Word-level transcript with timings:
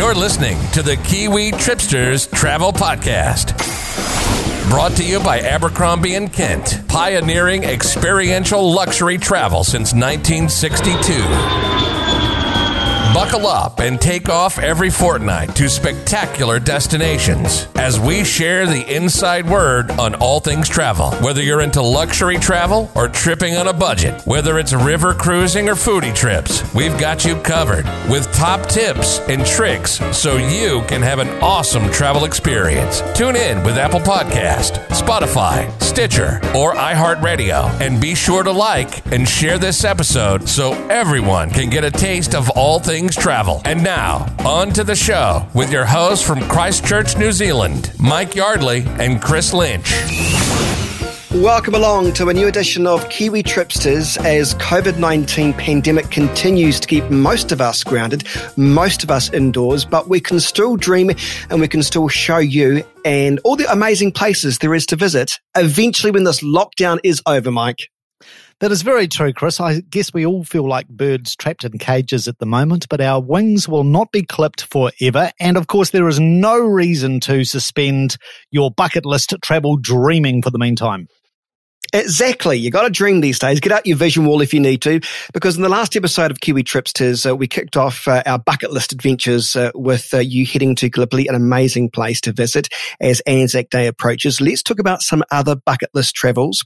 You're 0.00 0.14
listening 0.14 0.56
to 0.70 0.82
the 0.82 0.96
Kiwi 0.96 1.52
Tripsters 1.52 2.26
Travel 2.32 2.72
Podcast. 2.72 3.52
Brought 4.70 4.92
to 4.92 5.04
you 5.04 5.20
by 5.20 5.40
Abercrombie 5.40 6.14
and 6.14 6.32
Kent, 6.32 6.88
pioneering 6.88 7.64
experiential 7.64 8.72
luxury 8.72 9.18
travel 9.18 9.62
since 9.62 9.92
1962. 9.92 11.69
Buckle 13.12 13.48
up 13.48 13.80
and 13.80 14.00
take 14.00 14.28
off 14.28 14.60
every 14.60 14.88
fortnight 14.88 15.56
to 15.56 15.68
spectacular 15.68 16.60
destinations 16.60 17.66
as 17.74 17.98
we 17.98 18.22
share 18.22 18.66
the 18.66 18.86
inside 18.94 19.50
word 19.50 19.90
on 19.92 20.14
all 20.14 20.38
things 20.38 20.68
travel. 20.68 21.10
Whether 21.14 21.42
you're 21.42 21.60
into 21.60 21.82
luxury 21.82 22.38
travel 22.38 22.88
or 22.94 23.08
tripping 23.08 23.56
on 23.56 23.66
a 23.66 23.72
budget, 23.72 24.22
whether 24.26 24.60
it's 24.60 24.72
river 24.72 25.12
cruising 25.12 25.68
or 25.68 25.74
foodie 25.74 26.14
trips, 26.14 26.62
we've 26.72 26.96
got 27.00 27.24
you 27.24 27.34
covered 27.34 27.84
with 28.08 28.32
top 28.32 28.68
tips 28.68 29.18
and 29.28 29.44
tricks 29.44 30.00
so 30.16 30.36
you 30.36 30.82
can 30.86 31.02
have 31.02 31.18
an 31.18 31.30
awesome 31.42 31.90
travel 31.90 32.26
experience. 32.26 33.02
Tune 33.16 33.34
in 33.34 33.60
with 33.64 33.76
Apple 33.76 34.00
Podcast, 34.00 34.86
Spotify, 34.90 35.68
Stitcher, 35.82 36.40
or 36.54 36.74
iHeartRadio, 36.74 37.80
and 37.80 38.00
be 38.00 38.14
sure 38.14 38.44
to 38.44 38.52
like 38.52 39.04
and 39.12 39.28
share 39.28 39.58
this 39.58 39.84
episode 39.84 40.48
so 40.48 40.74
everyone 40.88 41.50
can 41.50 41.70
get 41.70 41.82
a 41.82 41.90
taste 41.90 42.36
of 42.36 42.48
all 42.50 42.78
things 42.78 42.99
things 43.00 43.16
travel. 43.16 43.62
And 43.64 43.82
now, 43.82 44.26
on 44.40 44.74
to 44.74 44.84
the 44.84 44.94
show 44.94 45.46
with 45.54 45.72
your 45.72 45.86
hosts 45.86 46.26
from 46.26 46.40
Christchurch, 46.48 47.16
New 47.16 47.32
Zealand, 47.32 47.92
Mike 47.98 48.34
Yardley 48.34 48.84
and 48.98 49.22
Chris 49.22 49.54
Lynch. 49.54 49.90
Welcome 51.32 51.74
along 51.74 52.12
to 52.14 52.28
a 52.28 52.34
new 52.34 52.46
edition 52.46 52.86
of 52.86 53.08
Kiwi 53.08 53.42
Tripsters 53.42 54.22
as 54.26 54.54
COVID 54.56 54.98
19 54.98 55.54
pandemic 55.54 56.10
continues 56.10 56.78
to 56.78 56.86
keep 56.86 57.08
most 57.08 57.52
of 57.52 57.62
us 57.62 57.82
grounded, 57.82 58.24
most 58.58 59.02
of 59.02 59.10
us 59.10 59.32
indoors, 59.32 59.86
but 59.86 60.08
we 60.08 60.20
can 60.20 60.38
still 60.38 60.76
dream 60.76 61.10
and 61.48 61.58
we 61.58 61.68
can 61.68 61.82
still 61.82 62.08
show 62.08 62.36
you 62.36 62.84
and 63.06 63.40
all 63.44 63.56
the 63.56 63.72
amazing 63.72 64.12
places 64.12 64.58
there 64.58 64.74
is 64.74 64.84
to 64.84 64.96
visit 64.96 65.38
eventually 65.56 66.10
when 66.10 66.24
this 66.24 66.42
lockdown 66.42 66.98
is 67.02 67.22
over, 67.24 67.50
Mike. 67.50 67.88
That 68.60 68.72
is 68.72 68.82
very 68.82 69.08
true, 69.08 69.32
Chris. 69.32 69.58
I 69.58 69.80
guess 69.80 70.12
we 70.12 70.26
all 70.26 70.44
feel 70.44 70.68
like 70.68 70.86
birds 70.86 71.34
trapped 71.34 71.64
in 71.64 71.78
cages 71.78 72.28
at 72.28 72.38
the 72.40 72.46
moment, 72.46 72.86
but 72.90 73.00
our 73.00 73.18
wings 73.18 73.66
will 73.66 73.84
not 73.84 74.12
be 74.12 74.22
clipped 74.22 74.64
forever. 74.64 75.32
And 75.40 75.56
of 75.56 75.66
course, 75.66 75.90
there 75.90 76.06
is 76.08 76.20
no 76.20 76.58
reason 76.58 77.20
to 77.20 77.44
suspend 77.44 78.18
your 78.50 78.70
bucket 78.70 79.06
list 79.06 79.34
travel 79.42 79.78
dreaming 79.78 80.42
for 80.42 80.50
the 80.50 80.58
meantime. 80.58 81.08
Exactly. 81.94 82.58
You 82.58 82.70
got 82.70 82.82
to 82.82 82.90
dream 82.90 83.22
these 83.22 83.38
days. 83.38 83.60
Get 83.60 83.72
out 83.72 83.86
your 83.86 83.96
vision 83.96 84.26
wall 84.26 84.42
if 84.42 84.52
you 84.52 84.60
need 84.60 84.82
to, 84.82 85.00
because 85.32 85.56
in 85.56 85.62
the 85.62 85.70
last 85.70 85.96
episode 85.96 86.30
of 86.30 86.40
Kiwi 86.40 86.62
Tripsters, 86.62 87.28
uh, 87.28 87.34
we 87.34 87.48
kicked 87.48 87.78
off 87.78 88.06
uh, 88.06 88.22
our 88.26 88.38
bucket 88.38 88.72
list 88.72 88.92
adventures 88.92 89.56
uh, 89.56 89.70
with 89.74 90.12
uh, 90.12 90.18
you 90.18 90.44
heading 90.44 90.76
to 90.76 90.90
Gallipoli, 90.90 91.28
an 91.28 91.34
amazing 91.34 91.90
place 91.90 92.20
to 92.20 92.32
visit 92.32 92.68
as 93.00 93.20
Anzac 93.20 93.70
Day 93.70 93.86
approaches. 93.86 94.38
Let's 94.38 94.62
talk 94.62 94.78
about 94.78 95.00
some 95.00 95.24
other 95.32 95.56
bucket 95.56 95.88
list 95.94 96.14
travels. 96.14 96.62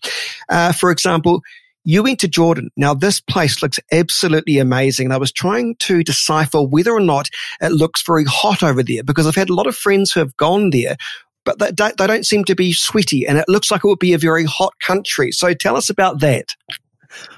Uh, 0.48 0.72
for 0.72 0.91
example, 0.91 1.41
you 1.84 2.02
went 2.02 2.18
to 2.20 2.28
Jordan. 2.28 2.70
Now, 2.77 2.94
this 2.94 3.20
place 3.20 3.62
looks 3.62 3.78
absolutely 3.92 4.58
amazing. 4.58 5.06
And 5.06 5.12
I 5.12 5.18
was 5.18 5.32
trying 5.32 5.77
to 5.80 6.02
decipher 6.02 6.62
whether 6.62 6.92
or 6.92 7.00
not 7.00 7.28
it 7.60 7.72
looks 7.72 8.02
very 8.02 8.24
hot 8.24 8.62
over 8.62 8.82
there 8.82 9.04
because 9.04 9.26
I've 9.26 9.34
had 9.34 9.50
a 9.50 9.54
lot 9.54 9.66
of 9.66 9.76
friends 9.76 10.12
who 10.12 10.20
have 10.20 10.36
gone 10.36 10.70
there, 10.70 10.96
but 11.44 11.58
they 11.58 11.70
don't, 11.72 11.96
they 11.96 12.06
don't 12.06 12.26
seem 12.26 12.44
to 12.46 12.54
be 12.54 12.72
sweaty 12.72 13.26
and 13.26 13.38
it 13.38 13.48
looks 13.48 13.70
like 13.70 13.84
it 13.84 13.88
would 13.88 13.98
be 13.98 14.14
a 14.14 14.18
very 14.18 14.44
hot 14.44 14.72
country. 14.80 15.30
So 15.30 15.52
tell 15.52 15.76
us 15.76 15.91
about 15.91 16.20
that. 16.20 16.46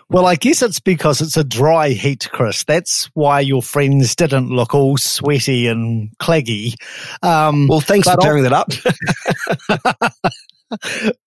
Well, 0.09 0.27
I 0.27 0.37
guess 0.37 0.63
it's 0.63 0.81
because 0.81 1.21
it's 1.21 1.37
a 1.37 1.45
dry 1.45 1.91
heat, 1.91 2.29
Chris. 2.33 2.65
That's 2.65 3.07
why 3.15 3.41
your 3.41 3.63
friends 3.63 4.15
didn't 4.15 4.51
look 4.51 4.75
all 4.75 4.97
sweaty 4.97 5.67
and 5.67 6.11
claggy. 6.19 6.75
Um, 7.23 7.67
well, 7.69 7.81
thanks 7.81 8.09
for 8.09 8.17
clearing 8.17 8.45
that 8.45 8.53
up. 8.53 8.71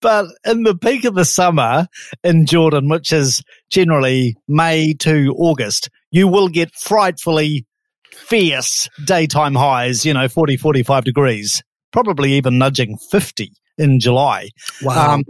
but 0.00 0.26
in 0.44 0.62
the 0.62 0.76
peak 0.76 1.04
of 1.04 1.14
the 1.14 1.24
summer 1.24 1.86
in 2.24 2.46
Jordan, 2.46 2.88
which 2.88 3.12
is 3.12 3.42
generally 3.68 4.36
May 4.48 4.94
to 4.94 5.34
August, 5.36 5.90
you 6.10 6.26
will 6.28 6.48
get 6.48 6.74
frightfully 6.74 7.66
fierce 8.12 8.88
daytime 9.04 9.54
highs, 9.54 10.04
you 10.04 10.14
know, 10.14 10.28
40, 10.28 10.56
45 10.56 11.04
degrees, 11.04 11.62
probably 11.92 12.32
even 12.32 12.58
nudging 12.58 12.96
50 13.10 13.52
in 13.78 14.00
July. 14.00 14.50
Wow. 14.82 15.14
Um, 15.14 15.24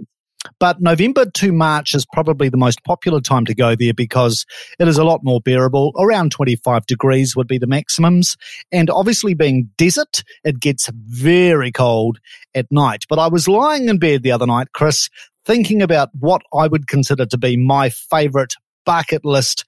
but 0.59 0.81
November 0.81 1.27
to 1.27 1.53
March 1.53 1.95
is 1.95 2.07
probably 2.13 2.49
the 2.49 2.57
most 2.57 2.83
popular 2.85 3.21
time 3.21 3.45
to 3.45 3.55
go 3.55 3.75
there 3.75 3.95
because 3.95 4.47
it 4.79 4.89
is 4.89 4.99
a 4.99 5.05
lot 5.05 5.21
more 5.23 5.41
bearable. 5.41 5.93
Around 5.99 6.33
25 6.33 6.87
degrees 6.87 7.37
would 7.37 7.47
be 7.47 7.59
the 7.59 7.67
maximums. 7.67 8.37
And 8.73 8.89
obviously 8.91 9.35
being 9.35 9.71
desert, 9.77 10.23
it 10.45 10.61
gets 10.61 10.89
very 10.93 11.71
cold 11.73 12.19
at 12.55 12.67
night. 12.71 13.05
But 13.09 13.19
I 13.19 13.29
was 13.29 13.49
lying 13.49 13.89
in 13.89 13.99
bed 13.99 14.23
the 14.23 14.33
other 14.33 14.47
night, 14.47 14.69
Chris, 14.73 15.09
thinking 15.45 15.83
about 15.83 16.11
what 16.19 16.43
I 16.55 16.69
would 16.69 16.87
consider 16.87 17.27
to 17.27 17.39
be 17.39 17.57
my 17.57 17.91
favorite 17.91 18.55
bucket 18.85 19.25
list 19.25 19.65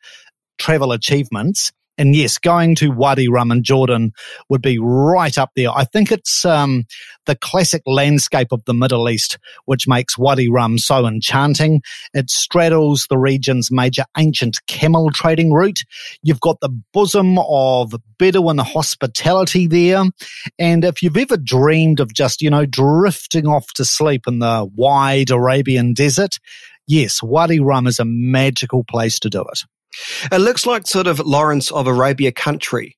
travel 0.59 0.93
achievements. 0.93 1.73
And 1.99 2.17
yes, 2.17 2.39
going 2.39 2.75
to 2.77 2.91
Wadi 2.91 3.29
Rum 3.29 3.53
in 3.53 3.63
Jordan 3.63 4.13
would 4.49 4.63
be 4.63 4.79
right 4.79 5.37
up 5.37 5.51
there. 5.55 5.71
I 5.71 5.85
think 5.85 6.11
it's 6.11 6.45
um, 6.45 6.85
the 7.27 7.37
classic 7.37 7.83
landscape 7.87 8.49
of 8.51 8.65
the 8.65 8.75
Middle 8.75 9.09
East, 9.09 9.39
which 9.67 9.87
makes 9.87 10.17
Wadi 10.17 10.49
Rum 10.49 10.79
so 10.79 11.07
enchanting. 11.07 11.83
It 12.15 12.31
straddles 12.31 13.07
the 13.09 13.19
region's 13.19 13.71
major 13.71 14.05
ancient 14.17 14.59
camel 14.67 15.11
trading 15.11 15.53
route. 15.53 15.81
You've 16.23 16.41
got 16.41 16.61
the 16.61 16.71
bosom 16.93 17.39
of 17.39 17.95
Bedouin 18.19 18.59
hospitality 18.59 19.67
there. 19.67 20.05
And 20.59 20.85
if 20.85 21.03
you've 21.03 21.17
ever 21.17 21.37
dreamed 21.37 22.01
of 22.01 22.15
just, 22.15 22.41
you 22.41 22.51
know, 22.51 22.67
drifting 22.67 23.47
off 23.47 23.67
to 23.75 23.85
sleep 23.85 24.23
in 24.27 24.39
the 24.39 24.69
wide 24.75 25.31
Arabian 25.31 25.93
desert, 25.93 26.39
yes, 26.87 27.23
Wadi 27.23 27.61
Rum 27.61 27.87
is 27.87 27.99
a 27.99 28.05
magical 28.05 28.85
place 28.85 29.19
to 29.21 29.31
do 29.31 29.43
it. 29.43 29.63
It 30.31 30.39
looks 30.39 30.67
like 30.67 30.87
sort 30.87 31.07
of 31.07 31.21
Lawrence 31.21 31.71
of 31.71 31.87
Arabia 31.87 32.33
country. 32.33 32.97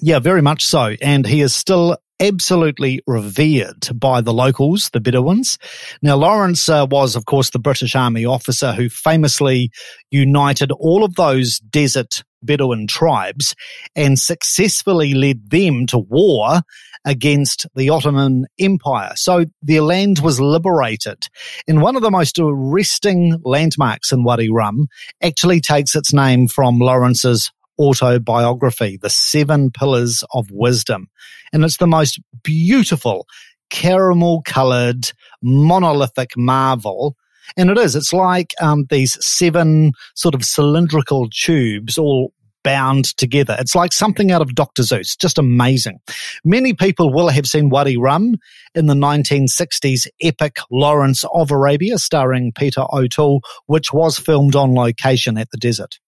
Yeah, 0.00 0.18
very 0.18 0.42
much 0.42 0.64
so. 0.64 0.94
And 1.00 1.26
he 1.26 1.40
is 1.40 1.54
still 1.54 1.96
absolutely 2.20 3.02
revered 3.06 3.88
by 3.94 4.20
the 4.20 4.32
locals, 4.32 4.90
the 4.92 5.00
Bedouins. 5.00 5.58
Now, 6.02 6.16
Lawrence 6.16 6.68
uh, 6.68 6.86
was, 6.90 7.16
of 7.16 7.26
course, 7.26 7.50
the 7.50 7.58
British 7.58 7.94
Army 7.94 8.24
officer 8.24 8.72
who 8.72 8.88
famously 8.88 9.70
united 10.10 10.72
all 10.72 11.04
of 11.04 11.14
those 11.14 11.58
desert 11.58 12.24
Bedouin 12.42 12.86
tribes 12.86 13.54
and 13.94 14.18
successfully 14.18 15.14
led 15.14 15.50
them 15.50 15.86
to 15.86 15.98
war 15.98 16.60
against 17.04 17.66
the 17.74 17.88
Ottoman 17.90 18.46
Empire. 18.58 19.12
So 19.14 19.46
their 19.62 19.82
land 19.82 20.18
was 20.18 20.40
liberated. 20.40 21.28
And 21.68 21.80
one 21.80 21.96
of 21.96 22.02
the 22.02 22.10
most 22.10 22.38
arresting 22.38 23.38
landmarks 23.44 24.12
in 24.12 24.24
Wadi 24.24 24.50
Rum 24.50 24.88
actually 25.22 25.60
takes 25.60 25.94
its 25.94 26.12
name 26.12 26.48
from 26.48 26.78
Lawrence's 26.78 27.52
autobiography, 27.78 28.98
The 29.00 29.10
Seven 29.10 29.70
Pillars 29.70 30.24
of 30.32 30.46
Wisdom. 30.50 31.08
And 31.52 31.64
it's 31.64 31.76
the 31.76 31.86
most 31.86 32.20
beautiful 32.42 33.26
caramel 33.70 34.42
colored 34.44 35.10
monolithic 35.42 36.30
marvel 36.36 37.16
and 37.56 37.70
it 37.70 37.78
is. 37.78 37.96
It's 37.96 38.12
like 38.12 38.54
um, 38.60 38.86
these 38.90 39.16
seven 39.24 39.92
sort 40.14 40.34
of 40.34 40.44
cylindrical 40.44 41.28
tubes 41.30 41.98
all 41.98 42.32
bound 42.66 43.16
together. 43.16 43.56
It's 43.60 43.76
like 43.76 43.92
something 43.92 44.32
out 44.32 44.42
of 44.42 44.56
Dr. 44.56 44.82
Seuss, 44.82 45.16
just 45.16 45.38
amazing. 45.38 46.00
Many 46.44 46.74
people 46.74 47.12
will 47.12 47.28
have 47.28 47.46
seen 47.46 47.70
Wadi 47.70 47.96
Rum 47.96 48.34
in 48.74 48.86
the 48.86 48.94
1960s 48.94 50.08
epic 50.20 50.56
Lawrence 50.68 51.24
of 51.32 51.52
Arabia 51.52 51.96
starring 51.96 52.50
Peter 52.52 52.84
O'Toole, 52.92 53.40
which 53.66 53.92
was 53.92 54.18
filmed 54.18 54.56
on 54.56 54.74
location 54.74 55.38
at 55.38 55.48
the 55.52 55.58
desert. 55.58 56.00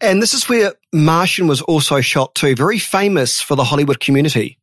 And 0.00 0.22
this 0.22 0.34
is 0.34 0.48
where 0.48 0.72
Martian 0.94 1.46
was 1.46 1.60
also 1.62 2.00
shot 2.00 2.34
too, 2.34 2.54
very 2.54 2.78
famous 2.78 3.40
for 3.40 3.54
the 3.54 3.64
Hollywood 3.64 4.00
community. 4.00 4.57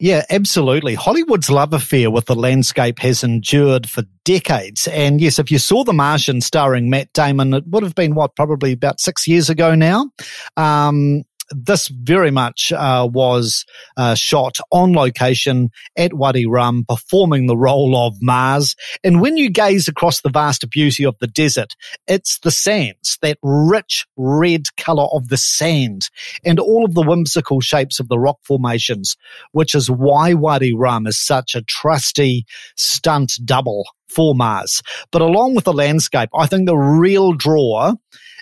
Yeah, 0.00 0.24
absolutely. 0.30 0.94
Hollywood's 0.94 1.50
love 1.50 1.72
affair 1.72 2.10
with 2.10 2.26
the 2.26 2.36
landscape 2.36 3.00
has 3.00 3.24
endured 3.24 3.88
for 3.88 4.04
decades. 4.24 4.86
And 4.86 5.20
yes, 5.20 5.38
if 5.38 5.50
you 5.50 5.58
saw 5.58 5.82
The 5.82 5.92
Martian 5.92 6.40
starring 6.40 6.88
Matt 6.88 7.12
Damon, 7.12 7.52
it 7.52 7.66
would 7.66 7.82
have 7.82 7.96
been 7.96 8.14
what, 8.14 8.36
probably 8.36 8.72
about 8.72 9.00
six 9.00 9.26
years 9.26 9.50
ago 9.50 9.74
now. 9.74 10.10
Um, 10.56 11.24
this 11.50 11.88
very 11.88 12.30
much 12.30 12.72
uh, 12.72 13.08
was 13.10 13.64
uh, 13.96 14.14
shot 14.14 14.56
on 14.70 14.92
location 14.92 15.70
at 15.96 16.14
Wadi 16.14 16.46
Rum, 16.46 16.84
performing 16.88 17.46
the 17.46 17.56
role 17.56 17.96
of 17.96 18.16
Mars. 18.20 18.74
And 19.02 19.20
when 19.20 19.36
you 19.36 19.50
gaze 19.50 19.88
across 19.88 20.20
the 20.20 20.30
vast 20.30 20.68
beauty 20.70 21.04
of 21.04 21.16
the 21.20 21.26
desert, 21.26 21.74
it's 22.06 22.38
the 22.40 22.50
sands, 22.50 23.18
that 23.22 23.38
rich 23.42 24.06
red 24.16 24.64
color 24.76 25.06
of 25.12 25.28
the 25.28 25.36
sand, 25.36 26.08
and 26.44 26.58
all 26.58 26.84
of 26.84 26.94
the 26.94 27.02
whimsical 27.02 27.60
shapes 27.60 28.00
of 28.00 28.08
the 28.08 28.18
rock 28.18 28.38
formations, 28.44 29.16
which 29.52 29.74
is 29.74 29.90
why 29.90 30.34
Wadi 30.34 30.74
Rum 30.74 31.06
is 31.06 31.24
such 31.24 31.54
a 31.54 31.62
trusty 31.62 32.44
stunt 32.76 33.32
double 33.44 33.84
for 34.08 34.34
Mars. 34.34 34.82
But 35.12 35.22
along 35.22 35.54
with 35.54 35.64
the 35.64 35.72
landscape, 35.72 36.30
I 36.34 36.46
think 36.46 36.66
the 36.66 36.76
real 36.76 37.32
draw 37.32 37.94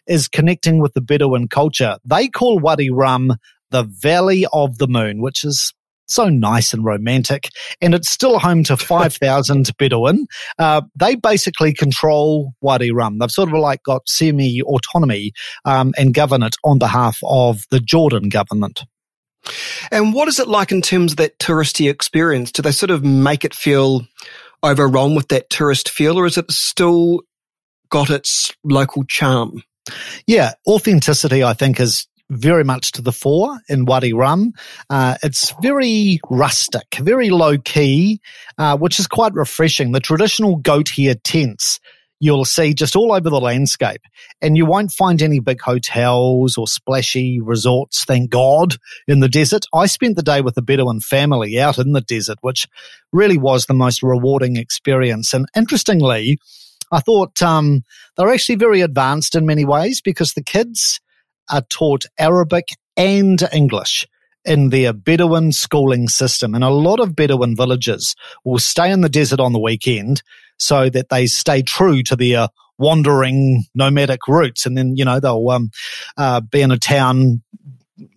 is 0.06 0.28
connecting 0.28 0.80
with 0.80 0.94
the 0.94 1.00
Bedouin 1.00 1.48
culture. 1.48 1.96
They 2.04 2.28
call 2.28 2.58
Wadi 2.58 2.90
Rum 2.90 3.32
the 3.70 3.84
Valley 3.84 4.46
of 4.52 4.78
the 4.78 4.86
Moon, 4.86 5.20
which 5.20 5.44
is 5.44 5.72
so 6.08 6.28
nice 6.28 6.72
and 6.72 6.84
romantic. 6.84 7.48
And 7.80 7.94
it's 7.94 8.08
still 8.08 8.38
home 8.38 8.62
to 8.64 8.76
5,000 8.76 9.70
Bedouin. 9.78 10.26
Uh, 10.58 10.82
they 10.94 11.14
basically 11.16 11.72
control 11.72 12.52
Wadi 12.60 12.90
Rum. 12.90 13.18
They've 13.18 13.30
sort 13.30 13.48
of 13.48 13.54
like 13.54 13.82
got 13.82 14.08
semi 14.08 14.62
autonomy 14.62 15.32
um, 15.64 15.92
and 15.98 16.14
govern 16.14 16.42
it 16.42 16.56
on 16.64 16.78
behalf 16.78 17.18
of 17.24 17.64
the 17.70 17.80
Jordan 17.80 18.28
government. 18.28 18.84
And 19.92 20.12
what 20.12 20.26
is 20.26 20.40
it 20.40 20.48
like 20.48 20.72
in 20.72 20.82
terms 20.82 21.12
of 21.12 21.18
that 21.18 21.38
touristy 21.38 21.88
experience? 21.88 22.50
Do 22.50 22.62
they 22.62 22.72
sort 22.72 22.90
of 22.90 23.04
make 23.04 23.44
it 23.44 23.54
feel 23.54 24.06
overrun 24.62 25.14
with 25.14 25.28
that 25.28 25.50
tourist 25.50 25.88
feel, 25.88 26.18
or 26.18 26.26
is 26.26 26.36
it 26.36 26.50
still 26.50 27.20
got 27.90 28.10
its 28.10 28.52
local 28.64 29.04
charm? 29.04 29.62
Yeah, 30.26 30.52
authenticity, 30.66 31.44
I 31.44 31.54
think, 31.54 31.80
is 31.80 32.06
very 32.28 32.64
much 32.64 32.92
to 32.92 33.02
the 33.02 33.12
fore 33.12 33.58
in 33.68 33.84
Wadi 33.84 34.12
Rum. 34.12 34.52
Uh, 34.90 35.16
it's 35.22 35.54
very 35.62 36.18
rustic, 36.28 36.96
very 37.00 37.30
low 37.30 37.56
key, 37.58 38.20
uh, 38.58 38.76
which 38.76 38.98
is 38.98 39.06
quite 39.06 39.34
refreshing. 39.34 39.92
The 39.92 40.00
traditional 40.00 40.56
goat 40.56 40.90
hair 40.96 41.14
tents 41.14 41.78
you'll 42.20 42.44
see 42.44 42.74
just 42.74 42.96
all 42.96 43.12
over 43.12 43.28
the 43.28 43.40
landscape. 43.40 44.00
And 44.40 44.56
you 44.56 44.66
won't 44.66 44.92
find 44.92 45.20
any 45.20 45.40
big 45.40 45.60
hotels 45.60 46.56
or 46.56 46.66
splashy 46.66 47.40
resorts, 47.40 48.04
thank 48.04 48.30
God, 48.30 48.76
in 49.06 49.20
the 49.20 49.28
desert. 49.28 49.66
I 49.74 49.86
spent 49.86 50.16
the 50.16 50.22
day 50.22 50.40
with 50.40 50.56
a 50.56 50.62
Bedouin 50.62 51.00
family 51.00 51.60
out 51.60 51.78
in 51.78 51.92
the 51.92 52.00
desert, 52.00 52.38
which 52.40 52.66
really 53.12 53.38
was 53.38 53.66
the 53.66 53.74
most 53.74 54.02
rewarding 54.02 54.56
experience. 54.56 55.34
And 55.34 55.46
interestingly, 55.54 56.38
I 56.92 57.00
thought 57.00 57.42
um, 57.42 57.82
they're 58.16 58.32
actually 58.32 58.56
very 58.56 58.80
advanced 58.80 59.34
in 59.34 59.46
many 59.46 59.64
ways 59.64 60.00
because 60.00 60.32
the 60.32 60.42
kids 60.42 61.00
are 61.50 61.62
taught 61.62 62.04
Arabic 62.18 62.68
and 62.96 63.42
English 63.52 64.06
in 64.44 64.70
their 64.70 64.92
Bedouin 64.92 65.52
schooling 65.52 66.08
system. 66.08 66.54
And 66.54 66.62
a 66.62 66.70
lot 66.70 67.00
of 67.00 67.16
Bedouin 67.16 67.56
villages 67.56 68.14
will 68.44 68.58
stay 68.58 68.90
in 68.90 69.00
the 69.00 69.08
desert 69.08 69.40
on 69.40 69.52
the 69.52 69.58
weekend 69.58 70.22
so 70.58 70.88
that 70.88 71.08
they 71.08 71.26
stay 71.26 71.62
true 71.62 72.02
to 72.04 72.16
their 72.16 72.48
wandering 72.78 73.64
nomadic 73.74 74.28
roots. 74.28 74.64
And 74.66 74.76
then, 74.76 74.96
you 74.96 75.04
know, 75.04 75.18
they'll 75.18 75.50
um, 75.50 75.70
uh, 76.16 76.40
be 76.40 76.62
in 76.62 76.70
a 76.70 76.78
town 76.78 77.42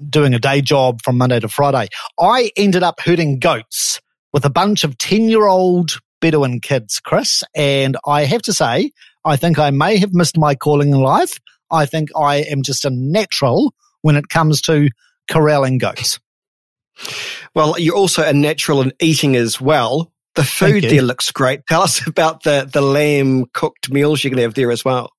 doing 0.09 0.33
a 0.33 0.39
day 0.39 0.61
job 0.61 1.01
from 1.01 1.17
Monday 1.17 1.39
to 1.39 1.47
Friday. 1.47 1.87
I 2.19 2.51
ended 2.55 2.83
up 2.83 2.99
herding 2.99 3.39
goats 3.39 4.01
with 4.33 4.45
a 4.45 4.49
bunch 4.49 4.83
of 4.83 4.97
10 4.97 5.29
year 5.29 5.47
old 5.47 5.99
Bedouin 6.21 6.59
kids, 6.59 6.99
Chris. 6.99 7.43
And 7.55 7.97
I 8.05 8.25
have 8.25 8.41
to 8.43 8.53
say, 8.53 8.91
I 9.25 9.35
think 9.35 9.59
I 9.59 9.71
may 9.71 9.97
have 9.97 10.13
missed 10.13 10.37
my 10.37 10.55
calling 10.55 10.89
in 10.89 10.99
life. 10.99 11.39
I 11.71 11.85
think 11.85 12.09
I 12.15 12.37
am 12.37 12.63
just 12.63 12.85
a 12.85 12.89
natural 12.89 13.73
when 14.01 14.15
it 14.15 14.29
comes 14.29 14.61
to 14.61 14.89
corralling 15.29 15.77
goats. 15.77 16.19
Well, 17.55 17.79
you're 17.79 17.95
also 17.95 18.23
a 18.23 18.33
natural 18.33 18.81
in 18.81 18.91
eating 18.99 19.35
as 19.35 19.61
well. 19.61 20.11
The 20.35 20.43
food 20.43 20.83
there 20.83 21.01
looks 21.01 21.31
great. 21.31 21.61
Tell 21.67 21.81
us 21.81 22.05
about 22.07 22.43
the, 22.43 22.69
the 22.71 22.81
lamb 22.81 23.45
cooked 23.53 23.91
meals 23.91 24.23
you 24.23 24.29
can 24.29 24.39
have 24.39 24.53
there 24.53 24.71
as 24.71 24.85
well. 24.85 25.11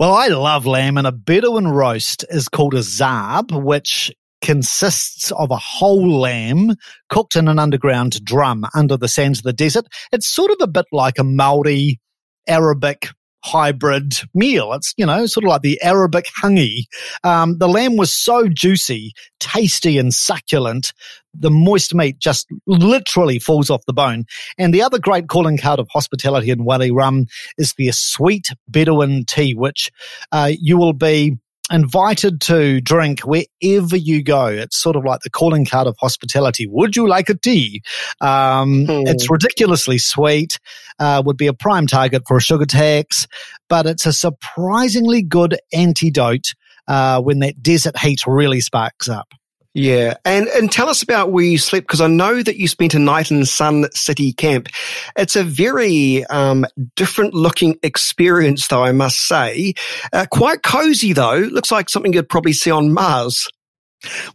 Well, 0.00 0.12
I 0.12 0.28
love 0.28 0.66
lamb, 0.66 0.98
and 0.98 1.06
a 1.06 1.12
Bedouin 1.12 1.68
roast 1.68 2.24
is 2.28 2.48
called 2.48 2.74
a 2.74 2.78
zarb, 2.78 3.52
which 3.52 4.12
consists 4.44 5.32
of 5.32 5.50
a 5.50 5.56
whole 5.56 6.20
lamb 6.20 6.74
cooked 7.08 7.34
in 7.34 7.48
an 7.48 7.58
underground 7.58 8.22
drum 8.24 8.66
under 8.74 8.96
the 8.96 9.08
sands 9.08 9.38
of 9.38 9.44
the 9.44 9.54
desert. 9.54 9.86
It's 10.12 10.28
sort 10.28 10.50
of 10.50 10.58
a 10.60 10.66
bit 10.66 10.84
like 10.92 11.18
a 11.18 11.24
Maori 11.24 11.98
Arabic 12.46 13.08
hybrid 13.42 14.14
meal. 14.34 14.74
It's, 14.74 14.92
you 14.98 15.06
know, 15.06 15.24
sort 15.26 15.44
of 15.44 15.48
like 15.48 15.62
the 15.62 15.80
Arabic 15.82 16.26
hangi. 16.42 16.84
Um, 17.24 17.56
the 17.58 17.68
lamb 17.68 17.96
was 17.96 18.12
so 18.12 18.46
juicy, 18.48 19.12
tasty 19.40 19.96
and 19.98 20.12
succulent. 20.12 20.92
The 21.32 21.50
moist 21.50 21.94
meat 21.94 22.18
just 22.18 22.46
literally 22.66 23.38
falls 23.38 23.70
off 23.70 23.86
the 23.86 23.92
bone. 23.94 24.24
And 24.58 24.74
the 24.74 24.82
other 24.82 24.98
great 24.98 25.28
calling 25.28 25.56
card 25.56 25.80
of 25.80 25.88
hospitality 25.90 26.50
in 26.50 26.64
Wadi 26.64 26.90
Rum 26.90 27.26
is 27.56 27.72
the 27.74 27.90
sweet 27.92 28.48
Bedouin 28.68 29.24
tea, 29.24 29.54
which 29.54 29.90
uh, 30.32 30.52
you 30.58 30.76
will 30.76 30.92
be 30.92 31.38
invited 31.72 32.40
to 32.42 32.80
drink 32.80 33.20
wherever 33.20 33.96
you 33.96 34.22
go. 34.22 34.46
It's 34.46 34.76
sort 34.76 34.96
of 34.96 35.04
like 35.04 35.20
the 35.20 35.30
calling 35.30 35.64
card 35.64 35.86
of 35.86 35.96
hospitality. 35.98 36.66
Would 36.66 36.96
you 36.96 37.08
like 37.08 37.28
a 37.28 37.34
tea? 37.34 37.82
Um, 38.20 38.86
hmm. 38.86 39.02
It's 39.06 39.30
ridiculously 39.30 39.98
sweet, 39.98 40.58
uh, 40.98 41.22
would 41.24 41.36
be 41.36 41.46
a 41.46 41.54
prime 41.54 41.86
target 41.86 42.22
for 42.26 42.36
a 42.36 42.42
sugar 42.42 42.66
tax, 42.66 43.26
but 43.68 43.86
it's 43.86 44.06
a 44.06 44.12
surprisingly 44.12 45.22
good 45.22 45.58
antidote 45.72 46.52
uh, 46.86 47.20
when 47.20 47.38
that 47.40 47.62
desert 47.62 47.98
heat 47.98 48.20
really 48.26 48.60
sparks 48.60 49.08
up. 49.08 49.28
Yeah, 49.76 50.14
and 50.24 50.46
and 50.46 50.70
tell 50.70 50.88
us 50.88 51.02
about 51.02 51.32
where 51.32 51.44
you 51.44 51.58
slept 51.58 51.88
because 51.88 52.00
I 52.00 52.06
know 52.06 52.44
that 52.44 52.56
you 52.56 52.68
spent 52.68 52.94
a 52.94 53.00
night 53.00 53.32
in 53.32 53.44
Sun 53.44 53.86
City 53.92 54.32
Camp. 54.32 54.68
It's 55.16 55.34
a 55.34 55.42
very 55.42 56.24
um, 56.26 56.64
different 56.94 57.34
looking 57.34 57.76
experience, 57.82 58.68
though 58.68 58.84
I 58.84 58.92
must 58.92 59.26
say. 59.26 59.74
Uh, 60.12 60.26
quite 60.30 60.62
cozy 60.62 61.12
though. 61.12 61.38
Looks 61.38 61.72
like 61.72 61.90
something 61.90 62.12
you'd 62.12 62.28
probably 62.28 62.52
see 62.52 62.70
on 62.70 62.92
Mars. 62.94 63.48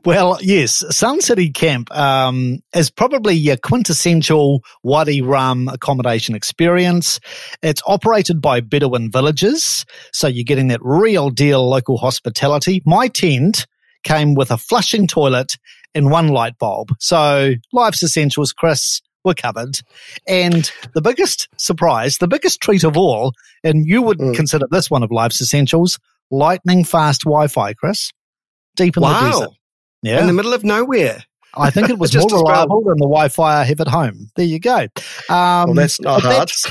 Well, 0.03 0.39
yes, 0.41 0.83
Sun 0.89 1.21
City 1.21 1.51
Camp 1.51 1.95
um, 1.95 2.59
is 2.75 2.89
probably 2.89 3.35
your 3.35 3.55
quintessential 3.55 4.61
Wadi 4.83 5.21
Rum 5.21 5.69
accommodation 5.69 6.35
experience. 6.35 7.19
It's 7.61 7.83
operated 7.85 8.41
by 8.41 8.59
Bedouin 8.59 9.09
villages, 9.09 9.85
so 10.11 10.27
you're 10.27 10.43
getting 10.43 10.67
that 10.67 10.81
real 10.81 11.29
deal 11.29 11.69
local 11.69 11.97
hospitality. 11.97 12.81
My 12.85 13.07
tent 13.07 13.67
came 14.03 14.35
with 14.35 14.51
a 14.51 14.57
flushing 14.57 15.07
toilet 15.07 15.53
and 15.95 16.11
one 16.11 16.29
light 16.29 16.57
bulb. 16.57 16.95
So 16.99 17.53
life's 17.73 18.03
essentials, 18.03 18.53
Chris, 18.53 19.01
were 19.23 19.33
covered. 19.33 19.79
And 20.27 20.71
the 20.93 21.01
biggest 21.01 21.47
surprise, 21.57 22.17
the 22.17 22.27
biggest 22.27 22.61
treat 22.61 22.83
of 22.83 22.97
all, 22.97 23.33
and 23.63 23.85
you 23.85 24.01
would 24.01 24.19
mm. 24.19 24.35
consider 24.35 24.65
this 24.69 24.89
one 24.89 25.03
of 25.03 25.11
life's 25.11 25.41
essentials, 25.41 25.99
lightning 26.31 26.83
fast 26.83 27.21
Wi-Fi, 27.21 27.73
Chris, 27.73 28.11
deep 28.75 28.97
in 28.97 29.03
wow. 29.03 29.21
the 29.21 29.29
desert. 29.29 29.49
Yeah. 30.01 30.21
In 30.21 30.27
the 30.27 30.33
middle 30.33 30.53
of 30.53 30.63
nowhere. 30.63 31.23
I 31.55 31.71
think 31.71 31.89
it 31.89 31.97
was 31.97 32.15
more 32.29 32.43
reliable 32.43 32.83
than 32.83 32.97
the 32.97 33.07
Wi-Fi 33.07 33.61
I 33.61 33.63
have 33.63 33.81
at 33.81 33.87
home. 33.87 34.29
There 34.35 34.45
you 34.45 34.59
go. 34.59 34.87
Um, 35.29 35.29
well, 35.29 35.73
that's 35.73 35.99
not 35.99 36.21
hard. 36.21 36.35
That's, 36.35 36.67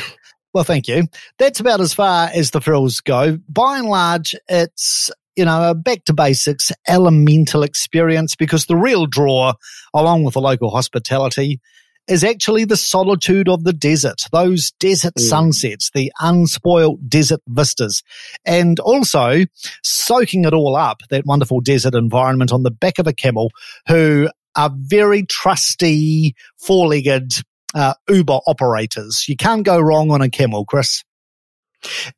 well, 0.55 0.65
thank 0.65 0.89
you. 0.89 1.05
That's 1.39 1.61
about 1.61 1.81
as 1.81 1.93
far 1.93 2.31
as 2.33 2.53
the 2.53 2.61
frills 2.61 3.01
go. 3.01 3.39
By 3.49 3.79
and 3.79 3.89
large, 3.89 4.35
it's 4.49 5.11
you 5.39 5.45
know, 5.45 5.71
a 5.71 5.75
back 5.75 6.05
to 6.05 6.13
basics, 6.13 6.73
elemental 6.89 7.63
experience 7.63 8.35
because 8.35 8.67
the 8.67 8.77
real 8.77 9.07
draw, 9.07 9.53
along 9.95 10.25
with 10.25 10.35
the 10.35 10.41
local 10.41 10.71
hospitality, 10.71 11.61
is 12.09 12.25
actually 12.25 12.65
the 12.65 12.77
solitude 12.77 13.49
of 13.49 13.63
the 13.63 13.73
desert, 13.73 14.21
those 14.33 14.73
desert 14.81 15.15
mm. 15.17 15.21
sunsets, 15.21 15.91
the 15.95 16.11
unspoilt 16.21 16.99
desert 17.09 17.41
vistas, 17.47 18.03
and 18.45 18.81
also 18.81 19.45
soaking 19.85 20.45
it 20.45 20.55
all 20.55 20.75
up, 20.75 21.03
that 21.11 21.25
wonderful 21.25 21.61
desert 21.61 21.95
environment 21.95 22.53
on 22.53 22.65
the 22.65 22.71
back 22.71 22.99
of 22.99 23.07
a 23.07 23.13
camel 23.13 23.53
who 23.87 24.29
are 24.57 24.71
very 24.75 25.25
trusty, 25.25 26.35
four 26.59 26.89
legged 26.89 27.45
uh, 27.75 27.95
Uber 28.09 28.41
operators. 28.49 29.27
You 29.29 29.37
can't 29.37 29.63
go 29.63 29.79
wrong 29.79 30.11
on 30.11 30.21
a 30.21 30.31
camel, 30.31 30.65
Chris. 30.65 31.05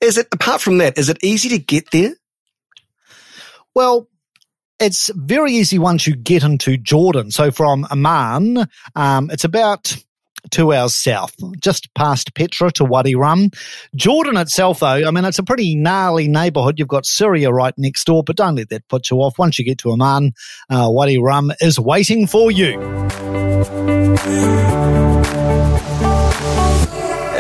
Is 0.01 0.17
it, 0.17 0.29
apart 0.33 0.63
from 0.63 0.79
that, 0.79 0.97
is 0.97 1.11
it 1.11 1.19
easy 1.23 1.51
to 1.51 1.59
get 1.59 1.91
there? 1.91 2.15
Well, 3.75 4.09
it's 4.79 5.11
very 5.15 5.53
easy 5.53 5.79
once 5.79 6.07
you 6.07 6.17
get 6.17 6.43
into 6.43 6.77
Jordan. 6.77 7.31
So 7.31 7.51
from 7.51 7.87
Amman, 7.91 8.67
um, 8.97 9.31
it's 9.31 9.45
about 9.45 9.97
two 10.51 10.73
hours 10.73 10.95
south, 10.95 11.35
just 11.61 11.93
past 11.95 12.35
Petra 12.35 12.73
to 12.73 12.85
Wadi 12.85 13.15
Rum. 13.15 13.51
Jordan 13.95 14.39
itself, 14.39 14.81
though, 14.81 15.07
I 15.07 15.11
mean, 15.11 15.25
it's 15.25 15.39
a 15.39 15.43
pretty 15.43 15.77
gnarly 15.77 16.29
neighborhood. 16.29 16.79
You've 16.79 16.89
got 16.89 17.05
Syria 17.05 17.53
right 17.53 17.75
next 17.77 18.05
door, 18.05 18.25
but 18.25 18.37
don't 18.37 18.57
let 18.57 18.71
that 18.71 18.89
put 18.89 19.11
you 19.11 19.19
off. 19.19 19.39
Once 19.39 19.59
you 19.59 19.65
get 19.65 19.79
to 19.79 19.93
Amman, 19.93 20.33
uh, 20.71 20.89
Wadi 20.91 21.19
Rum 21.19 21.53
is 21.61 21.79
waiting 21.79 22.27
for 22.27 22.51
you. 22.51 22.81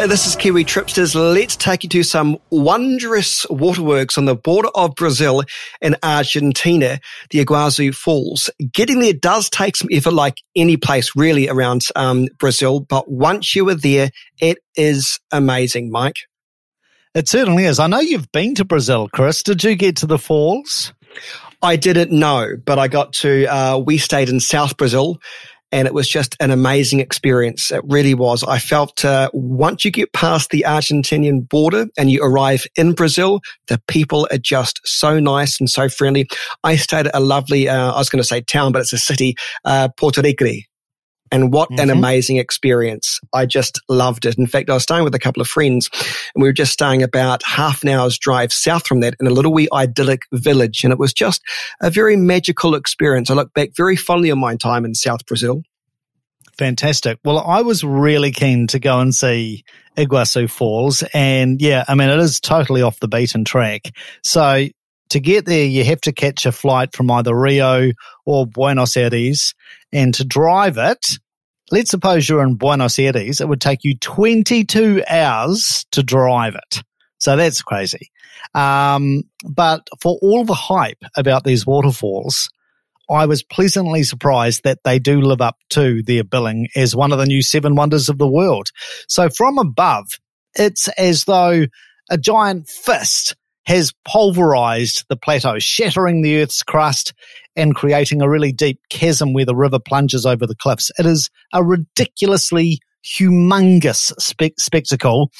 Uh, 0.01 0.07
this 0.07 0.27
is 0.27 0.35
Kiwi 0.35 0.65
Tripsters. 0.65 1.15
Let's 1.15 1.57
take 1.57 1.83
you 1.83 1.91
to 1.91 2.03
some 2.03 2.39
wondrous 2.49 3.45
waterworks 3.51 4.17
on 4.17 4.25
the 4.25 4.35
border 4.35 4.71
of 4.75 4.95
Brazil 4.95 5.43
and 5.83 5.95
Argentina, 6.03 7.01
the 7.29 7.45
Iguazu 7.45 7.95
Falls. 7.95 8.49
Getting 8.73 9.01
there 9.01 9.13
does 9.13 9.51
take 9.51 9.77
some 9.77 9.91
effort, 9.93 10.15
like 10.15 10.39
any 10.57 10.79
place 10.79 11.15
really 11.15 11.51
around 11.51 11.83
um, 11.97 12.29
Brazil. 12.39 12.81
But 12.81 13.11
once 13.11 13.55
you 13.55 13.69
are 13.69 13.75
there, 13.75 14.09
it 14.41 14.57
is 14.75 15.21
amazing, 15.33 15.91
Mike. 15.91 16.21
It 17.15 17.29
certainly 17.29 17.67
is. 17.67 17.79
I 17.79 17.87
know 17.87 18.01
you've 18.01 18.33
been 18.33 18.55
to 18.55 18.65
Brazil, 18.65 19.07
Chris. 19.13 19.43
Did 19.43 19.63
you 19.63 19.75
get 19.75 19.97
to 19.97 20.07
the 20.07 20.17
falls? 20.17 20.95
I 21.61 21.77
didn't 21.77 22.11
know, 22.11 22.57
but 22.65 22.79
I 22.79 22.89
got 22.89 23.13
to, 23.15 23.45
uh, 23.55 23.77
we 23.77 23.99
stayed 23.99 24.31
in 24.31 24.41
South 24.41 24.79
Brazil 24.79 25.21
and 25.73 25.87
it 25.87 25.95
was 25.95 26.09
just 26.09 26.37
an 26.41 26.51
amazing 26.51 27.01
experience. 27.01 27.71
It 27.71 27.83
really 27.87 28.15
was. 28.15 28.43
I 28.43 28.59
felt 28.59 29.05
uh, 29.05 29.31
once 29.33 29.85
you 29.85 29.91
get 29.91 30.13
past 30.13 30.51
the 30.51 30.65
Argentinian 30.67 31.49
border 31.49 31.87
and 31.97 32.11
you 32.11 32.23
arrive 32.23 32.67
in 32.77 32.93
Brazil, 32.93 33.41
the 33.69 33.81
people 33.87 34.29
are 34.33 34.39
just 34.39 34.81
so 34.85 35.19
nice 35.21 35.61
and 35.61 35.69
so 35.69 35.89
friendly. 35.89 36.29
I 36.65 36.77
stayed 36.77 37.07
at 37.07 37.17
a 37.17 37.21
lovely, 37.21 37.69
uh, 37.69 37.93
I 37.93 37.99
was 37.99 38.09
going 38.09 38.23
to 38.23 38.29
say 38.29 38.41
town, 38.41 38.73
but 38.73 38.81
it's 38.81 38.93
a 38.93 38.99
city, 38.99 39.37
uh, 39.65 39.89
Porto 39.97 40.21
Alegre. 40.21 40.70
And 41.33 41.53
what 41.53 41.71
mm-hmm. 41.71 41.81
an 41.81 41.91
amazing 41.91 42.39
experience. 42.39 43.21
I 43.33 43.47
just 43.47 43.81
loved 43.89 44.27
it. 44.27 44.37
In 44.37 44.47
fact, 44.47 44.69
I 44.69 44.75
was 44.75 44.83
staying 44.83 45.05
with 45.05 45.15
a 45.15 45.19
couple 45.19 45.41
of 45.41 45.49
friends 45.49 45.89
and 46.35 46.43
we 46.43 46.49
were 46.49 46.53
just 46.53 46.73
staying 46.73 47.03
about 47.03 47.43
half 47.45 47.83
an 47.83 47.89
hour's 47.89 48.19
drive 48.19 48.53
south 48.53 48.87
from 48.87 49.01
that 49.01 49.15
in 49.21 49.27
a 49.27 49.31
little 49.31 49.53
wee 49.53 49.69
idyllic 49.73 50.23
village. 50.33 50.83
And 50.83 50.93
it 50.93 50.99
was 50.99 51.13
just 51.13 51.41
a 51.81 51.91
very 51.91 52.17
magical 52.17 52.75
experience. 52.75 53.31
I 53.31 53.35
look 53.35 53.55
back 53.55 53.71
very 53.77 53.97
fondly 53.97 54.31
on 54.31 54.39
my 54.41 54.57
time 54.57 54.85
in 54.85 54.95
South 54.95 55.25
Brazil. 55.27 55.63
Fantastic. 56.59 57.19
Well, 57.25 57.39
I 57.39 57.63
was 57.63 57.83
really 57.83 58.33
keen 58.33 58.67
to 58.67 58.79
go 58.79 59.01
and 59.01 59.15
see 59.15 59.65
Iguazu 59.97 60.51
Falls. 60.51 61.03
And 61.15 61.61
yeah, 61.63 61.85
I 61.89 61.95
mean, 61.95 62.11
it 62.11 62.19
is 62.19 62.39
totally 62.39 62.83
off 62.83 63.01
the 63.01 63.09
beaten 63.09 63.45
track. 63.45 63.91
So 64.23 64.69
to 65.11 65.21
get 65.21 65.47
there, 65.47 65.65
you 65.65 65.85
have 65.85 66.01
to 66.03 66.13
catch 66.13 66.47
a 66.47 66.53
flight 66.53 66.95
from 66.95 67.11
either 67.11 67.37
Rio 67.37 67.93
or 68.25 68.47
Buenos 68.47 68.97
Aires. 68.97 69.55
And 69.93 70.15
to 70.15 70.25
drive 70.25 70.79
it, 70.79 71.05
let's 71.71 71.91
suppose 71.91 72.29
you're 72.29 72.43
in 72.43 72.55
Buenos 72.55 72.99
Aires, 72.99 73.41
it 73.41 73.49
would 73.49 73.61
take 73.61 73.85
you 73.85 73.97
22 73.99 75.03
hours 75.09 75.85
to 75.93 76.03
drive 76.03 76.55
it. 76.55 76.83
So 77.19 77.37
that's 77.37 77.63
crazy. 77.63 78.11
Um, 78.55 79.25
but 79.45 79.87
for 80.01 80.19
all 80.23 80.45
the 80.45 80.55
hype 80.55 81.03
about 81.17 81.45
these 81.45 81.67
waterfalls, 81.67 82.49
I 83.11 83.27
was 83.27 83.43
pleasantly 83.43 84.05
surprised 84.05 84.63
that 84.63 84.79
they 84.85 84.99
do 84.99 85.21
live 85.21 85.41
up 85.41 85.57
to 85.71 86.03
their 86.05 86.25
billing 86.25 86.69
as 86.77 86.95
one 86.95 87.13
of 87.13 87.19
the 87.19 87.27
new 87.27 87.43
seven 87.43 87.75
wonders 87.75 88.09
of 88.09 88.19
the 88.19 88.29
world. 88.29 88.69
So 89.09 89.29
from 89.29 89.59
above, 89.59 90.07
it's 90.55 90.89
as 90.97 91.25
though 91.25 91.67
a 92.09 92.19
giant 92.19 92.69
fist 92.69 93.35
has 93.71 93.93
pulverized 94.05 95.05
the 95.09 95.17
plateau, 95.17 95.61
shattering 95.61 96.23
the 96.23 96.43
Earth's 96.43 96.65
crust 96.65 97.15
and 97.55 97.73
creating 97.73 98.21
a 98.21 98.29
really 98.29 98.51
deep 98.51 98.81
chasm 98.89 99.33
where 99.33 99.45
the 99.45 99.55
river 99.55 99.79
plunges 99.79 100.27
over 100.27 100.45
the 100.45 100.57
cliffs. 100.57 100.91
It 100.99 101.07
is 101.07 101.31
a 101.53 101.63
ridiculously 101.63 102.81
humongous 103.07 104.13
spe- 104.21 104.59
spectacle, 104.59 105.31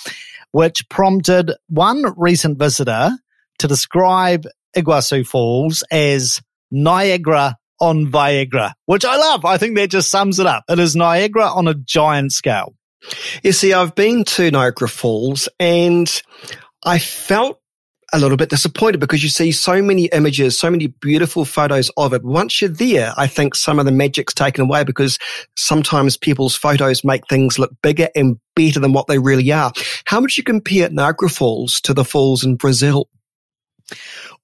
which 0.53 0.89
prompted 0.89 1.51
one 1.67 2.05
recent 2.17 2.57
visitor 2.57 3.11
to 3.59 3.67
describe 3.67 4.45
Iguazu 4.77 5.27
Falls 5.27 5.83
as 5.91 6.41
Niagara 6.71 7.57
on 7.81 8.13
Viagra, 8.13 8.75
which 8.87 9.05
I 9.05 9.17
love. 9.17 9.45
I 9.45 9.59
think 9.59 9.75
that 9.75 9.91
just 9.91 10.09
sums 10.09 10.39
it 10.39 10.47
up. 10.47 10.63
It 10.69 10.79
is 10.79 10.95
Niagara 10.95 11.47
on 11.47 11.67
a 11.67 11.75
giant 11.75 12.31
scale. 12.31 12.77
You 13.43 13.51
see, 13.51 13.73
I've 13.73 13.97
been 13.97 14.23
to 14.23 14.53
Niagara 14.53 14.89
Falls 14.89 15.49
and 15.59 16.23
I 16.85 17.01
felt 17.01 17.60
a 18.13 18.19
little 18.19 18.37
bit 18.37 18.51
disappointed 18.51 18.99
because 18.99 19.23
you 19.23 19.29
see 19.29 19.53
so 19.53 19.83
many 19.83 20.07
images, 20.07 20.59
so 20.59 20.71
many 20.71 20.89
beautiful 20.89 21.45
photos 21.45 21.91
of 21.97 22.13
it. 22.13 22.25
Once 22.25 22.61
you're 22.61 22.71
there, 22.71 23.13
I 23.17 23.27
think 23.27 23.55
some 23.55 23.79
of 23.79 23.85
the 23.85 23.93
magic's 23.93 24.35
taken 24.35 24.63
away 24.63 24.85
because 24.85 25.19
sometimes 25.57 26.17
people's 26.17 26.57
photos 26.57 27.05
make 27.05 27.27
things 27.29 27.59
look 27.59 27.73
bigger 27.83 28.09
and 28.15 28.39
better 28.57 28.81
than 28.81 28.93
what 28.93 29.07
they 29.07 29.19
really 29.19 29.51
are. 29.53 29.73
How 30.07 30.21
would 30.21 30.37
you 30.37 30.43
compare 30.43 30.91
Niagara 30.91 31.29
Falls 31.29 31.81
to 31.83 31.95
the 31.95 32.05
falls 32.05 32.45
in 32.45 32.57
Brazil? 32.57 33.09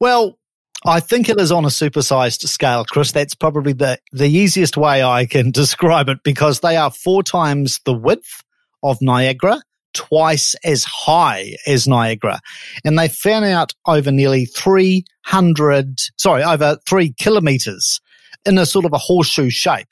Well, 0.01 0.39
I 0.85 1.01
think 1.01 1.29
it 1.29 1.41
is 1.41 1.51
on 1.51 1.65
a 1.65 1.69
supersized 1.69 2.47
scale, 2.49 2.85
Chris. 2.85 3.13
That's 3.13 3.35
probably 3.35 3.73
the, 3.73 3.99
the 4.13 4.29
easiest 4.29 4.77
way 4.77 5.03
I 5.03 5.27
can 5.27 5.51
describe 5.53 6.09
it 6.09 6.23
because 6.23 6.61
they 6.61 6.77
are 6.77 6.91
four 6.91 7.23
times 7.23 7.81
the 7.85 7.95
width 7.95 8.43
of 8.83 8.99
Niagara 9.01 9.61
twice 9.97 10.55
as 10.65 10.85
high 10.85 11.57
as 11.67 11.88
Niagara. 11.88 12.38
And 12.85 12.99
they 12.99 13.09
found 13.09 13.45
out 13.45 13.73
over 13.87 14.12
nearly 14.12 14.45
300, 14.45 16.00
sorry, 16.17 16.45
over 16.45 16.79
three 16.87 17.15
kilometers 17.19 18.00
in 18.45 18.59
a 18.59 18.67
sort 18.67 18.85
of 18.85 18.93
a 18.93 18.99
horseshoe 18.99 19.50
shape. 19.50 19.88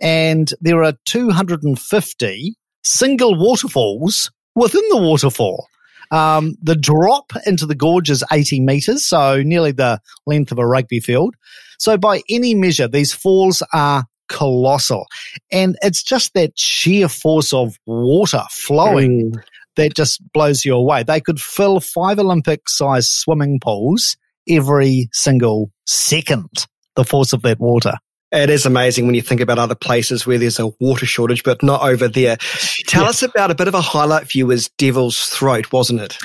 And 0.00 0.52
there 0.60 0.82
are 0.82 0.94
250 1.06 2.56
single 2.84 3.38
waterfalls 3.38 4.30
within 4.54 4.82
the 4.88 4.96
waterfall. 4.96 5.66
Um, 6.10 6.56
the 6.62 6.76
drop 6.76 7.32
into 7.46 7.66
the 7.66 7.74
gorge 7.74 8.10
is 8.10 8.24
80 8.30 8.60
meters, 8.60 9.06
so 9.06 9.42
nearly 9.42 9.72
the 9.72 10.00
length 10.26 10.52
of 10.52 10.58
a 10.58 10.66
rugby 10.66 11.00
field. 11.00 11.34
So 11.78 11.96
by 11.96 12.20
any 12.30 12.54
measure, 12.54 12.86
these 12.86 13.12
falls 13.12 13.62
are 13.72 14.04
colossal. 14.32 15.06
And 15.52 15.76
it's 15.82 16.02
just 16.02 16.34
that 16.34 16.58
sheer 16.58 17.08
force 17.08 17.52
of 17.52 17.76
water 17.86 18.42
flowing 18.50 19.32
mm. 19.32 19.42
that 19.76 19.94
just 19.94 20.20
blows 20.32 20.64
you 20.64 20.74
away. 20.74 21.04
They 21.04 21.20
could 21.20 21.40
fill 21.40 21.78
five 21.78 22.18
Olympic 22.18 22.68
sized 22.68 23.10
swimming 23.10 23.60
pools 23.60 24.16
every 24.48 25.08
single 25.12 25.70
second, 25.86 26.66
the 26.96 27.04
force 27.04 27.32
of 27.32 27.42
that 27.42 27.60
water. 27.60 27.94
It 28.32 28.48
is 28.48 28.64
amazing 28.64 29.04
when 29.04 29.14
you 29.14 29.20
think 29.20 29.42
about 29.42 29.58
other 29.58 29.74
places 29.74 30.26
where 30.26 30.38
there's 30.38 30.58
a 30.58 30.68
water 30.80 31.04
shortage, 31.04 31.44
but 31.44 31.62
not 31.62 31.82
over 31.82 32.08
there. 32.08 32.38
Tell 32.86 33.02
yeah. 33.02 33.10
us 33.10 33.22
about 33.22 33.50
a 33.50 33.54
bit 33.54 33.68
of 33.68 33.74
a 33.74 33.82
highlight 33.82 34.30
for 34.30 34.38
you 34.38 34.46
was 34.46 34.70
Devil's 34.78 35.26
Throat, 35.26 35.70
wasn't 35.70 36.00
it? 36.00 36.16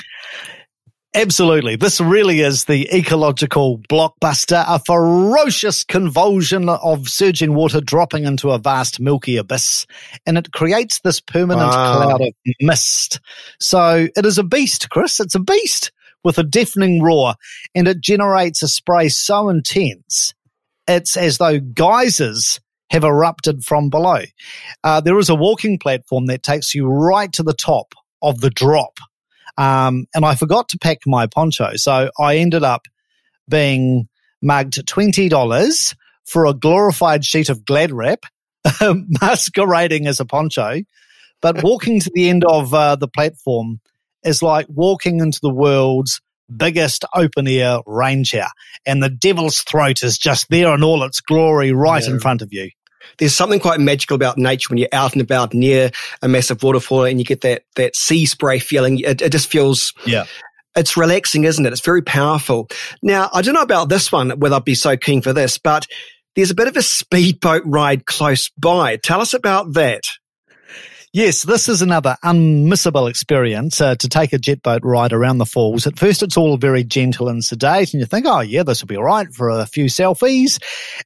Absolutely. 1.14 1.76
This 1.76 2.00
really 2.00 2.40
is 2.40 2.66
the 2.66 2.86
ecological 2.94 3.78
blockbuster, 3.88 4.62
a 4.68 4.78
ferocious 4.78 5.82
convulsion 5.82 6.68
of 6.68 7.08
surging 7.08 7.54
water 7.54 7.80
dropping 7.80 8.24
into 8.24 8.50
a 8.50 8.58
vast 8.58 9.00
milky 9.00 9.38
abyss. 9.38 9.86
And 10.26 10.36
it 10.36 10.52
creates 10.52 11.00
this 11.00 11.18
permanent 11.20 11.70
wow. 11.70 11.96
cloud 11.96 12.20
of 12.20 12.32
mist. 12.60 13.20
So 13.58 14.08
it 14.14 14.26
is 14.26 14.36
a 14.36 14.44
beast, 14.44 14.90
Chris. 14.90 15.18
It's 15.18 15.34
a 15.34 15.40
beast 15.40 15.92
with 16.24 16.38
a 16.38 16.44
deafening 16.44 17.02
roar 17.02 17.34
and 17.74 17.88
it 17.88 18.00
generates 18.00 18.62
a 18.62 18.68
spray 18.68 19.08
so 19.08 19.48
intense. 19.48 20.34
It's 20.86 21.16
as 21.16 21.38
though 21.38 21.58
geysers 21.58 22.60
have 22.90 23.04
erupted 23.04 23.64
from 23.64 23.88
below. 23.88 24.22
Uh, 24.84 25.00
there 25.00 25.18
is 25.18 25.28
a 25.28 25.34
walking 25.34 25.78
platform 25.78 26.26
that 26.26 26.42
takes 26.42 26.74
you 26.74 26.86
right 26.86 27.32
to 27.32 27.42
the 27.42 27.54
top 27.54 27.94
of 28.20 28.40
the 28.40 28.50
drop 28.50 28.98
um, 29.58 30.06
and 30.14 30.24
I 30.24 30.36
forgot 30.36 30.68
to 30.70 30.78
pack 30.78 31.00
my 31.04 31.26
poncho. 31.26 31.72
So 31.74 32.10
I 32.18 32.36
ended 32.36 32.62
up 32.62 32.86
being 33.48 34.08
mugged 34.40 34.74
$20 34.86 35.96
for 36.24 36.46
a 36.46 36.54
glorified 36.54 37.24
sheet 37.24 37.48
of 37.48 37.64
glad 37.64 37.90
wrap, 37.90 38.20
masquerading 39.20 40.06
as 40.06 40.20
a 40.20 40.24
poncho. 40.24 40.82
But 41.42 41.62
walking 41.62 42.00
to 42.00 42.10
the 42.14 42.28
end 42.28 42.44
of 42.44 42.72
uh, 42.72 42.96
the 42.96 43.08
platform 43.08 43.80
is 44.24 44.42
like 44.42 44.66
walking 44.68 45.20
into 45.20 45.40
the 45.42 45.52
world's 45.52 46.20
biggest 46.54 47.04
open 47.14 47.48
air 47.48 47.80
rain 47.84 48.24
shower. 48.24 48.50
And 48.86 49.02
the 49.02 49.10
devil's 49.10 49.62
throat 49.62 50.02
is 50.02 50.18
just 50.18 50.48
there 50.50 50.72
in 50.74 50.84
all 50.84 51.02
its 51.02 51.20
glory 51.20 51.72
right 51.72 52.02
yeah. 52.04 52.10
in 52.10 52.20
front 52.20 52.42
of 52.42 52.52
you 52.52 52.70
there's 53.18 53.34
something 53.34 53.60
quite 53.60 53.80
magical 53.80 54.14
about 54.14 54.38
nature 54.38 54.68
when 54.70 54.78
you're 54.78 54.88
out 54.92 55.12
and 55.12 55.22
about 55.22 55.54
near 55.54 55.90
a 56.22 56.28
massive 56.28 56.62
waterfall 56.62 57.04
and 57.04 57.18
you 57.18 57.24
get 57.24 57.40
that 57.40 57.62
that 57.76 57.96
sea 57.96 58.26
spray 58.26 58.58
feeling. 58.58 58.98
It, 59.00 59.22
it 59.22 59.32
just 59.32 59.50
feels 59.50 59.92
yeah. 60.06 60.26
It's 60.76 60.96
relaxing, 60.96 61.42
isn't 61.42 61.66
it? 61.66 61.72
It's 61.72 61.80
very 61.80 62.02
powerful. 62.02 62.68
Now, 63.02 63.30
I 63.32 63.42
don't 63.42 63.54
know 63.54 63.62
about 63.62 63.88
this 63.88 64.12
one, 64.12 64.30
whether 64.38 64.54
I'd 64.54 64.64
be 64.64 64.76
so 64.76 64.96
keen 64.96 65.22
for 65.22 65.32
this, 65.32 65.58
but 65.58 65.86
there's 66.36 66.52
a 66.52 66.54
bit 66.54 66.68
of 66.68 66.76
a 66.76 66.82
speedboat 66.82 67.62
ride 67.64 68.06
close 68.06 68.48
by. 68.50 68.96
Tell 68.96 69.20
us 69.20 69.34
about 69.34 69.72
that. 69.72 70.02
Yes, 71.14 71.42
this 71.42 71.70
is 71.70 71.80
another 71.80 72.18
unmissable 72.22 73.08
experience 73.08 73.80
uh, 73.80 73.94
to 73.94 74.08
take 74.10 74.34
a 74.34 74.38
jet 74.38 74.62
boat 74.62 74.82
ride 74.84 75.14
around 75.14 75.38
the 75.38 75.46
falls. 75.46 75.86
At 75.86 75.98
first, 75.98 76.22
it's 76.22 76.36
all 76.36 76.58
very 76.58 76.84
gentle 76.84 77.30
and 77.30 77.42
sedate, 77.42 77.94
and 77.94 78.00
you 78.00 78.04
think, 78.06 78.26
oh, 78.26 78.40
yeah, 78.40 78.62
this 78.62 78.82
will 78.82 78.88
be 78.88 78.96
all 78.98 79.04
right 79.04 79.32
for 79.32 79.48
a 79.48 79.64
few 79.64 79.86
selfies 79.86 80.62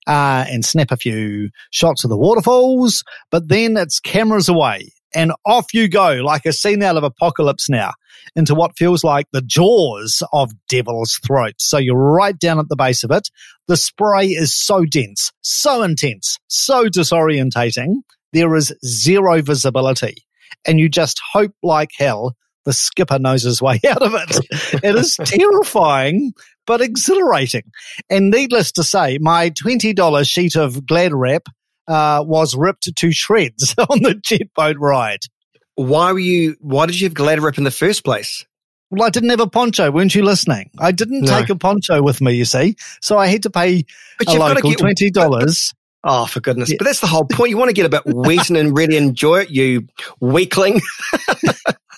uh, 0.08 0.44
and 0.48 0.64
snap 0.64 0.90
a 0.90 0.96
few 0.96 1.50
shots 1.70 2.02
of 2.02 2.10
the 2.10 2.16
waterfalls. 2.16 3.04
But 3.30 3.46
then 3.46 3.76
it's 3.76 4.00
cameras 4.00 4.48
away, 4.48 4.92
and 5.14 5.32
off 5.46 5.72
you 5.72 5.86
go 5.86 6.14
like 6.14 6.46
a 6.46 6.52
scene 6.52 6.82
out 6.82 6.96
of 6.96 7.04
Apocalypse 7.04 7.70
Now 7.70 7.92
into 8.34 8.56
what 8.56 8.76
feels 8.76 9.04
like 9.04 9.26
the 9.30 9.42
jaws 9.42 10.20
of 10.32 10.50
Devil's 10.66 11.20
Throat. 11.24 11.54
So 11.58 11.78
you're 11.78 11.94
right 11.94 12.36
down 12.36 12.58
at 12.58 12.68
the 12.68 12.76
base 12.76 13.04
of 13.04 13.12
it. 13.12 13.28
The 13.68 13.76
spray 13.76 14.28
is 14.30 14.52
so 14.52 14.84
dense, 14.84 15.30
so 15.42 15.82
intense, 15.82 16.40
so 16.48 16.86
disorientating 16.86 18.02
there 18.32 18.54
is 18.54 18.72
zero 18.84 19.42
visibility 19.42 20.24
and 20.66 20.78
you 20.78 20.88
just 20.88 21.20
hope 21.32 21.52
like 21.62 21.90
hell 21.96 22.36
the 22.64 22.72
skipper 22.72 23.18
knows 23.18 23.42
his 23.42 23.60
way 23.60 23.80
out 23.88 24.02
of 24.02 24.14
it. 24.14 24.84
it 24.84 24.94
is 24.94 25.16
terrifying, 25.24 26.32
but 26.66 26.80
exhilarating. 26.80 27.64
And 28.08 28.30
needless 28.30 28.72
to 28.72 28.84
say, 28.84 29.18
my 29.18 29.50
$20 29.50 30.28
sheet 30.28 30.56
of 30.56 30.86
glad 30.86 31.12
wrap 31.12 31.48
uh, 31.88 32.22
was 32.26 32.54
ripped 32.54 32.94
to 32.94 33.12
shreds 33.12 33.74
on 33.78 34.02
the 34.02 34.14
jet 34.14 34.52
boat 34.54 34.76
ride. 34.78 35.20
Why 35.74 36.12
were 36.12 36.18
you, 36.18 36.56
why 36.60 36.86
did 36.86 37.00
you 37.00 37.06
have 37.06 37.14
glad 37.14 37.40
wrap 37.40 37.58
in 37.58 37.64
the 37.64 37.70
first 37.70 38.04
place? 38.04 38.44
Well, 38.90 39.04
I 39.04 39.10
didn't 39.10 39.30
have 39.30 39.40
a 39.40 39.48
poncho. 39.48 39.90
Weren't 39.90 40.14
you 40.14 40.22
listening? 40.22 40.70
I 40.78 40.92
didn't 40.92 41.22
no. 41.22 41.38
take 41.38 41.48
a 41.48 41.56
poncho 41.56 42.02
with 42.02 42.20
me, 42.20 42.34
you 42.34 42.44
see. 42.44 42.76
So 43.00 43.16
I 43.16 43.26
had 43.26 43.42
to 43.44 43.50
pay 43.50 43.86
but 44.18 44.28
a 44.28 44.38
local 44.38 44.70
$20 44.70 45.74
Oh, 46.04 46.26
for 46.26 46.40
goodness. 46.40 46.70
Yeah. 46.70 46.76
But 46.78 46.86
that's 46.86 47.00
the 47.00 47.06
whole 47.06 47.24
point. 47.24 47.50
You 47.50 47.56
want 47.56 47.68
to 47.68 47.74
get 47.74 47.86
a 47.86 47.88
bit 47.88 48.02
wet 48.06 48.50
and 48.50 48.76
really 48.76 48.96
enjoy 48.96 49.40
it, 49.40 49.50
you 49.50 49.86
weakling. 50.20 50.80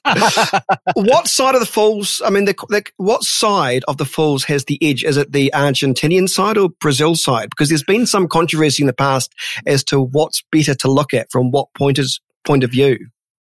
what 0.95 1.27
side 1.27 1.55
of 1.55 1.61
the 1.61 1.69
falls? 1.71 2.21
I 2.25 2.29
mean, 2.29 2.45
the, 2.45 2.55
the, 2.69 2.85
what 2.99 3.23
side 3.23 3.83
of 3.89 3.97
the 3.97 4.05
falls 4.05 4.45
has 4.45 4.67
the 4.67 4.79
edge? 4.83 5.05
Is 5.05 5.17
it 5.17 5.33
the 5.33 5.51
Argentinian 5.55 6.29
side 6.29 6.59
or 6.59 6.69
Brazil 6.81 7.15
side? 7.15 7.49
Because 7.49 7.71
there's 7.71 7.83
been 7.83 8.07
some 8.07 8.29
controversy 8.29 8.83
in 8.83 8.87
the 8.87 8.93
past 8.93 9.33
as 9.67 9.83
to 9.85 10.01
what's 10.01 10.43
better 10.53 10.75
to 10.75 10.91
look 10.91 11.15
at 11.15 11.31
from 11.31 11.51
what 11.51 11.73
point, 11.75 11.99
is, 11.99 12.21
point 12.45 12.65
of 12.65 12.71
view. 12.71 12.99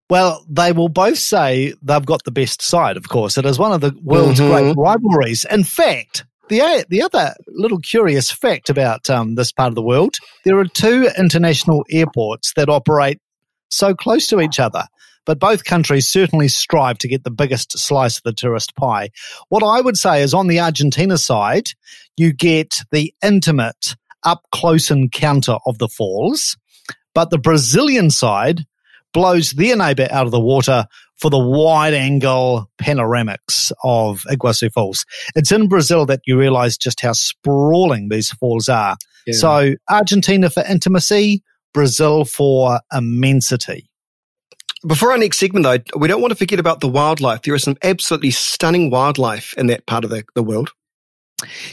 Well, 0.08 0.46
they 0.48 0.72
will 0.72 0.90
both 0.90 1.18
say 1.18 1.74
they've 1.82 2.06
got 2.06 2.24
the 2.24 2.32
best 2.32 2.62
side, 2.62 2.98
of 2.98 3.10
course. 3.10 3.40
It 3.40 3.46
is 3.46 3.58
one 3.58 3.72
of 3.72 3.82
the 3.82 3.98
world's 4.04 4.40
mm-hmm. 4.40 4.74
great 4.74 4.76
rivalries. 4.78 5.46
In 5.50 5.64
fact, 5.64 6.26
the 6.50 6.86
the 6.90 7.02
other 7.02 7.34
little 7.48 7.80
curious 7.80 8.32
fact 8.32 8.70
about 8.70 9.10
um, 9.10 9.36
this 9.36 9.52
part 9.52 9.70
of 9.70 9.76
the 9.76 9.82
world, 9.82 10.16
there 10.44 10.58
are 10.60 10.66
two 10.66 11.10
international 11.18 11.86
airports 11.90 12.54
that 12.56 12.70
operate 12.70 13.20
so 13.70 13.94
close 13.94 14.28
to 14.28 14.42
each 14.42 14.60
other. 14.60 14.84
But 15.26 15.40
both 15.40 15.64
countries 15.64 16.08
certainly 16.08 16.48
strive 16.48 17.00
to 17.00 17.08
get 17.08 17.24
the 17.24 17.32
biggest 17.32 17.78
slice 17.80 18.18
of 18.18 18.24
the 18.24 18.34
tourist 18.34 18.76
pie. 18.76 19.10
What 19.50 19.64
I 19.64 19.82
would 19.82 19.98
say 19.98 20.22
is 20.22 20.36
on 20.36 20.48
the 20.48 20.60
Argentina 20.60 21.18
side, 21.18 21.70
you 22.16 22.32
get 22.32 22.76
the 22.92 23.12
intimate, 23.24 23.96
up 24.24 24.44
close 24.52 24.92
encounter 24.92 25.58
of 25.66 25.80
the 25.80 25.88
falls. 25.88 26.58
But 27.16 27.32
the 27.32 27.40
Brazilian 27.40 28.12
side 28.12 28.66
blows 29.14 29.52
their 29.52 29.76
neighbor 29.76 30.08
out 30.12 30.26
of 30.26 30.32
the 30.32 30.40
water 30.40 30.86
for 31.18 31.30
the 31.30 31.40
wide 31.40 31.94
angle 31.94 32.70
panoramics 32.82 33.72
of 33.84 34.22
Iguazu 34.30 34.72
Falls. 34.72 35.06
It's 35.36 35.52
in 35.52 35.68
Brazil 35.68 36.06
that 36.08 36.22
you 36.26 36.38
realize 36.38 36.78
just 36.78 37.02
how 37.02 37.14
sprawling 37.14 38.10
these 38.10 38.32
falls 38.32 38.70
are. 38.70 38.98
Yeah. 39.26 39.34
So 39.34 39.74
Argentina 39.90 40.50
for 40.50 40.64
intimacy, 40.64 41.44
Brazil 41.74 42.26
for 42.26 42.80
immensity. 42.94 43.90
Before 44.86 45.12
our 45.12 45.18
next 45.18 45.40
segment, 45.40 45.64
though, 45.64 45.80
we 46.00 46.08
don't 46.08 46.22
want 46.22 46.32
to 46.32 46.38
forget 46.38 46.60
about 46.60 46.80
the 46.80 46.88
wildlife. 46.88 47.42
There 47.42 47.56
is 47.56 47.64
some 47.64 47.78
absolutely 47.82 48.32
stunning 48.32 48.92
wildlife 48.92 49.56
in 49.58 49.68
that 49.68 49.88
part 49.88 50.04
of 50.04 50.12
the, 50.12 50.24
the 50.36 50.44
world. 50.44 50.70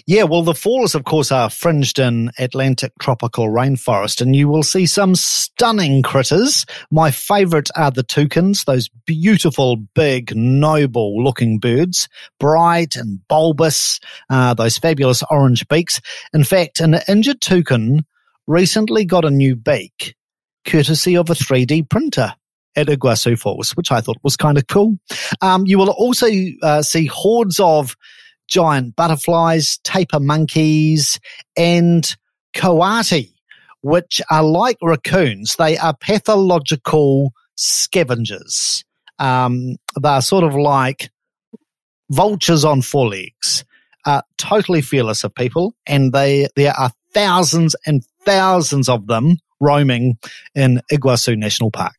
Yeah, 0.07 0.25
well, 0.25 0.43
the 0.43 0.55
falls, 0.55 0.95
of 0.95 1.05
course, 1.05 1.33
are 1.33 1.51
fringed 1.51 1.99
in 1.99 2.31
Atlantic 2.39 2.93
tropical 3.01 3.49
rainforest, 3.49 4.21
and 4.21 4.35
you 4.35 4.49
will 4.49 4.63
see 4.63 4.87
some 4.87 5.15
stunning 5.15 6.03
critters. 6.03 6.67
My 6.91 7.11
favorite 7.11 7.71
are 7.77 7.91
the 7.91 8.03
toucans, 8.03 8.65
those 8.65 8.89
beautiful, 9.07 9.77
big, 9.95 10.35
noble 10.35 11.23
looking 11.23 11.59
birds, 11.59 12.09
bright 12.39 12.97
and 12.97 13.21
bulbous, 13.29 14.01
uh, 14.31 14.55
those 14.55 14.79
fabulous 14.79 15.23
orange 15.31 15.67
beaks. 15.69 16.01
In 16.33 16.45
fact, 16.45 16.81
an 16.81 17.01
injured 17.09 17.41
toucan 17.41 18.05
recently 18.47 19.05
got 19.05 19.25
a 19.25 19.31
new 19.31 19.57
beak, 19.57 20.15
courtesy 20.67 21.17
of 21.17 21.31
a 21.31 21.35
3D 21.35 21.89
printer 21.89 22.35
at 22.77 22.87
Iguazu 22.87 23.39
Falls, 23.39 23.73
which 23.73 23.91
I 23.93 24.01
thought 24.01 24.19
was 24.23 24.37
kind 24.37 24.59
of 24.59 24.67
cool. 24.67 24.97
Um, 25.41 25.67
you 25.67 25.79
will 25.79 25.91
also 25.91 26.29
uh, 26.63 26.83
see 26.83 27.07
hordes 27.07 27.61
of 27.61 27.97
giant 28.53 28.95
butterflies, 28.95 29.79
tapir 29.79 30.21
monkeys, 30.21 31.19
and 31.57 32.17
coati, 32.55 33.33
which 33.81 34.21
are 34.31 34.45
like 34.45 34.77
raccoons. 34.83 35.57
They 35.57 35.79
are 35.79 35.97
pathological 35.97 37.33
scavengers. 37.57 38.85
Um, 39.19 39.77
they're 40.01 40.21
sort 40.21 40.45
of 40.45 40.55
like 40.55 41.11
vultures 42.11 42.65
on 42.65 42.83
four 42.83 43.09
legs, 43.09 43.65
uh, 44.05 44.21
totally 44.37 44.83
fearless 44.83 45.25
of 45.25 45.35
people, 45.35 45.75
and 45.87 46.13
they 46.13 46.49
there 46.55 46.75
are 46.77 46.93
thousands 47.15 47.75
and 47.87 48.05
thousands 48.27 48.89
of 48.89 49.07
them 49.07 49.39
roaming 49.61 50.19
in 50.55 50.83
Iguazu 50.93 51.39
National 51.39 51.71
Park. 51.71 51.97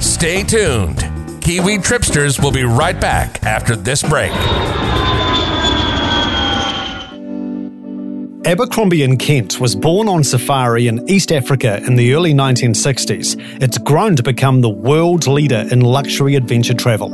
Stay 0.00 0.42
tuned. 0.44 1.15
Kiwi 1.46 1.78
Tripsters 1.78 2.42
will 2.42 2.50
be 2.50 2.64
right 2.64 3.00
back 3.00 3.40
after 3.44 3.76
this 3.76 4.02
break. 4.02 4.32
Abercrombie 8.44 9.04
and 9.04 9.16
Kent 9.16 9.60
was 9.60 9.76
born 9.76 10.08
on 10.08 10.24
safari 10.24 10.88
in 10.88 11.08
East 11.08 11.30
Africa 11.30 11.80
in 11.86 11.94
the 11.94 12.14
early 12.14 12.34
1960s. 12.34 13.62
It's 13.62 13.78
grown 13.78 14.16
to 14.16 14.24
become 14.24 14.60
the 14.60 14.68
world 14.68 15.28
leader 15.28 15.68
in 15.70 15.82
luxury 15.82 16.34
adventure 16.34 16.74
travel. 16.74 17.10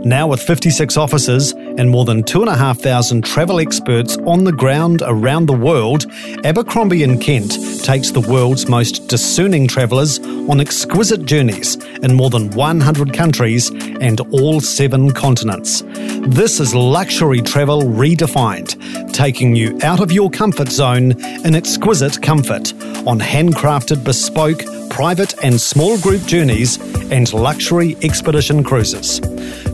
Now, 0.00 0.26
with 0.26 0.42
56 0.42 0.96
offices 0.96 1.52
and 1.78 1.90
more 1.90 2.04
than 2.04 2.22
2,500 2.22 3.24
travel 3.24 3.60
experts 3.60 4.16
on 4.26 4.44
the 4.44 4.52
ground 4.52 5.02
around 5.04 5.46
the 5.46 5.56
world, 5.56 6.06
Abercrombie 6.44 7.02
and 7.02 7.20
Kent 7.20 7.52
takes 7.84 8.10
the 8.10 8.20
world's 8.20 8.68
most 8.68 9.08
discerning 9.08 9.68
travellers 9.68 10.18
on 10.48 10.60
exquisite 10.60 11.24
journeys 11.24 11.76
in 12.02 12.14
more 12.14 12.30
than 12.30 12.50
100 12.50 13.12
countries 13.12 13.70
and 14.00 14.20
all 14.32 14.60
seven 14.60 15.12
continents. 15.12 15.82
This 16.26 16.60
is 16.60 16.74
luxury 16.74 17.42
travel 17.42 17.82
redefined, 17.82 19.12
taking 19.12 19.54
you 19.54 19.78
out 19.82 20.00
of 20.00 20.12
your 20.12 20.30
comfort 20.30 20.68
zone 20.68 21.12
in 21.44 21.54
exquisite 21.54 22.20
comfort 22.22 22.72
on 23.06 23.18
handcrafted 23.20 24.04
bespoke 24.04 24.62
private 24.90 25.34
and 25.44 25.60
small 25.60 25.98
group 26.00 26.22
journeys 26.22 26.78
and 27.10 27.32
luxury 27.32 27.96
expedition 28.02 28.64
cruises. 28.64 29.20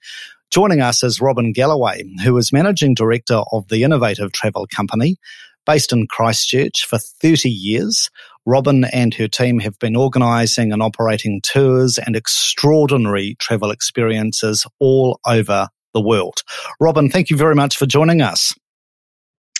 Joining 0.51 0.81
us 0.81 1.03
is 1.03 1.19
Robin 1.19 1.51
Galloway, 1.51 2.03
who 2.23 2.37
is 2.37 2.53
Managing 2.53 2.93
Director 2.93 3.41
of 3.51 3.67
the 3.67 3.83
Innovative 3.83 4.31
Travel 4.31 4.67
Company. 4.73 5.17
Based 5.65 5.91
in 5.91 6.05
Christchurch 6.05 6.85
for 6.85 6.99
30 6.99 7.49
years, 7.49 8.11
Robin 8.45 8.83
and 8.85 9.13
her 9.15 9.27
team 9.27 9.59
have 9.59 9.77
been 9.79 9.95
organising 9.95 10.71
and 10.71 10.81
operating 10.81 11.41
tours 11.41 11.97
and 11.97 12.15
extraordinary 12.15 13.35
travel 13.39 13.71
experiences 13.71 14.67
all 14.79 15.19
over 15.25 15.67
the 15.93 16.01
world. 16.01 16.41
Robin, 16.79 17.09
thank 17.09 17.29
you 17.29 17.37
very 17.37 17.55
much 17.55 17.77
for 17.77 17.85
joining 17.85 18.21
us. 18.21 18.53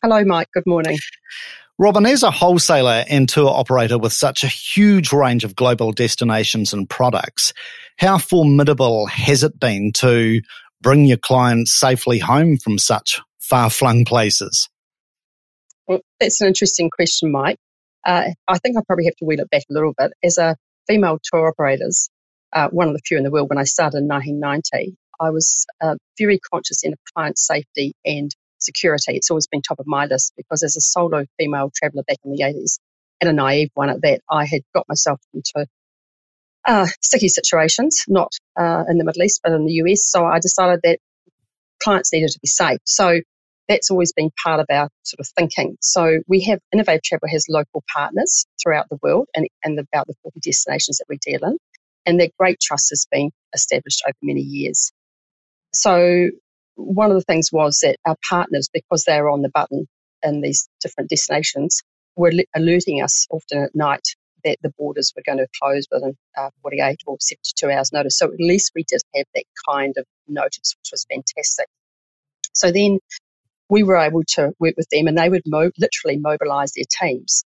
Hello, 0.03 0.23
Mike. 0.23 0.49
Good 0.53 0.67
morning. 0.67 0.97
Robin, 1.77 2.05
as 2.05 2.23
a 2.23 2.31
wholesaler 2.31 3.03
and 3.09 3.27
tour 3.27 3.49
operator 3.49 3.97
with 3.97 4.13
such 4.13 4.43
a 4.43 4.47
huge 4.47 5.11
range 5.11 5.43
of 5.43 5.55
global 5.55 5.91
destinations 5.91 6.71
and 6.71 6.89
products, 6.89 7.53
how 7.97 8.17
formidable 8.17 9.07
has 9.07 9.43
it 9.43 9.59
been 9.59 9.91
to 9.93 10.41
bring 10.81 11.05
your 11.05 11.17
clients 11.17 11.73
safely 11.73 12.19
home 12.19 12.57
from 12.57 12.77
such 12.77 13.19
far 13.39 13.69
flung 13.69 14.05
places? 14.05 14.69
Well, 15.87 15.99
that's 16.19 16.39
an 16.39 16.47
interesting 16.47 16.89
question, 16.89 17.31
Mike. 17.31 17.57
Uh, 18.05 18.29
I 18.47 18.57
think 18.59 18.77
I 18.77 18.81
probably 18.85 19.05
have 19.05 19.15
to 19.17 19.25
wheel 19.25 19.39
it 19.39 19.49
back 19.49 19.63
a 19.69 19.73
little 19.73 19.93
bit. 19.97 20.13
As 20.23 20.37
a 20.37 20.55
female 20.87 21.19
tour 21.23 21.47
operators, 21.49 22.09
uh, 22.53 22.69
one 22.69 22.87
of 22.87 22.93
the 22.93 23.01
few 23.05 23.17
in 23.17 23.23
the 23.23 23.31
world 23.31 23.49
when 23.49 23.57
I 23.57 23.63
started 23.63 23.97
in 23.97 24.07
1990, 24.07 24.95
I 25.19 25.31
was 25.31 25.65
uh, 25.81 25.95
very 26.19 26.39
conscious 26.39 26.83
in 26.83 26.93
client 27.15 27.37
safety 27.37 27.93
and 28.05 28.31
security. 28.59 29.15
It's 29.15 29.31
always 29.31 29.47
been 29.47 29.61
top 29.61 29.79
of 29.79 29.87
my 29.87 30.05
list 30.05 30.33
because 30.37 30.63
as 30.63 30.75
a 30.77 30.81
solo 30.81 31.25
female 31.39 31.71
traveller 31.75 32.03
back 32.07 32.17
in 32.23 32.31
the 32.31 32.43
80s, 32.43 32.79
and 33.21 33.29
a 33.29 33.33
naive 33.33 33.69
one 33.75 33.89
at 33.89 34.01
that, 34.01 34.21
I 34.29 34.45
had 34.45 34.61
got 34.73 34.87
myself 34.89 35.19
into 35.33 35.67
uh, 36.65 36.87
sticky 37.01 37.29
situations, 37.29 38.03
not 38.07 38.33
uh, 38.59 38.83
in 38.89 38.97
the 38.97 39.05
Middle 39.05 39.23
East, 39.23 39.41
but 39.43 39.53
in 39.53 39.65
the 39.65 39.73
US. 39.73 40.05
So 40.05 40.25
I 40.25 40.39
decided 40.39 40.81
that 40.83 40.99
clients 41.81 42.11
needed 42.13 42.29
to 42.31 42.39
be 42.41 42.47
safe. 42.47 42.79
So 42.85 43.19
that's 43.67 43.89
always 43.89 44.13
been 44.13 44.31
part 44.43 44.59
of 44.59 44.67
our 44.69 44.89
sort 45.03 45.19
of 45.19 45.27
thinking. 45.37 45.77
So 45.81 46.19
we 46.27 46.41
have 46.41 46.59
Innovative 46.73 47.03
Travel 47.03 47.29
has 47.29 47.45
local 47.49 47.83
partners 47.93 48.45
throughout 48.61 48.87
the 48.89 48.99
world 49.01 49.27
and, 49.35 49.47
and 49.63 49.79
about 49.79 50.07
the 50.07 50.15
40 50.23 50.39
destinations 50.41 50.97
that 50.97 51.05
we 51.09 51.17
deal 51.17 51.39
in. 51.43 51.57
And 52.05 52.19
that 52.19 52.31
great 52.37 52.59
trust 52.61 52.89
has 52.91 53.07
been 53.11 53.31
established 53.53 54.03
over 54.07 54.15
many 54.21 54.41
years. 54.41 54.91
So 55.73 56.29
one 56.75 57.09
of 57.09 57.17
the 57.17 57.23
things 57.23 57.51
was 57.51 57.79
that 57.79 57.97
our 58.05 58.15
partners, 58.29 58.69
because 58.71 59.03
they 59.05 59.13
are 59.13 59.29
on 59.29 59.41
the 59.41 59.49
button 59.49 59.87
in 60.23 60.41
these 60.41 60.69
different 60.81 61.09
destinations, 61.09 61.81
were 62.15 62.31
alerting 62.55 63.01
us 63.01 63.27
often 63.31 63.63
at 63.63 63.75
night 63.75 64.07
that 64.43 64.57
the 64.61 64.71
borders 64.77 65.11
were 65.15 65.23
going 65.25 65.39
to 65.39 65.47
close 65.59 65.87
within 65.91 66.15
uh, 66.37 66.49
48 66.61 66.99
or 67.07 67.17
72 67.19 67.69
hours 67.69 67.91
notice. 67.91 68.17
So 68.17 68.27
at 68.27 68.39
least 68.39 68.71
we 68.75 68.85
did 68.87 69.01
have 69.15 69.25
that 69.33 69.43
kind 69.67 69.95
of 69.97 70.05
notice, 70.27 70.75
which 70.79 70.91
was 70.91 71.05
fantastic. 71.09 71.67
So 72.53 72.71
then 72.71 72.99
we 73.69 73.83
were 73.83 73.97
able 73.97 74.23
to 74.35 74.51
work 74.59 74.75
with 74.77 74.87
them 74.91 75.07
and 75.07 75.17
they 75.17 75.29
would 75.29 75.43
mo- 75.45 75.71
literally 75.77 76.17
mobilize 76.17 76.73
their 76.73 76.85
teams 77.01 77.43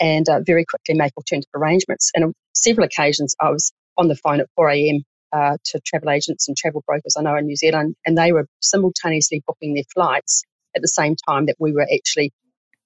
and 0.00 0.28
uh, 0.28 0.40
very 0.44 0.64
quickly 0.64 0.94
make 0.94 1.12
alternative 1.16 1.50
arrangements. 1.54 2.10
And 2.14 2.24
on 2.24 2.34
several 2.54 2.86
occasions, 2.86 3.36
I 3.40 3.50
was 3.50 3.72
on 3.96 4.08
the 4.08 4.16
phone 4.16 4.40
at 4.40 4.48
4 4.56 4.70
a.m. 4.70 5.02
Uh, 5.32 5.56
to 5.64 5.80
travel 5.86 6.10
agents 6.10 6.48
and 6.48 6.56
travel 6.56 6.82
brokers 6.86 7.14
I 7.16 7.22
know 7.22 7.36
in 7.36 7.46
New 7.46 7.54
Zealand, 7.54 7.94
and 8.04 8.18
they 8.18 8.32
were 8.32 8.46
simultaneously 8.60 9.44
booking 9.46 9.74
their 9.74 9.84
flights 9.94 10.42
at 10.74 10.82
the 10.82 10.88
same 10.88 11.14
time 11.28 11.46
that 11.46 11.56
we 11.60 11.72
were 11.72 11.86
actually 11.94 12.32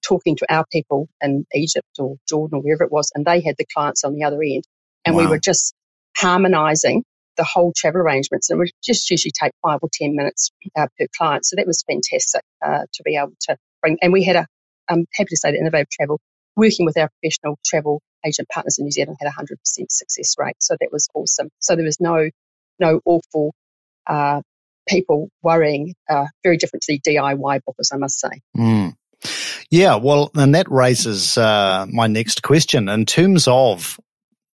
talking 0.02 0.36
to 0.36 0.52
our 0.52 0.66
people 0.70 1.08
in 1.22 1.46
Egypt 1.54 1.88
or 1.98 2.16
Jordan 2.28 2.58
or 2.58 2.62
wherever 2.62 2.84
it 2.84 2.92
was, 2.92 3.10
and 3.14 3.24
they 3.24 3.40
had 3.40 3.54
the 3.58 3.64
clients 3.72 4.04
on 4.04 4.14
the 4.14 4.24
other 4.24 4.42
end. 4.42 4.64
And 5.06 5.16
wow. 5.16 5.22
we 5.22 5.28
were 5.28 5.38
just 5.38 5.74
harmonizing 6.16 7.04
the 7.36 7.44
whole 7.44 7.72
travel 7.76 8.00
arrangements. 8.00 8.50
And 8.50 8.56
it 8.56 8.60
would 8.60 8.70
just 8.82 9.10
usually 9.10 9.32
take 9.40 9.52
five 9.62 9.78
or 9.82 9.88
10 9.92 10.14
minutes 10.14 10.50
uh, 10.76 10.86
per 10.98 11.06
client. 11.16 11.44
So 11.46 11.56
that 11.56 11.66
was 11.66 11.84
fantastic 11.86 12.42
uh, 12.64 12.84
to 12.92 13.02
be 13.04 13.16
able 13.16 13.34
to 13.42 13.56
bring. 13.82 13.98
And 14.02 14.12
we 14.12 14.24
had 14.24 14.36
a, 14.36 14.46
I'm 14.88 15.06
happy 15.14 15.30
to 15.30 15.36
say 15.36 15.52
that 15.52 15.58
Innovative 15.58 15.90
Travel, 15.90 16.20
working 16.56 16.86
with 16.86 16.96
our 16.96 17.08
professional 17.20 17.58
travel 17.64 18.00
agent 18.26 18.48
partners 18.52 18.78
in 18.78 18.84
New 18.84 18.92
Zealand, 18.92 19.16
had 19.20 19.28
a 19.28 19.32
100% 19.32 19.56
success 19.88 20.34
rate. 20.38 20.56
So 20.60 20.76
that 20.80 20.90
was 20.92 21.08
awesome. 21.14 21.48
So 21.58 21.76
there 21.76 21.84
was 21.84 22.00
no, 22.00 22.30
no 22.78 23.00
awful 23.04 23.54
uh, 24.06 24.42
people 24.88 25.28
worrying, 25.42 25.94
uh, 26.08 26.26
very 26.42 26.56
different 26.56 26.82
to 26.82 26.92
the 26.92 27.10
DIY 27.10 27.60
bookers, 27.66 27.92
I 27.92 27.96
must 27.96 28.20
say. 28.20 28.40
Mm. 28.56 28.94
Yeah, 29.70 29.96
well, 29.96 30.30
and 30.34 30.54
that 30.54 30.70
raises 30.70 31.38
uh, 31.38 31.86
my 31.90 32.06
next 32.06 32.42
question 32.42 32.88
in 32.88 33.06
terms 33.06 33.48
of 33.48 33.98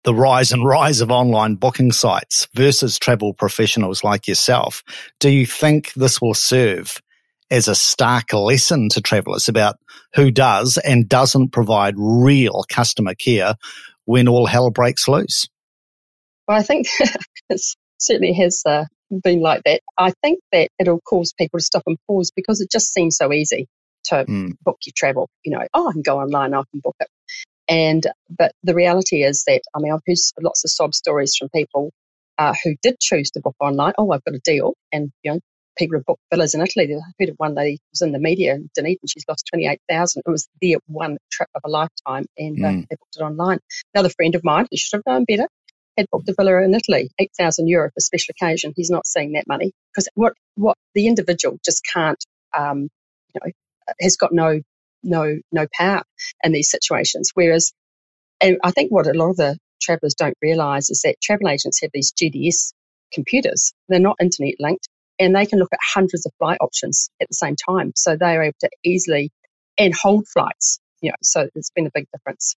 the 0.03 0.15
rise 0.15 0.51
and 0.51 0.65
rise 0.65 1.01
of 1.01 1.11
online 1.11 1.55
booking 1.55 1.91
sites 1.91 2.47
versus 2.53 2.97
travel 2.97 3.33
professionals 3.33 4.03
like 4.03 4.27
yourself. 4.27 4.83
Do 5.19 5.29
you 5.29 5.45
think 5.45 5.93
this 5.93 6.21
will 6.21 6.33
serve 6.33 7.01
as 7.49 7.67
a 7.67 7.75
stark 7.75 8.33
lesson 8.33 8.89
to 8.89 9.01
travelers 9.01 9.49
about 9.49 9.75
who 10.15 10.31
does 10.31 10.77
and 10.77 11.07
doesn't 11.07 11.49
provide 11.49 11.93
real 11.97 12.63
customer 12.69 13.13
care 13.13 13.55
when 14.05 14.27
all 14.27 14.45
hell 14.45 14.71
breaks 14.71 15.07
loose? 15.07 15.47
Well, 16.47 16.57
I 16.57 16.63
think 16.63 16.87
it 17.49 17.61
certainly 17.99 18.33
has 18.33 18.63
uh, 18.65 18.85
been 19.23 19.41
like 19.41 19.61
that. 19.65 19.81
I 19.97 20.13
think 20.23 20.39
that 20.51 20.69
it'll 20.79 21.01
cause 21.01 21.33
people 21.37 21.59
to 21.59 21.63
stop 21.65 21.83
and 21.85 21.97
pause 22.07 22.31
because 22.35 22.61
it 22.61 22.71
just 22.71 22.93
seems 22.93 23.17
so 23.17 23.31
easy 23.31 23.67
to 24.05 24.25
mm. 24.25 24.51
book 24.63 24.77
your 24.85 24.93
travel. 24.95 25.29
You 25.43 25.57
know, 25.57 25.67
oh, 25.73 25.89
I 25.89 25.91
can 25.91 26.01
go 26.01 26.19
online, 26.19 26.53
I 26.53 26.63
can 26.71 26.79
book 26.81 26.95
it. 26.99 27.07
And 27.71 28.05
but 28.29 28.51
the 28.63 28.75
reality 28.75 29.23
is 29.23 29.45
that 29.47 29.61
I 29.73 29.79
mean 29.79 29.93
I've 29.93 30.01
heard 30.05 30.17
lots 30.41 30.65
of 30.65 30.71
sob 30.71 30.93
stories 30.93 31.35
from 31.37 31.47
people 31.49 31.91
uh, 32.37 32.53
who 32.63 32.75
did 32.83 32.99
choose 32.99 33.31
to 33.31 33.39
book 33.39 33.55
online. 33.61 33.93
Oh, 33.97 34.11
I've 34.11 34.23
got 34.25 34.35
a 34.35 34.39
deal, 34.39 34.73
and 34.91 35.09
you 35.23 35.31
know 35.31 35.39
people 35.77 35.97
have 35.97 36.05
booked 36.05 36.21
villas 36.29 36.53
in 36.53 36.61
Italy. 36.61 36.93
I 36.93 36.99
heard 37.17 37.29
of 37.29 37.35
one 37.37 37.55
lady 37.55 37.79
was 37.93 38.01
in 38.01 38.11
the 38.11 38.19
media 38.19 38.55
in 38.55 38.69
Dunedin. 38.75 39.07
She's 39.07 39.23
lost 39.27 39.47
twenty 39.49 39.67
eight 39.67 39.79
thousand. 39.89 40.23
It 40.27 40.29
was 40.29 40.49
their 40.61 40.79
one 40.87 41.17
trip 41.31 41.47
of 41.55 41.61
a 41.63 41.69
lifetime, 41.69 42.25
and 42.37 42.57
mm. 42.57 42.65
uh, 42.65 42.85
they 42.89 42.97
booked 42.99 43.15
it 43.17 43.23
online. 43.23 43.59
Another 43.93 44.09
friend 44.09 44.35
of 44.35 44.43
mine, 44.43 44.67
who 44.69 44.75
should 44.75 44.97
have 44.97 45.13
known 45.13 45.23
better, 45.23 45.47
had 45.95 46.07
booked 46.11 46.27
a 46.27 46.33
villa 46.37 46.61
in 46.63 46.73
Italy, 46.73 47.09
eight 47.19 47.31
thousand 47.39 47.69
euro 47.69 47.89
for 47.93 48.01
special 48.01 48.33
occasion. 48.37 48.73
He's 48.75 48.89
not 48.89 49.07
seeing 49.07 49.31
that 49.33 49.47
money 49.47 49.71
because 49.93 50.09
what 50.15 50.33
what 50.55 50.77
the 50.93 51.07
individual 51.07 51.57
just 51.63 51.83
can't, 51.93 52.21
um, 52.57 52.89
you 53.33 53.39
know, 53.41 53.51
has 54.01 54.17
got 54.17 54.33
no 54.33 54.59
no 55.03 55.37
no 55.51 55.67
power 55.77 56.03
in 56.43 56.51
these 56.53 56.69
situations. 56.71 57.31
Whereas, 57.33 57.73
and 58.41 58.57
I 58.63 58.71
think 58.71 58.91
what 58.91 59.07
a 59.07 59.13
lot 59.13 59.31
of 59.31 59.37
the 59.37 59.57
travellers 59.81 60.15
don't 60.15 60.37
realise 60.41 60.89
is 60.89 61.01
that 61.03 61.15
travel 61.21 61.49
agents 61.49 61.81
have 61.81 61.91
these 61.93 62.13
GDS 62.13 62.73
computers. 63.13 63.73
They're 63.89 63.99
not 63.99 64.17
internet 64.21 64.55
linked, 64.59 64.87
and 65.19 65.35
they 65.35 65.45
can 65.45 65.59
look 65.59 65.73
at 65.73 65.79
hundreds 65.81 66.25
of 66.25 66.33
flight 66.39 66.59
options 66.61 67.09
at 67.21 67.29
the 67.29 67.35
same 67.35 67.55
time. 67.55 67.93
So 67.95 68.15
they 68.15 68.37
are 68.37 68.43
able 68.43 68.57
to 68.61 68.69
easily 68.83 69.31
and 69.77 69.93
hold 69.93 70.27
flights. 70.27 70.79
You 71.01 71.11
know, 71.11 71.17
so 71.23 71.49
it's 71.55 71.71
been 71.71 71.87
a 71.87 71.91
big 71.93 72.07
difference. 72.13 72.55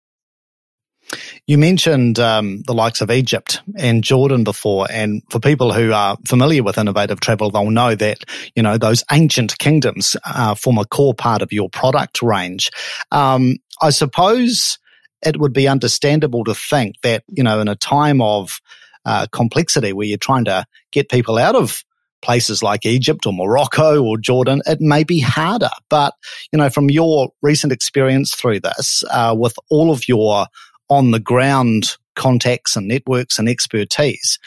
You 1.46 1.58
mentioned 1.58 2.18
um, 2.18 2.62
the 2.62 2.74
likes 2.74 3.00
of 3.00 3.10
Egypt 3.10 3.60
and 3.76 4.02
Jordan 4.02 4.44
before, 4.44 4.86
and 4.90 5.22
for 5.30 5.40
people 5.40 5.72
who 5.72 5.92
are 5.92 6.16
familiar 6.26 6.62
with 6.62 6.78
innovative 6.78 7.20
travel, 7.20 7.50
they'll 7.50 7.70
know 7.70 7.94
that 7.94 8.18
you 8.54 8.62
know 8.62 8.78
those 8.78 9.04
ancient 9.12 9.58
kingdoms 9.58 10.16
uh, 10.24 10.54
form 10.54 10.78
a 10.78 10.84
core 10.84 11.14
part 11.14 11.42
of 11.42 11.52
your 11.52 11.68
product 11.68 12.22
range. 12.22 12.70
Um, 13.10 13.56
I 13.80 13.90
suppose 13.90 14.78
it 15.24 15.38
would 15.38 15.52
be 15.52 15.68
understandable 15.68 16.44
to 16.44 16.54
think 16.54 16.96
that 17.02 17.24
you 17.28 17.42
know 17.42 17.60
in 17.60 17.68
a 17.68 17.76
time 17.76 18.20
of 18.22 18.60
uh, 19.04 19.26
complexity 19.32 19.92
where 19.92 20.06
you're 20.06 20.18
trying 20.18 20.44
to 20.44 20.64
get 20.92 21.10
people 21.10 21.38
out 21.38 21.56
of 21.56 21.84
places 22.22 22.62
like 22.62 22.86
Egypt 22.86 23.26
or 23.26 23.32
Morocco 23.32 24.02
or 24.02 24.16
Jordan, 24.16 24.62
it 24.64 24.80
may 24.80 25.04
be 25.04 25.20
harder. 25.20 25.70
But, 25.90 26.14
you 26.52 26.58
know, 26.58 26.70
from 26.70 26.88
your 26.88 27.30
recent 27.42 27.72
experience 27.72 28.34
through 28.34 28.60
this, 28.60 29.04
uh, 29.10 29.34
with 29.36 29.56
all 29.68 29.90
of 29.90 30.08
your 30.08 30.46
on 30.92 31.10
the 31.10 31.20
ground 31.20 31.96
contacts 32.14 32.76
and 32.76 32.88
networks 32.88 33.38
and 33.38 33.48
expertise. 33.48 34.38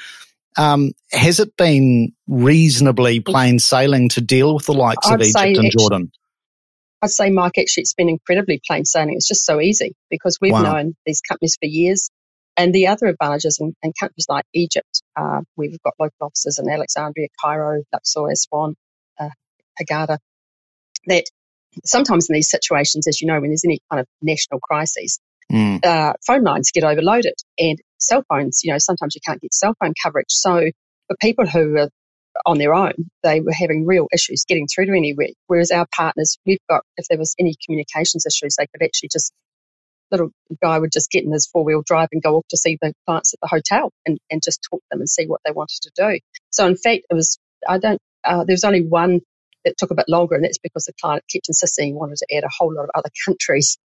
Um, 0.57 0.91
has 1.11 1.39
it 1.39 1.57
been 1.57 2.13
reasonably 2.27 3.19
plain 3.19 3.59
sailing 3.59 4.09
to 4.09 4.21
deal 4.21 4.55
with 4.55 4.65
the 4.65 4.73
likes 4.73 5.07
I'd 5.07 5.15
of 5.15 5.21
Egypt 5.21 5.37
and 5.37 5.57
actually, 5.57 5.69
Jordan? 5.77 6.11
I'd 7.01 7.09
say, 7.09 7.29
Mike, 7.29 7.57
actually, 7.57 7.81
it's 7.81 7.93
been 7.93 8.09
incredibly 8.09 8.61
plain 8.65 8.85
sailing. 8.85 9.15
It's 9.15 9.27
just 9.27 9.45
so 9.45 9.59
easy 9.59 9.95
because 10.09 10.37
we've 10.39 10.53
wow. 10.53 10.61
known 10.61 10.95
these 11.05 11.21
companies 11.21 11.57
for 11.61 11.67
years. 11.67 12.09
And 12.57 12.73
the 12.73 12.87
other 12.87 13.07
advantages 13.07 13.57
in, 13.59 13.75
in 13.83 13.91
countries 13.99 14.27
like 14.29 14.45
Egypt, 14.53 15.01
uh, 15.17 15.41
we've 15.57 15.77
got 15.83 15.93
local 15.99 16.15
offices 16.21 16.57
in 16.57 16.69
Alexandria, 16.69 17.27
Cairo, 17.41 17.83
Luxor, 17.91 18.29
Aswan, 18.31 18.75
uh, 19.19 19.29
Hurghada, 19.77 20.19
that 21.07 21.25
sometimes 21.83 22.29
in 22.29 22.33
these 22.33 22.49
situations, 22.49 23.07
as 23.07 23.19
you 23.19 23.27
know, 23.27 23.41
when 23.41 23.49
there's 23.49 23.65
any 23.65 23.79
kind 23.91 23.99
of 23.99 24.07
national 24.21 24.61
crisis, 24.61 25.19
mm. 25.51 25.83
uh, 25.85 26.13
phone 26.25 26.43
lines 26.43 26.71
get 26.71 26.83
overloaded 26.83 27.35
and 27.57 27.79
cell 27.99 28.23
phones, 28.29 28.61
you 28.63 28.71
know, 28.71 28.77
sometimes 28.77 29.15
you 29.15 29.21
can't 29.25 29.41
get 29.41 29.53
cell 29.53 29.75
phone 29.79 29.93
coverage. 30.01 30.29
So 30.29 30.69
for 31.07 31.17
people 31.21 31.45
who 31.45 31.77
are 31.77 31.89
on 32.45 32.57
their 32.57 32.73
own, 32.73 32.93
they 33.23 33.39
were 33.41 33.53
having 33.53 33.85
real 33.85 34.07
issues 34.13 34.45
getting 34.45 34.67
through 34.67 34.87
to 34.87 34.91
anywhere. 34.91 35.29
Whereas 35.47 35.71
our 35.71 35.87
partners, 35.95 36.37
we've 36.45 36.59
got, 36.69 36.83
if 36.97 37.07
there 37.07 37.17
was 37.17 37.35
any 37.39 37.55
communications 37.65 38.25
issues, 38.25 38.55
they 38.57 38.67
could 38.67 38.85
actually 38.85 39.09
just, 39.11 39.31
little 40.11 40.29
guy 40.61 40.77
would 40.77 40.91
just 40.91 41.09
get 41.09 41.23
in 41.23 41.31
his 41.31 41.47
four 41.47 41.63
wheel 41.63 41.81
drive 41.85 42.09
and 42.11 42.21
go 42.21 42.35
off 42.35 42.45
to 42.49 42.57
see 42.57 42.77
the 42.81 42.93
clients 43.05 43.33
at 43.33 43.39
the 43.41 43.47
hotel 43.47 43.91
and, 44.05 44.19
and 44.29 44.41
just 44.43 44.59
talk 44.69 44.79
to 44.79 44.85
them 44.91 44.99
and 44.99 45.09
see 45.09 45.25
what 45.25 45.41
they 45.45 45.51
wanted 45.51 45.79
to 45.81 45.91
do. 45.95 46.19
So 46.51 46.67
in 46.67 46.75
fact, 46.75 47.03
it 47.09 47.13
was, 47.13 47.39
I 47.67 47.77
don't, 47.79 47.99
uh, 48.23 48.43
there 48.43 48.53
was 48.53 48.63
only 48.63 48.83
one 48.83 49.21
that 49.63 49.77
took 49.77 49.91
a 49.91 49.95
bit 49.95 50.05
longer, 50.07 50.35
and 50.35 50.43
that's 50.43 50.59
because 50.59 50.85
the 50.85 50.93
client 51.01 51.23
kept 51.31 51.49
insisting 51.49 51.87
he 51.87 51.93
wanted 51.93 52.17
to 52.17 52.35
add 52.35 52.43
a 52.43 52.49
whole 52.55 52.73
lot 52.73 52.83
of 52.83 52.89
other 52.93 53.09
countries 53.25 53.77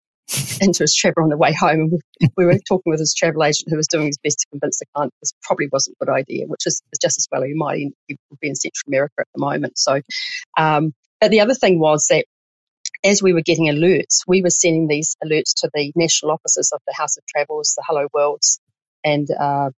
into 0.62 0.84
his 0.84 0.96
travel 0.96 1.24
on 1.24 1.30
the 1.30 1.38
way 1.38 1.54
home. 1.54 1.80
And 1.80 1.92
we, 1.92 2.28
we, 2.38 2.46
were 2.46 2.60
talking 2.68 2.92
with 2.92 3.00
his 3.00 3.14
travel 3.14 3.44
agent 3.44 3.70
who 3.70 3.78
was 3.78 3.88
doing 3.88 4.08
his 4.08 4.18
best 4.18 4.40
to 4.40 4.48
convince 4.52 4.80
the 4.80 4.86
client 4.94 5.14
this 5.22 5.34
probably 5.42 5.70
wasn't 5.72 5.98
a 6.00 6.06
good 6.06 6.12
idea, 6.12 6.46
which 6.46 6.66
is, 6.66 6.82
is 6.92 7.00
just 7.02 7.18
as 7.18 7.28
well. 7.32 7.44
He 7.44 7.54
might 7.54 7.88
be 8.08 8.18
in 8.42 8.56
Central 8.56 8.88
America 8.88 9.16
at 9.20 9.28
the 9.34 9.40
moment. 9.40 9.78
So, 9.78 10.02
um, 10.58 10.94
but 11.20 11.32
the 11.32 11.42
other 11.42 11.54
thing 11.54 11.80
was 11.80 12.08
that 12.10 12.26
as 13.04 13.24
we 13.24 13.34
were 13.34 13.42
getting 13.42 13.66
alerts, 13.66 14.20
we 14.28 14.42
were 14.42 14.50
sending 14.50 14.88
these 14.88 15.16
alerts 15.24 15.54
to 15.58 15.70
the 15.74 15.92
national 15.96 16.32
offices 16.32 16.72
of 16.74 16.82
the 16.86 16.94
House 16.94 17.18
of 17.18 17.26
Travels, 17.26 17.74
the 17.76 17.84
Hello 17.88 18.08
Worlds, 18.14 18.60
and 19.04 19.28
uh, 19.32 19.70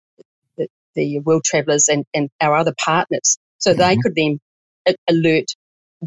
the, 0.57 0.67
the, 0.95 1.19
World 1.19 1.43
Travellers 1.43 1.87
and, 1.87 2.05
and 2.13 2.29
our 2.41 2.55
other 2.55 2.73
partners. 2.83 3.37
So 3.59 3.71
mm-hmm. 3.71 3.79
they 3.79 3.97
could 3.97 4.15
then 4.15 4.39
alert 5.07 5.51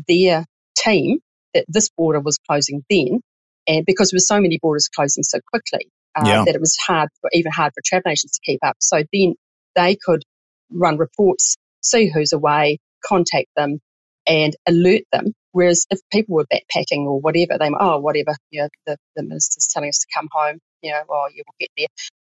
their 0.09 0.45
team 0.77 1.21
that 1.55 1.65
this 1.69 1.89
border 1.97 2.21
was 2.21 2.39
closing 2.39 2.85
then 2.91 3.21
and 3.67 3.85
because 3.87 4.11
there 4.11 4.17
were 4.17 4.21
so 4.21 4.41
many 4.41 4.59
borders 4.61 4.89
closing 4.89 5.23
so 5.23 5.39
quickly 5.51 5.89
uh, 6.17 6.25
yeah. 6.27 6.45
that 6.45 6.55
it 6.55 6.61
was 6.61 6.77
hard, 6.77 7.09
even 7.33 7.53
hard 7.53 7.73
for 7.75 7.83
travel 7.85 8.11
agents 8.11 8.39
to 8.39 8.41
keep 8.45 8.61
up. 8.65 8.77
So 8.81 9.03
then 9.13 9.35
they 9.75 9.97
could 9.97 10.23
run 10.71 10.97
reports, 10.99 11.57
see 11.83 12.09
who's 12.09 12.33
away, 12.33 12.79
contact 13.05 13.49
them, 13.57 13.81
and 14.27 14.55
alert 14.67 15.03
them. 15.13 15.33
Whereas 15.53 15.87
if 15.91 16.01
people 16.13 16.37
were 16.37 16.47
backpacking 16.47 17.05
or 17.05 17.21
whatever, 17.21 17.59
they 17.59 17.71
oh 17.79 17.99
whatever, 17.99 18.35
you 18.51 18.63
know, 18.63 18.69
the, 18.87 18.97
the 19.17 19.23
minister's 19.23 19.69
telling 19.73 19.89
us 19.89 19.99
to 19.99 20.07
come 20.15 20.29
home, 20.33 20.59
you 20.83 20.91
know, 20.91 21.03
well 21.09 21.27
you 21.33 21.45
will 21.47 21.55
get 21.61 21.71
there. 21.77 21.87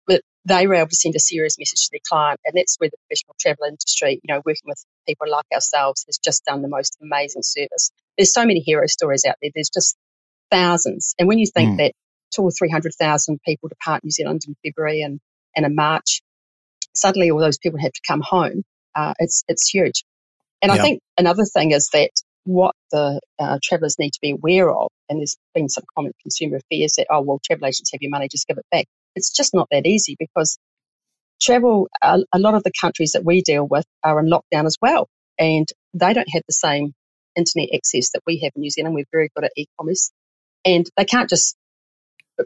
But 0.05 0.21
they 0.45 0.67
were 0.67 0.75
able 0.75 0.89
to 0.89 0.95
send 0.95 1.15
a 1.15 1.19
serious 1.19 1.57
message 1.57 1.85
to 1.85 1.89
their 1.93 2.01
client, 2.07 2.41
and 2.43 2.57
that's 2.57 2.75
where 2.77 2.89
the 2.89 2.97
professional 3.07 3.35
travel 3.39 3.65
industry, 3.65 4.19
you 4.21 4.33
know, 4.33 4.41
working 4.45 4.65
with 4.65 4.83
people 5.07 5.29
like 5.29 5.45
ourselves, 5.53 6.03
has 6.07 6.17
just 6.17 6.43
done 6.43 6.61
the 6.61 6.67
most 6.67 6.97
amazing 7.01 7.43
service. 7.43 7.91
There's 8.17 8.33
so 8.33 8.45
many 8.45 8.59
hero 8.59 8.85
stories 8.87 9.23
out 9.25 9.35
there. 9.41 9.51
There's 9.55 9.69
just 9.73 9.95
thousands. 10.53 11.15
And 11.17 11.27
when 11.27 11.39
you 11.39 11.47
think 11.53 11.71
mm. 11.71 11.77
that 11.77 11.93
two 12.33 12.43
or 12.43 12.51
300,000 12.51 13.39
people 13.45 13.69
depart 13.69 14.03
New 14.03 14.11
Zealand 14.11 14.41
in 14.47 14.55
February 14.63 15.01
and, 15.01 15.19
and 15.55 15.65
in 15.65 15.75
March, 15.75 16.21
suddenly 16.95 17.31
all 17.31 17.39
those 17.39 17.57
people 17.57 17.79
have 17.79 17.91
to 17.91 18.01
come 18.07 18.21
home. 18.21 18.63
Uh, 18.95 19.13
it's, 19.19 19.43
it's 19.47 19.69
huge. 19.69 20.03
And 20.61 20.71
I 20.71 20.77
think 20.77 21.01
another 21.17 21.43
thing 21.43 21.71
is 21.71 21.89
that 21.91 22.11
what 22.45 22.73
the 22.91 23.19
uh, 23.37 23.59
travellers 23.61 23.97
need 23.99 24.11
to 24.11 24.19
be 24.21 24.31
aware 24.31 24.71
of, 24.71 24.87
and 25.09 25.19
there's 25.19 25.35
been 25.53 25.67
some 25.67 25.83
common 25.93 26.13
consumer 26.21 26.59
fears 26.69 26.93
that, 26.97 27.07
oh, 27.09 27.21
well, 27.21 27.41
travel 27.43 27.65
agents 27.65 27.91
have 27.91 28.01
your 28.01 28.11
money, 28.11 28.29
just 28.31 28.47
give 28.47 28.57
it 28.57 28.65
back. 28.71 28.85
it's 29.15 29.35
just 29.35 29.53
not 29.53 29.67
that 29.71 29.85
easy 29.85 30.15
because 30.17 30.57
travel, 31.41 31.89
a, 32.01 32.19
a 32.31 32.39
lot 32.39 32.53
of 32.53 32.63
the 32.63 32.71
countries 32.79 33.11
that 33.11 33.25
we 33.25 33.41
deal 33.41 33.67
with 33.67 33.85
are 34.03 34.19
in 34.19 34.29
lockdown 34.29 34.65
as 34.65 34.77
well, 34.81 35.09
and 35.37 35.67
they 35.93 36.13
don't 36.13 36.29
have 36.31 36.43
the 36.47 36.53
same 36.53 36.93
internet 37.35 37.69
access 37.73 38.11
that 38.11 38.21
we 38.25 38.39
have 38.39 38.51
in 38.55 38.61
New 38.61 38.69
Zealand. 38.69 38.95
We're 38.95 39.05
very 39.11 39.29
good 39.35 39.45
at 39.45 39.51
e-commerce, 39.57 40.11
and 40.65 40.85
they 40.97 41.05
can't 41.05 41.29
just 41.29 41.55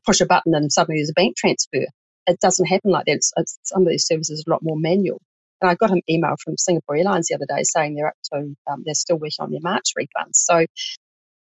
push 0.06 0.22
a 0.22 0.26
button 0.26 0.54
and 0.54 0.72
suddenly 0.72 1.00
there's 1.00 1.10
a 1.10 1.14
bank 1.14 1.38
transfer. 1.38 1.86
It 2.28 2.40
doesn't 2.40 2.66
happen 2.66 2.92
like 2.92 3.06
that. 3.06 3.16
It's, 3.16 3.32
it's, 3.38 3.60
some 3.64 3.84
of 3.84 3.90
these 3.90 4.06
services 4.06 4.44
are 4.46 4.52
a 4.52 4.54
lot 4.54 4.64
more 4.64 4.78
manual. 4.78 5.22
And 5.62 5.72
I 5.72 5.76
got 5.76 5.92
an 5.92 6.02
email 6.10 6.36
from 6.44 6.58
Singapore 6.58 6.98
Airlines 6.98 7.28
the 7.28 7.36
other 7.36 7.46
day 7.48 7.64
saying 7.64 7.96
they're 7.96 8.08
up 8.08 8.18
to, 8.34 8.56
um, 8.70 8.84
they're 8.86 8.94
still 8.94 9.18
working 9.18 9.40
on 9.40 9.52
their 9.52 9.62
March 9.62 9.94
refunds. 9.98 10.34
So 10.36 10.66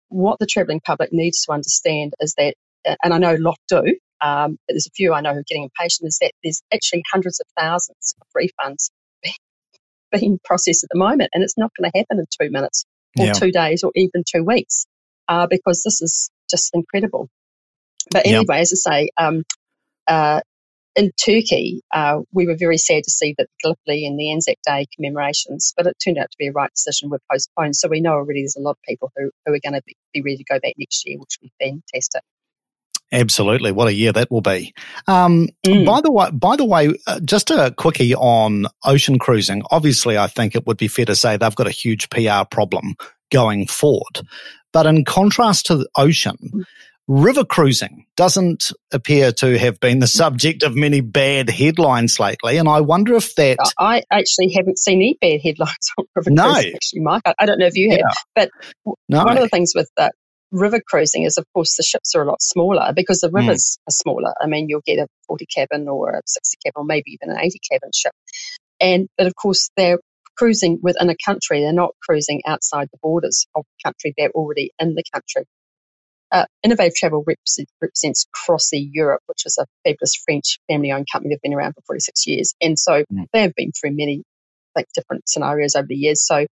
what 0.09 0.39
the 0.39 0.47
travelling 0.47 0.81
public 0.81 1.13
needs 1.13 1.43
to 1.43 1.53
understand 1.53 2.15
is 2.21 2.35
that, 2.37 2.55
and 3.03 3.13
I 3.13 3.19
know 3.19 3.35
a 3.35 3.39
lot 3.39 3.59
do, 3.69 3.97
um, 4.21 4.59
but 4.67 4.75
there's 4.75 4.87
a 4.87 4.95
few 4.95 5.13
I 5.13 5.21
know 5.21 5.33
who 5.33 5.41
are 5.41 5.45
getting 5.49 5.65
impatient, 5.65 6.09
is 6.09 6.19
that 6.21 6.33
there's 6.45 6.63
actually 6.73 7.03
hundreds 7.11 7.41
of 7.41 7.47
thousands 7.59 8.15
of 8.21 8.27
refunds 8.37 8.91
being 10.13 10.39
processed 10.45 10.85
at 10.85 10.91
the 10.93 10.99
moment, 10.99 11.31
and 11.35 11.43
it's 11.43 11.59
not 11.59 11.73
going 11.77 11.91
to 11.91 11.99
happen 11.99 12.19
in 12.21 12.27
two 12.41 12.51
minutes 12.51 12.85
or 13.19 13.27
yeah. 13.27 13.33
two 13.33 13.51
days 13.51 13.83
or 13.83 13.91
even 13.95 14.23
two 14.31 14.45
weeks 14.45 14.87
uh, 15.29 15.47
because 15.49 15.83
this 15.85 16.01
is 16.01 16.31
just 16.49 16.71
incredible. 16.75 17.29
But 18.11 18.27
anyway, 18.27 18.45
yep. 18.49 18.61
as 18.61 18.85
I 18.87 18.91
say, 18.91 19.11
um, 19.17 19.43
uh, 20.07 20.41
in 20.97 21.13
Turkey, 21.23 21.83
uh, 21.93 22.21
we 22.33 22.47
were 22.47 22.57
very 22.57 22.79
sad 22.79 23.05
to 23.05 23.11
see 23.11 23.35
that 23.37 23.49
Gallipoli 23.63 24.07
and 24.07 24.19
the 24.19 24.33
Anzac 24.33 24.57
Day 24.67 24.87
commemorations, 24.95 25.75
but 25.77 25.87
it 25.87 25.97
turned 26.03 26.19
out 26.19 26.31
to 26.31 26.37
be 26.39 26.49
a 26.49 26.53
right 26.53 26.71
decision, 26.75 27.11
were 27.11 27.21
postponed. 27.31 27.77
So 27.77 27.89
we 27.89 28.01
know 28.01 28.13
already 28.13 28.43
there's 28.43 28.57
a 28.57 28.61
lot 28.61 28.73
of 28.73 28.83
people 28.89 29.13
who, 29.17 29.31
who 29.45 29.53
are 29.53 29.61
going 29.63 29.75
to 29.75 29.83
be, 29.87 29.97
be 30.15 30.23
ready 30.23 30.39
to 30.39 30.45
go 30.45 30.59
back 30.59 30.75
next 30.79 31.07
year, 31.07 31.19
which 31.19 31.39
will 31.41 31.51
be 31.59 31.81
fantastic. 31.93 32.23
Absolutely, 33.13 33.71
what 33.71 33.87
a 33.87 33.95
year 33.95 34.11
that 34.13 34.31
will 34.33 34.41
be. 34.41 34.75
Um, 35.07 35.49
mm. 35.65 35.87
By 35.87 36.01
the 36.01 36.11
way, 36.11 36.29
by 36.33 36.57
the 36.57 36.65
way, 36.65 36.93
uh, 37.07 37.21
just 37.21 37.51
a 37.51 37.73
quickie 37.77 38.17
on 38.17 38.67
ocean 38.85 39.19
cruising. 39.21 39.63
Obviously, 39.71 40.19
I 40.19 40.27
think 40.27 40.57
it 40.57 40.67
would 40.67 40.77
be 40.77 40.89
fair 40.89 41.05
to 41.05 41.15
say 41.15 41.37
they've 41.37 41.55
got 41.55 41.69
a 41.69 41.73
huge 41.73 42.11
PR 42.11 42.45
problem 42.51 42.97
going 43.31 43.67
forward. 43.69 44.23
But 44.77 44.85
in 44.85 45.07
contrast 45.07 45.65
to 45.67 45.77
the 45.79 45.89
ocean, 45.97 46.67
river 47.09 47.47
cruising 47.47 48.05
doesn't 48.15 48.73
appear 48.93 49.33
to 49.33 49.57
have 49.59 49.81
been 49.81 50.01
the 50.01 50.07
subject 50.07 50.63
of 50.63 50.77
many 50.77 51.01
bad 51.01 51.49
headlines 51.49 52.21
lately. 52.21 52.59
And 52.59 52.69
I 52.69 52.83
wonder 52.83 53.15
if 53.15 53.35
that. 53.37 53.57
I 53.79 54.03
actually 54.11 54.53
haven't 54.53 54.79
seen 54.79 54.99
any 54.99 55.17
bad 55.19 55.41
headlines 55.43 55.91
on 55.97 56.05
river 56.15 56.31
no. 56.31 56.53
cruising, 56.53 56.75
actually, 56.75 57.01
Mike. 57.01 57.23
I, 57.25 57.33
I 57.39 57.47
don't 57.47 57.59
know 57.59 57.65
if 57.65 57.75
you 57.75 57.89
have. 57.93 58.01
Yeah. 58.01 58.13
But 58.35 58.51
no. 59.09 59.25
one 59.25 59.39
of 59.39 59.43
the 59.43 59.49
things 59.49 59.73
with 59.75 59.91
that 59.97 60.13
river 60.53 60.83
cruising 60.87 61.23
is, 61.23 61.39
of 61.39 61.47
course, 61.55 61.75
the 61.77 61.83
ships 61.83 62.15
are 62.15 62.21
a 62.21 62.27
lot 62.27 62.43
smaller 62.43 62.93
because 62.95 63.21
the 63.21 63.31
hmm. 63.31 63.37
rivers 63.37 63.79
mm. 63.81 63.89
are 63.89 63.93
smaller. 63.93 64.35
I 64.43 64.47
mean, 64.47 64.69
you'll 64.69 64.83
get 64.85 64.99
a 64.99 65.09
40 65.27 65.47
cabin 65.47 65.89
or 65.89 66.11
a 66.11 66.23
60 66.27 66.59
cabin 66.67 66.75
or 66.77 66.85
maybe 66.85 67.13
even 67.13 67.31
an 67.31 67.43
80 67.43 67.61
cabin 67.73 67.93
ship. 67.95 68.13
And, 68.79 69.09
but 69.17 69.27
of 69.27 69.35
course, 69.37 69.71
they're 69.79 70.01
cruising 70.37 70.79
within 70.83 71.11
a 71.11 71.17
country. 71.25 71.61
They're 71.61 71.73
not 71.73 71.95
cruising 72.03 72.43
outside 72.47 72.89
the 72.93 72.99
borders 73.03 73.47
of 73.55 73.65
the 73.65 73.89
country. 73.89 74.15
They're 74.17 74.31
already 74.31 74.71
in 74.79 74.95
the 74.95 75.05
country. 75.13 75.47
Uh, 76.33 76.45
Innovative 76.65 76.95
Travel 76.95 77.25
represents, 77.27 77.73
represents 77.81 78.27
CroisiEurope, 78.35 79.19
which 79.27 79.47
is 79.47 79.59
a 79.59 79.67
fabulous 79.85 80.15
French 80.25 80.59
family 80.69 80.91
owned 80.91 81.07
company. 81.11 81.35
They've 81.35 81.43
been 81.43 81.55
around 81.55 81.75
for 81.75 81.83
46 81.87 82.27
years. 82.27 82.55
And 82.61 82.79
so 82.79 83.05
mm. 83.13 83.27
they 83.33 83.43
have 83.43 83.55
been 83.55 83.71
through 83.73 83.93
many 83.93 84.23
like 84.75 84.87
different 84.95 85.29
scenarios 85.29 85.75
over 85.75 85.87
the 85.87 85.95
years. 85.95 86.27
So 86.27 86.47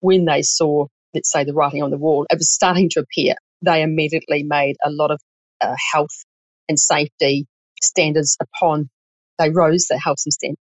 when 0.00 0.24
they 0.24 0.42
saw 0.42 0.86
let's 1.14 1.30
say, 1.30 1.44
the 1.44 1.54
writing 1.54 1.82
on 1.82 1.90
the 1.90 1.98
wall, 1.98 2.26
it 2.30 2.36
was 2.36 2.52
starting 2.52 2.88
to 2.90 3.00
appear. 3.00 3.34
They 3.62 3.82
immediately 3.82 4.42
made 4.42 4.76
a 4.84 4.90
lot 4.90 5.10
of 5.10 5.20
uh, 5.60 5.74
health 5.92 6.24
and 6.68 6.78
safety 6.78 7.46
standards 7.82 8.36
upon, 8.40 8.88
they 9.38 9.50
rose 9.50 9.86
the 9.86 9.98
health 9.98 10.18
and 10.24 10.32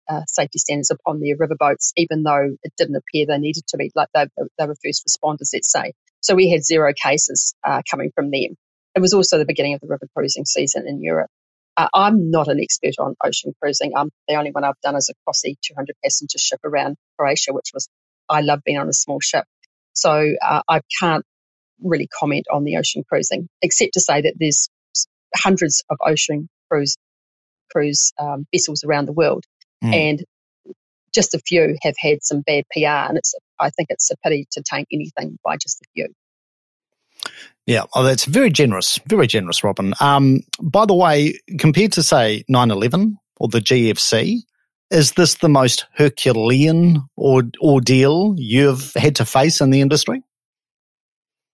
uh, 0.09 0.23
safety 0.27 0.59
standards 0.59 0.91
upon 0.91 1.21
their 1.21 1.37
riverboats, 1.37 1.93
even 1.97 2.23
though 2.23 2.57
it 2.63 2.73
didn't 2.77 2.97
appear 2.97 3.27
they 3.27 3.39
needed 3.39 3.65
to 3.69 3.77
be, 3.77 3.91
like 3.95 4.09
they, 4.15 4.27
they 4.59 4.67
were 4.67 4.77
first 4.85 5.09
responders, 5.09 5.51
let's 5.53 5.71
say. 5.71 5.93
So 6.21 6.35
we 6.35 6.51
had 6.51 6.65
zero 6.65 6.93
cases 6.95 7.55
uh, 7.65 7.83
coming 7.91 8.11
from 8.15 8.31
them. 8.31 8.57
It 8.95 9.01
was 9.01 9.15
also 9.15 9.39
the 9.39 9.47
beginning 9.47 9.75
of 9.75 9.81
the 9.81 9.89
river 9.89 10.07
cruising 10.15 10.45
season 10.45 10.87
in 10.87 11.03
Europe. 11.03 11.31
Uh, 11.77 11.89
I'm 11.95 12.31
not 12.31 12.49
an 12.49 12.61
expert 12.61 12.95
on 12.99 13.15
ocean 13.25 13.55
cruising. 13.61 13.93
The 14.29 14.35
only 14.35 14.51
one 14.51 14.65
I've 14.65 14.81
done 14.83 14.97
is 14.97 15.11
a 15.11 15.15
Crossy 15.29 15.57
200 15.63 15.95
passenger 16.05 16.39
ship 16.39 16.61
around 16.65 16.97
Croatia, 17.19 17.53
which 17.53 17.71
was 17.73 17.89
I 18.29 18.43
love 18.43 18.61
being 18.65 18.79
on 18.79 18.89
a 18.89 18.93
small 18.93 19.21
ship. 19.21 19.45
So 19.95 20.33
uh, 20.43 20.63
I 20.69 20.81
can't 21.01 21.25
really 21.83 22.09
comment 22.09 22.47
on 22.53 22.65
the 22.65 22.77
ocean 22.77 23.05
cruising, 23.09 23.49
except 23.63 23.95
to 23.95 24.01
say 24.01 24.23
that 24.23 24.35
there's 24.39 24.69
hundreds 25.35 25.83
of 25.91 25.97
ocean 26.05 26.49
cruise 26.71 26.97
cruise 27.71 28.13
um, 28.19 28.47
vessels 28.55 28.85
around 28.85 29.07
the 29.07 29.13
world, 29.13 29.45
mm. 29.83 29.93
and 29.93 30.25
just 31.15 31.35
a 31.35 31.39
few 31.39 31.77
have 31.83 31.95
had 31.99 32.23
some 32.23 32.41
bad 32.41 32.65
PR, 32.73 33.09
and 33.09 33.19
it's 33.19 33.35
I 33.61 33.71
think 33.71 33.89
it's 33.91 34.11
a 34.11 34.17
pity 34.19 34.47
to 34.53 34.63
taint 34.63 34.89
anything 34.93 35.39
by 35.45 35.57
just 35.57 35.81
a 35.83 35.85
few. 35.95 36.09
Yeah, 37.67 37.85
oh, 37.95 38.03
that's 38.03 38.25
very 38.25 38.51
generous, 38.51 38.99
very 39.07 39.27
generous, 39.27 39.63
Robin. 39.63 39.95
Um, 40.01 40.41
by 40.61 40.85
the 40.85 40.95
way, 40.95 41.39
compared 41.59 41.93
to 41.93 42.03
say 42.03 42.45
9-11 42.51 43.15
or 43.37 43.49
the 43.49 43.61
GFC, 43.61 44.41
is 44.91 45.13
this 45.13 45.37
the 45.37 45.49
most 45.49 45.87
Herculean 45.95 47.05
or, 47.17 47.45
ordeal 47.61 48.35
you've 48.37 48.93
had 48.95 49.17
to 49.17 49.25
face 49.25 49.61
in 49.61 49.71
the 49.71 49.81
industry? 49.81 50.23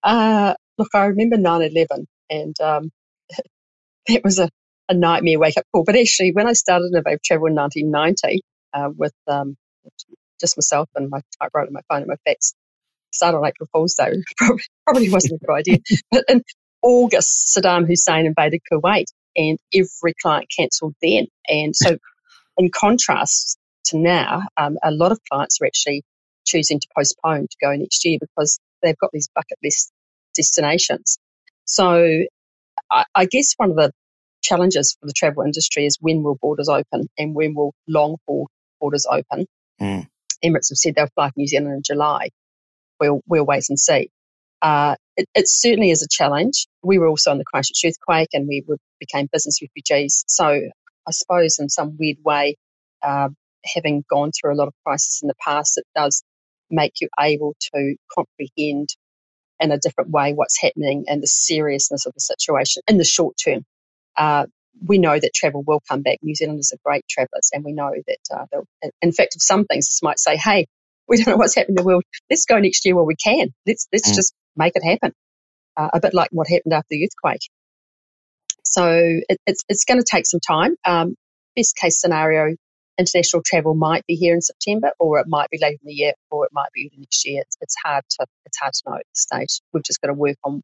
Uh, 0.02 0.54
look, 0.78 0.88
I 0.94 1.04
remember 1.06 1.36
9 1.36 1.62
11 1.62 2.06
and 2.30 2.60
um, 2.60 2.90
it 4.06 4.24
was 4.24 4.38
a, 4.38 4.48
a 4.88 4.94
nightmare 4.94 5.38
wake 5.38 5.56
up 5.56 5.64
call. 5.72 5.84
But 5.84 5.96
actually, 5.96 6.32
when 6.32 6.48
I 6.48 6.52
started 6.52 6.90
Innovative 6.92 7.22
Travel 7.22 7.48
in 7.48 7.54
1990 7.54 8.40
uh, 8.74 8.90
with 8.96 9.14
um, 9.26 9.56
just 10.40 10.56
myself 10.56 10.88
and 10.94 11.10
my 11.10 11.20
typewriter 11.40 11.70
my 11.72 11.80
phone 11.88 12.02
and 12.02 12.08
my 12.08 12.16
fax, 12.24 12.54
started 13.12 13.38
on 13.38 13.46
April 13.46 13.68
Fool's 13.72 13.94
Day, 13.94 14.12
probably, 14.36 14.64
probably 14.86 15.10
wasn't 15.10 15.40
a 15.40 15.44
good 15.44 15.54
idea. 15.54 15.78
But 16.10 16.24
in 16.28 16.42
August, 16.82 17.56
Saddam 17.56 17.86
Hussein 17.86 18.26
invaded 18.26 18.60
Kuwait 18.70 19.06
and 19.36 19.58
every 19.74 20.14
client 20.20 20.46
cancelled 20.56 20.94
then. 21.02 21.26
And 21.46 21.74
so 21.74 21.96
in 22.56 22.70
contrast 22.70 23.58
to 23.86 23.98
now, 23.98 24.42
um, 24.56 24.76
a 24.82 24.90
lot 24.90 25.12
of 25.12 25.18
clients 25.30 25.58
are 25.60 25.66
actually 25.66 26.02
choosing 26.46 26.80
to 26.80 26.88
postpone 26.96 27.42
to 27.42 27.56
go 27.60 27.74
next 27.74 28.04
year 28.04 28.18
because 28.20 28.58
they've 28.82 28.98
got 28.98 29.10
these 29.12 29.28
bucket 29.34 29.58
list 29.62 29.92
destinations. 30.34 31.18
So 31.64 32.24
I, 32.90 33.04
I 33.14 33.26
guess 33.26 33.54
one 33.56 33.70
of 33.70 33.76
the 33.76 33.92
challenges 34.42 34.96
for 35.00 35.06
the 35.06 35.12
travel 35.12 35.42
industry 35.42 35.86
is 35.86 35.98
when 36.00 36.22
will 36.22 36.38
borders 36.40 36.68
open 36.68 37.08
and 37.18 37.34
when 37.34 37.54
will 37.54 37.74
long 37.86 38.16
haul 38.26 38.48
borders 38.80 39.06
open. 39.10 39.46
Mm. 39.80 40.06
Emirates 40.44 40.70
have 40.70 40.78
said 40.78 40.94
they'll 40.94 41.08
fly 41.14 41.28
to 41.28 41.34
New 41.36 41.46
Zealand 41.46 41.74
in 41.74 41.82
July. 41.84 42.30
We'll, 43.00 43.20
we'll 43.26 43.46
wait 43.46 43.64
and 43.68 43.78
see. 43.78 44.10
Uh, 44.60 44.96
it, 45.16 45.28
it, 45.34 45.44
certainly 45.48 45.90
is 45.90 46.02
a 46.02 46.08
challenge. 46.10 46.66
We 46.82 46.98
were 46.98 47.06
also 47.06 47.30
in 47.30 47.38
the 47.38 47.44
Christchurch 47.44 47.90
earthquake 47.90 48.30
and 48.32 48.48
we 48.48 48.64
were, 48.66 48.78
became 48.98 49.28
business 49.32 49.60
refugees. 49.62 50.24
So 50.26 50.46
I 50.46 51.10
suppose, 51.10 51.58
in 51.58 51.68
some 51.68 51.96
weird 51.98 52.18
way, 52.24 52.56
uh, 53.02 53.28
having 53.64 54.04
gone 54.10 54.32
through 54.32 54.54
a 54.54 54.56
lot 54.56 54.68
of 54.68 54.74
crisis 54.84 55.20
in 55.22 55.28
the 55.28 55.34
past, 55.44 55.78
it 55.78 55.86
does 55.94 56.22
make 56.70 56.94
you 57.00 57.08
able 57.18 57.54
to 57.74 57.96
comprehend 58.12 58.88
in 59.60 59.72
a 59.72 59.78
different 59.78 60.10
way 60.10 60.32
what's 60.32 60.60
happening 60.60 61.04
and 61.08 61.22
the 61.22 61.26
seriousness 61.26 62.06
of 62.06 62.14
the 62.14 62.20
situation 62.20 62.82
in 62.88 62.98
the 62.98 63.04
short 63.04 63.36
term. 63.42 63.64
Uh, 64.18 64.46
we 64.86 64.98
know 64.98 65.18
that 65.18 65.32
travel 65.34 65.62
will 65.66 65.80
come 65.88 66.02
back. 66.02 66.18
New 66.22 66.34
Zealanders 66.34 66.72
are 66.72 66.78
great 66.84 67.04
travellers, 67.08 67.50
and 67.52 67.64
we 67.64 67.72
know 67.72 67.92
that 68.06 68.36
uh, 68.36 68.46
they'll, 68.52 68.90
in 69.02 69.12
fact, 69.12 69.36
of 69.36 69.42
some 69.42 69.64
things, 69.64 69.86
this 69.86 70.02
might 70.02 70.18
say, 70.18 70.36
"Hey, 70.36 70.66
we 71.08 71.16
don't 71.16 71.28
know 71.28 71.36
what's 71.36 71.54
happening 71.54 71.76
in 71.78 71.82
the 71.82 71.86
world. 71.86 72.04
Let's 72.28 72.44
go 72.44 72.58
next 72.58 72.84
year 72.84 72.94
where 72.94 73.04
we 73.04 73.16
can. 73.16 73.54
Let's 73.66 73.88
let's 73.92 74.10
mm. 74.10 74.14
just 74.14 74.34
make 74.56 74.74
it 74.76 74.84
happen." 74.84 75.12
Uh, 75.76 75.90
a 75.94 76.00
bit 76.00 76.12
like 76.12 76.28
what 76.32 76.48
happened 76.48 76.72
after 76.72 76.88
the 76.90 77.04
earthquake. 77.04 77.48
So 78.64 78.84
it, 79.28 79.38
it's, 79.46 79.64
it's 79.68 79.84
going 79.84 80.00
to 80.00 80.06
take 80.08 80.26
some 80.26 80.40
time. 80.40 80.76
Um, 80.84 81.14
best 81.56 81.76
case 81.76 82.00
scenario, 82.00 82.56
international 82.98 83.42
travel 83.44 83.74
might 83.74 84.04
be 84.06 84.14
here 84.14 84.34
in 84.34 84.42
September, 84.42 84.90
or 84.98 85.20
it 85.20 85.26
might 85.28 85.48
be 85.50 85.58
later 85.60 85.78
in 85.82 85.86
the 85.86 85.94
year, 85.94 86.12
or 86.30 86.44
it 86.44 86.50
might 86.52 86.70
be 86.74 86.90
next 86.96 87.26
year. 87.26 87.42
It's, 87.42 87.56
it's 87.60 87.76
hard 87.84 88.04
to 88.18 88.26
it's 88.44 88.58
hard 88.58 88.72
to 88.74 88.82
know 88.86 88.96
at 88.96 89.02
this 89.14 89.22
stage. 89.22 89.60
We've 89.72 89.84
just 89.84 90.00
got 90.00 90.08
to 90.08 90.14
work 90.14 90.36
on 90.44 90.62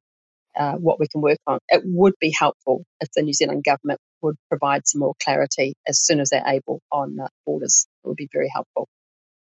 uh, 0.56 0.74
what 0.74 1.00
we 1.00 1.08
can 1.08 1.20
work 1.20 1.38
on. 1.46 1.58
It 1.68 1.82
would 1.84 2.14
be 2.20 2.34
helpful 2.38 2.84
if 3.00 3.08
the 3.14 3.22
New 3.22 3.32
Zealand 3.32 3.64
government 3.64 4.00
would 4.22 4.36
provide 4.48 4.86
some 4.86 5.00
more 5.00 5.14
clarity 5.22 5.74
as 5.86 6.00
soon 6.00 6.20
as 6.20 6.30
they're 6.30 6.46
able 6.46 6.80
on 6.90 7.18
uh, 7.20 7.28
borders. 7.44 7.86
It 8.04 8.08
would 8.08 8.16
be 8.16 8.28
very 8.32 8.50
helpful 8.52 8.88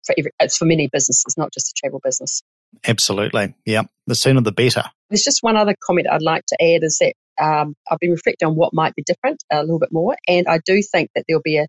for 0.05 0.15
every, 0.19 0.33
it's 0.41 0.57
for 0.57 0.65
many 0.65 0.89
businesses, 0.93 1.35
not 1.37 1.53
just 1.53 1.69
a 1.69 1.73
travel 1.77 2.01
business. 2.03 2.43
Absolutely. 2.87 3.55
Yeah. 3.65 3.83
The 4.07 4.15
sooner 4.15 4.41
the 4.41 4.53
better. 4.53 4.85
There's 5.11 5.23
just 5.23 5.43
one 5.43 5.57
other 5.57 5.75
comment 5.85 6.09
I'd 6.11 6.23
like 6.23 6.45
to 6.47 6.63
add 6.63 6.83
is 6.83 6.99
that 6.99 7.15
um, 7.41 7.75
I've 7.91 7.99
been 7.99 8.11
reflecting 8.11 8.49
on 8.49 8.55
what 8.55 8.75
might 8.75 8.95
be 8.95 9.03
different 9.03 9.43
a 9.51 9.61
little 9.61 9.79
bit 9.79 9.93
more. 9.93 10.17
And 10.29 10.47
I 10.49 10.61
do 10.65 10.83
think 10.83 11.11
that 11.15 11.25
there'll 11.27 11.43
be 11.43 11.59
a 11.59 11.67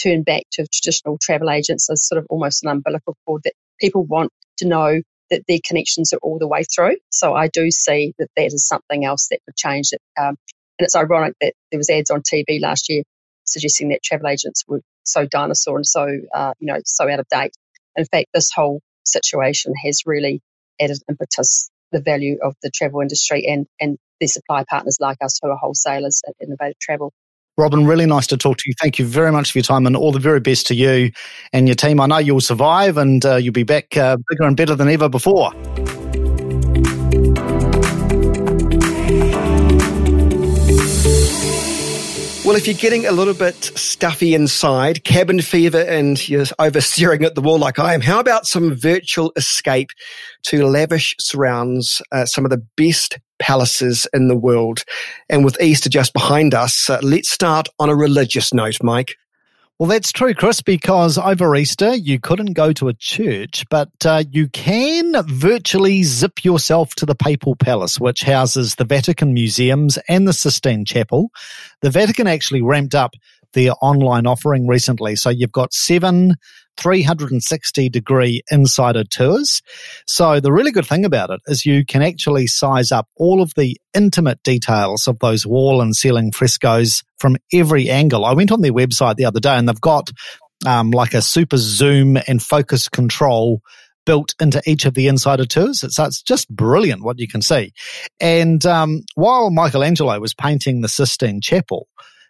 turn 0.00 0.22
back 0.22 0.44
to 0.52 0.66
traditional 0.72 1.18
travel 1.20 1.50
agents 1.50 1.88
as 1.90 2.06
sort 2.06 2.18
of 2.18 2.26
almost 2.30 2.64
an 2.64 2.70
umbilical 2.70 3.16
cord 3.26 3.42
that 3.44 3.54
people 3.80 4.04
want 4.04 4.30
to 4.58 4.66
know 4.66 5.00
that 5.30 5.42
their 5.48 5.58
connections 5.64 6.12
are 6.12 6.18
all 6.22 6.38
the 6.38 6.48
way 6.48 6.64
through. 6.64 6.96
So 7.10 7.34
I 7.34 7.48
do 7.48 7.70
see 7.70 8.14
that 8.18 8.28
that 8.36 8.46
is 8.46 8.66
something 8.66 9.04
else 9.04 9.28
that 9.28 9.40
could 9.44 9.56
change 9.56 9.90
it. 9.92 10.00
Um, 10.18 10.36
and 10.78 10.86
it's 10.86 10.96
ironic 10.96 11.34
that 11.40 11.54
there 11.70 11.78
was 11.78 11.90
ads 11.90 12.10
on 12.10 12.22
TV 12.22 12.60
last 12.60 12.88
year 12.88 13.02
suggesting 13.44 13.88
that 13.88 14.02
travel 14.02 14.28
agents 14.28 14.64
were 14.68 14.80
so 15.04 15.26
dinosaur 15.26 15.76
and 15.76 15.86
so, 15.86 16.06
uh, 16.34 16.52
you 16.60 16.66
know, 16.66 16.78
so 16.84 17.08
out 17.08 17.18
of 17.20 17.26
date. 17.28 17.54
In 17.96 18.04
fact, 18.04 18.26
this 18.32 18.50
whole 18.54 18.80
situation 19.04 19.72
has 19.84 20.02
really 20.06 20.40
added 20.80 20.98
impetus 21.08 21.70
the 21.90 22.00
value 22.00 22.38
of 22.42 22.54
the 22.62 22.70
travel 22.70 23.00
industry 23.00 23.46
and, 23.46 23.66
and 23.80 23.96
their 24.20 24.28
supply 24.28 24.64
partners 24.68 24.98
like 25.00 25.18
us 25.22 25.38
who 25.42 25.48
are 25.48 25.56
wholesalers 25.56 26.22
at 26.28 26.34
Innovative 26.40 26.78
Travel. 26.78 27.12
Robin, 27.58 27.84
really 27.84 28.06
nice 28.06 28.28
to 28.28 28.36
talk 28.36 28.56
to 28.56 28.62
you. 28.66 28.74
Thank 28.80 29.00
you 29.00 29.04
very 29.04 29.32
much 29.32 29.50
for 29.50 29.58
your 29.58 29.64
time 29.64 29.84
and 29.84 29.96
all 29.96 30.12
the 30.12 30.20
very 30.20 30.38
best 30.38 30.66
to 30.68 30.76
you 30.76 31.10
and 31.52 31.66
your 31.66 31.74
team. 31.74 32.00
I 32.00 32.06
know 32.06 32.18
you'll 32.18 32.40
survive 32.40 32.96
and 32.96 33.26
uh, 33.26 33.34
you'll 33.34 33.52
be 33.52 33.64
back 33.64 33.96
uh, 33.96 34.16
bigger 34.30 34.44
and 34.44 34.56
better 34.56 34.76
than 34.76 34.88
ever 34.88 35.08
before. 35.08 35.52
If 42.58 42.66
you're 42.66 42.74
getting 42.74 43.06
a 43.06 43.12
little 43.12 43.34
bit 43.34 43.54
stuffy 43.54 44.34
inside, 44.34 45.04
cabin 45.04 45.40
fever, 45.40 45.78
and 45.78 46.28
you're 46.28 46.44
over 46.58 46.80
staring 46.80 47.22
at 47.22 47.36
the 47.36 47.40
wall 47.40 47.56
like 47.56 47.78
I 47.78 47.94
am, 47.94 48.00
how 48.00 48.18
about 48.18 48.48
some 48.48 48.74
virtual 48.74 49.32
escape 49.36 49.90
to 50.46 50.66
lavish 50.66 51.14
surrounds, 51.20 52.02
uh, 52.10 52.26
some 52.26 52.44
of 52.44 52.50
the 52.50 52.66
best 52.76 53.20
palaces 53.38 54.08
in 54.12 54.26
the 54.26 54.36
world? 54.36 54.82
And 55.28 55.44
with 55.44 55.60
Easter 55.62 55.88
just 55.88 56.12
behind 56.12 56.52
us, 56.52 56.90
uh, 56.90 56.98
let's 57.00 57.30
start 57.30 57.68
on 57.78 57.90
a 57.90 57.94
religious 57.94 58.52
note, 58.52 58.78
Mike. 58.82 59.14
Well, 59.78 59.88
that's 59.88 60.10
true, 60.10 60.34
Chris, 60.34 60.60
because 60.60 61.18
over 61.18 61.54
Easter 61.54 61.94
you 61.94 62.18
couldn't 62.18 62.54
go 62.54 62.72
to 62.72 62.88
a 62.88 62.94
church, 62.94 63.64
but 63.70 63.90
uh, 64.04 64.24
you 64.28 64.48
can 64.48 65.14
virtually 65.28 66.02
zip 66.02 66.44
yourself 66.44 66.96
to 66.96 67.06
the 67.06 67.14
Papal 67.14 67.54
Palace, 67.54 68.00
which 68.00 68.22
houses 68.22 68.74
the 68.74 68.84
Vatican 68.84 69.32
Museums 69.32 69.96
and 70.08 70.26
the 70.26 70.32
Sistine 70.32 70.84
Chapel. 70.84 71.30
The 71.80 71.90
Vatican 71.90 72.26
actually 72.26 72.60
ramped 72.60 72.96
up 72.96 73.14
their 73.52 73.70
online 73.80 74.26
offering 74.26 74.66
recently. 74.66 75.14
So 75.14 75.30
you've 75.30 75.52
got 75.52 75.72
seven 75.72 76.34
360 76.78 77.88
degree 77.88 78.42
insider 78.50 79.04
tours. 79.04 79.62
So 80.06 80.40
the 80.40 80.52
really 80.52 80.70
good 80.70 80.86
thing 80.86 81.04
about 81.04 81.30
it 81.30 81.40
is 81.46 81.66
you 81.66 81.84
can 81.84 82.02
actually 82.02 82.46
size 82.46 82.92
up 82.92 83.08
all 83.16 83.42
of 83.42 83.52
the 83.56 83.76
intimate 83.94 84.42
details 84.42 85.06
of 85.06 85.18
those 85.18 85.46
wall 85.46 85.80
and 85.80 85.94
ceiling 85.94 86.32
frescoes 86.32 87.02
from 87.18 87.36
every 87.52 87.90
angle. 87.90 88.24
I 88.24 88.32
went 88.32 88.52
on 88.52 88.60
their 88.60 88.72
website 88.72 89.16
the 89.16 89.24
other 89.24 89.40
day 89.40 89.56
and 89.56 89.68
they've 89.68 89.80
got 89.80 90.10
um, 90.66 90.90
like 90.90 91.14
a 91.14 91.22
super 91.22 91.56
zoom 91.56 92.18
and 92.26 92.42
focus 92.42 92.88
control 92.88 93.60
built 94.08 94.34
into 94.40 94.62
each 94.64 94.86
of 94.86 94.94
the 94.94 95.06
insider 95.06 95.44
tours. 95.44 95.82
It's, 95.82 95.98
it's 95.98 96.22
just 96.22 96.48
brilliant 96.48 97.02
what 97.02 97.18
you 97.18 97.28
can 97.28 97.42
see. 97.42 97.72
And 98.20 98.64
um, 98.64 99.02
while 99.16 99.50
Michelangelo 99.50 100.18
was 100.18 100.32
painting 100.32 100.80
the 100.80 100.88
Sistine 100.88 101.42
Chapel, 101.42 101.86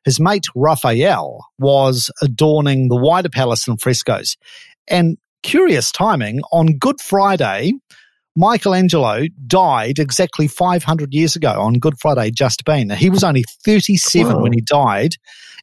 his 0.09 0.19
mate 0.19 0.47
Raphael 0.55 1.45
was 1.59 2.11
adorning 2.23 2.89
the 2.89 2.97
wider 2.97 3.29
palace 3.29 3.69
in 3.69 3.77
frescoes. 3.77 4.39
And 4.89 5.19
curious 5.43 5.93
timing, 5.93 6.41
on 6.51 6.79
Good 6.79 6.99
Friday, 6.99 7.75
Michelangelo 8.35 9.25
died 9.47 9.99
exactly 9.99 10.49
500 10.49 11.13
years 11.13 11.37
ago 11.37 11.61
on 11.61 11.75
Good 11.75 12.01
Friday 12.01 12.31
just 12.31 12.65
been. 12.65 12.89
He 12.89 13.11
was 13.11 13.23
only 13.23 13.45
37 13.67 14.33
Whoa. 14.33 14.43
when 14.43 14.55
he 14.55 14.63
died. 14.63 15.17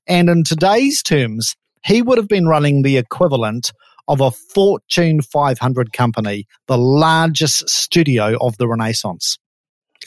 And 0.06 0.30
in 0.30 0.44
today's 0.44 1.02
terms, 1.02 1.56
he 1.84 2.04
would 2.04 2.20
have 2.20 2.28
been 2.28 2.46
running 2.46 2.84
the 2.84 2.98
equivalent 2.98 3.72
of 4.08 4.22
a 4.22 4.30
Fortune 4.30 5.24
500 5.24 5.92
company, 5.92 6.46
the 6.68 6.78
largest 6.78 7.68
studio 7.68 8.38
of 8.40 8.58
the 8.58 8.68
Renaissance. 8.68 9.40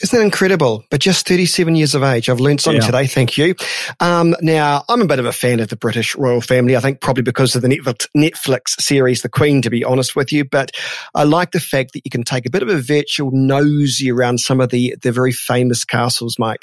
Isn't 0.01 0.17
that 0.17 0.23
incredible? 0.23 0.83
But 0.89 1.01
just 1.01 1.27
37 1.27 1.75
years 1.75 1.95
of 1.95 2.03
age. 2.03 2.29
I've 2.29 2.39
learned 2.39 2.61
something 2.61 2.81
yeah. 2.81 2.85
today. 2.85 3.07
Thank 3.07 3.37
you. 3.37 3.55
Um, 3.99 4.35
now, 4.41 4.83
I'm 4.87 5.01
a 5.01 5.05
bit 5.05 5.19
of 5.19 5.25
a 5.25 5.31
fan 5.31 5.59
of 5.59 5.69
the 5.69 5.75
British 5.75 6.15
royal 6.15 6.41
family. 6.41 6.75
I 6.75 6.79
think 6.79 7.01
probably 7.01 7.23
because 7.23 7.55
of 7.55 7.61
the 7.61 7.67
Netflix 7.69 8.79
series, 8.79 9.21
The 9.21 9.29
Queen, 9.29 9.61
to 9.61 9.69
be 9.69 9.83
honest 9.83 10.15
with 10.15 10.31
you. 10.31 10.45
But 10.45 10.71
I 11.15 11.23
like 11.23 11.51
the 11.51 11.59
fact 11.59 11.93
that 11.93 12.01
you 12.05 12.11
can 12.11 12.23
take 12.23 12.45
a 12.45 12.49
bit 12.49 12.63
of 12.63 12.69
a 12.69 12.79
virtual 12.79 13.31
nosy 13.33 14.11
around 14.11 14.39
some 14.39 14.61
of 14.61 14.69
the, 14.69 14.95
the 15.01 15.11
very 15.11 15.31
famous 15.31 15.83
castles, 15.83 16.37
Mike. 16.39 16.61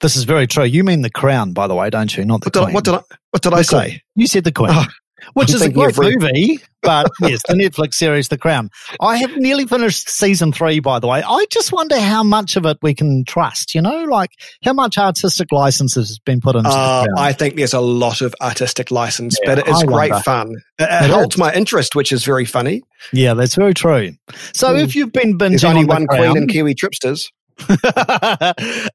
This 0.00 0.16
is 0.16 0.24
very 0.24 0.46
true. 0.46 0.64
You 0.64 0.84
mean 0.84 1.02
the 1.02 1.10
crown, 1.10 1.52
by 1.52 1.66
the 1.66 1.74
way, 1.74 1.90
don't 1.90 2.14
you? 2.16 2.24
Not 2.24 2.42
the 2.42 2.46
what 2.46 2.52
did 2.52 2.60
queen. 2.60 2.70
I, 2.70 2.74
what 2.74 2.84
did 2.84 2.94
I, 2.94 3.02
what 3.30 3.42
did 3.42 3.54
I 3.54 3.62
say? 3.62 4.02
You 4.14 4.26
said 4.26 4.44
the 4.44 4.52
queen. 4.52 4.70
Oh, 4.72 4.86
which 5.34 5.50
I'm 5.50 5.56
is 5.56 5.62
a 5.62 5.70
great 5.70 5.98
movie, 5.98 6.60
but 6.82 7.10
yes, 7.20 7.40
the 7.48 7.54
Netflix 7.54 7.94
series 7.94 8.28
The 8.28 8.38
Crown. 8.38 8.70
I 9.00 9.16
have 9.18 9.36
nearly 9.36 9.66
finished 9.66 10.08
season 10.08 10.52
three, 10.52 10.80
by 10.80 10.98
the 10.98 11.06
way. 11.06 11.22
I 11.26 11.46
just 11.50 11.72
wonder 11.72 11.98
how 11.98 12.22
much 12.22 12.56
of 12.56 12.64
it 12.66 12.78
we 12.82 12.94
can 12.94 13.24
trust, 13.24 13.74
you 13.74 13.82
know, 13.82 14.04
like 14.04 14.30
how 14.64 14.72
much 14.72 14.98
artistic 14.98 15.52
license 15.52 15.94
has 15.94 16.18
been 16.20 16.40
put 16.40 16.56
into 16.56 16.70
uh, 16.70 17.06
I 17.16 17.32
think 17.32 17.56
there's 17.56 17.74
a 17.74 17.80
lot 17.80 18.20
of 18.20 18.34
artistic 18.40 18.90
license, 18.90 19.36
yeah, 19.42 19.54
but 19.54 19.66
it 19.66 19.68
is 19.68 19.82
great 19.84 20.14
fun. 20.24 20.54
It, 20.78 21.04
it 21.04 21.10
holds 21.10 21.36
my 21.36 21.52
interest, 21.52 21.94
which 21.94 22.12
is 22.12 22.24
very 22.24 22.44
funny. 22.44 22.82
Yeah, 23.12 23.34
that's 23.34 23.54
very 23.54 23.74
true. 23.74 24.12
So 24.52 24.74
mm. 24.74 24.82
if 24.82 24.94
you've 24.94 25.12
been 25.12 25.38
binging 25.38 25.50
There's 25.50 25.64
only 25.64 25.82
on 25.82 25.86
one 25.86 26.06
Crown, 26.06 26.20
Queen 26.20 26.36
and 26.36 26.50
Kiwi 26.50 26.74
Tripsters. 26.74 27.30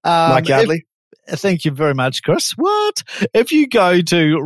um, 0.04 0.32
Mike 0.32 0.48
Yardley. 0.48 0.86
If, 1.28 1.40
thank 1.40 1.66
you 1.66 1.72
very 1.72 1.94
much, 1.94 2.24
Chris. 2.24 2.52
What? 2.52 3.04
If 3.34 3.52
you 3.52 3.68
go 3.68 4.02
to 4.02 4.40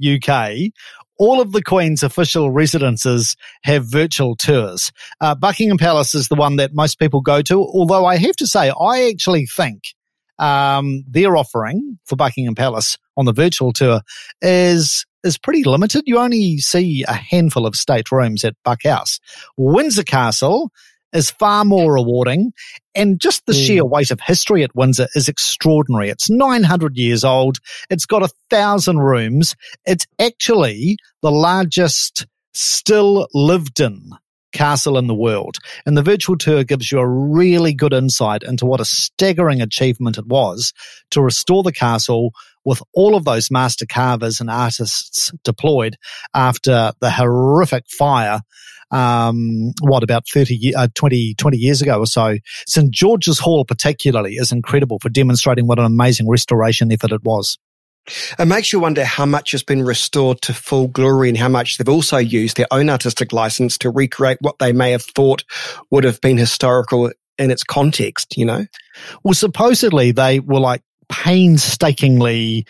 royal.uk 0.00 0.72
all 1.18 1.40
of 1.40 1.52
the 1.52 1.62
Queen's 1.62 2.02
official 2.02 2.50
residences 2.50 3.36
have 3.62 3.86
virtual 3.86 4.36
tours. 4.36 4.92
Uh, 5.20 5.34
Buckingham 5.34 5.78
Palace 5.78 6.14
is 6.14 6.28
the 6.28 6.34
one 6.34 6.56
that 6.56 6.74
most 6.74 6.98
people 6.98 7.20
go 7.20 7.42
to, 7.42 7.58
although 7.58 8.04
I 8.04 8.16
have 8.16 8.36
to 8.36 8.46
say, 8.46 8.70
I 8.78 9.08
actually 9.08 9.46
think 9.46 9.94
um, 10.38 11.04
their 11.08 11.36
offering 11.36 11.98
for 12.04 12.16
Buckingham 12.16 12.54
Palace 12.54 12.98
on 13.16 13.24
the 13.24 13.32
virtual 13.32 13.72
tour 13.72 14.02
is 14.42 15.06
is 15.24 15.38
pretty 15.38 15.64
limited. 15.64 16.04
You 16.06 16.18
only 16.18 16.58
see 16.58 17.04
a 17.08 17.14
handful 17.14 17.66
of 17.66 17.74
state 17.74 18.12
rooms 18.12 18.44
at 18.44 18.54
Buck 18.64 18.84
House. 18.84 19.18
Windsor 19.56 20.04
Castle 20.04 20.70
is 21.16 21.30
far 21.30 21.64
more 21.64 21.94
rewarding. 21.94 22.52
And 22.94 23.20
just 23.20 23.46
the 23.46 23.52
mm. 23.52 23.66
sheer 23.66 23.84
weight 23.84 24.10
of 24.10 24.20
history 24.20 24.62
at 24.62 24.74
Windsor 24.76 25.08
is 25.14 25.28
extraordinary. 25.28 26.10
It's 26.10 26.30
900 26.30 26.96
years 26.96 27.24
old. 27.24 27.58
It's 27.90 28.06
got 28.06 28.22
a 28.22 28.30
thousand 28.50 28.98
rooms. 28.98 29.56
It's 29.84 30.06
actually 30.18 30.98
the 31.22 31.32
largest 31.32 32.26
still 32.52 33.28
lived 33.34 33.80
in 33.80 34.10
castle 34.52 34.96
in 34.96 35.06
the 35.06 35.14
world. 35.14 35.56
And 35.84 35.96
the 35.96 36.02
virtual 36.02 36.38
tour 36.38 36.64
gives 36.64 36.90
you 36.90 36.98
a 36.98 37.08
really 37.08 37.74
good 37.74 37.92
insight 37.92 38.42
into 38.42 38.64
what 38.64 38.80
a 38.80 38.86
staggering 38.86 39.60
achievement 39.60 40.16
it 40.16 40.26
was 40.26 40.72
to 41.10 41.20
restore 41.20 41.62
the 41.62 41.72
castle 41.72 42.32
with 42.64 42.82
all 42.94 43.14
of 43.14 43.24
those 43.24 43.50
master 43.50 43.86
carvers 43.86 44.40
and 44.40 44.50
artists 44.50 45.30
deployed 45.44 45.96
after 46.34 46.92
the 47.00 47.10
horrific 47.10 47.84
fire 47.88 48.40
um, 48.90 49.72
what 49.80 50.02
about 50.02 50.28
30, 50.28 50.74
uh, 50.74 50.88
20, 50.94 51.34
20 51.34 51.56
years 51.56 51.82
ago 51.82 51.98
or 51.98 52.06
so. 52.06 52.36
St. 52.66 52.90
George's 52.90 53.38
Hall 53.38 53.64
particularly 53.64 54.34
is 54.34 54.52
incredible 54.52 54.98
for 55.00 55.08
demonstrating 55.08 55.66
what 55.66 55.78
an 55.78 55.84
amazing 55.84 56.28
restoration 56.28 56.92
effort 56.92 57.12
it 57.12 57.24
was. 57.24 57.58
It 58.38 58.46
makes 58.46 58.72
you 58.72 58.78
wonder 58.78 59.04
how 59.04 59.26
much 59.26 59.50
has 59.50 59.64
been 59.64 59.84
restored 59.84 60.40
to 60.42 60.54
full 60.54 60.86
glory 60.86 61.28
and 61.28 61.36
how 61.36 61.48
much 61.48 61.76
they've 61.76 61.88
also 61.88 62.18
used 62.18 62.56
their 62.56 62.68
own 62.70 62.88
artistic 62.88 63.32
license 63.32 63.76
to 63.78 63.90
recreate 63.90 64.38
what 64.40 64.60
they 64.60 64.72
may 64.72 64.92
have 64.92 65.02
thought 65.02 65.42
would 65.90 66.04
have 66.04 66.20
been 66.20 66.36
historical 66.36 67.10
in 67.38 67.50
its 67.50 67.64
context, 67.64 68.36
you 68.36 68.44
know? 68.44 68.64
Well, 69.24 69.34
supposedly 69.34 70.12
they 70.12 70.38
were 70.38 70.60
like 70.60 70.82
painstakingly 71.08 72.66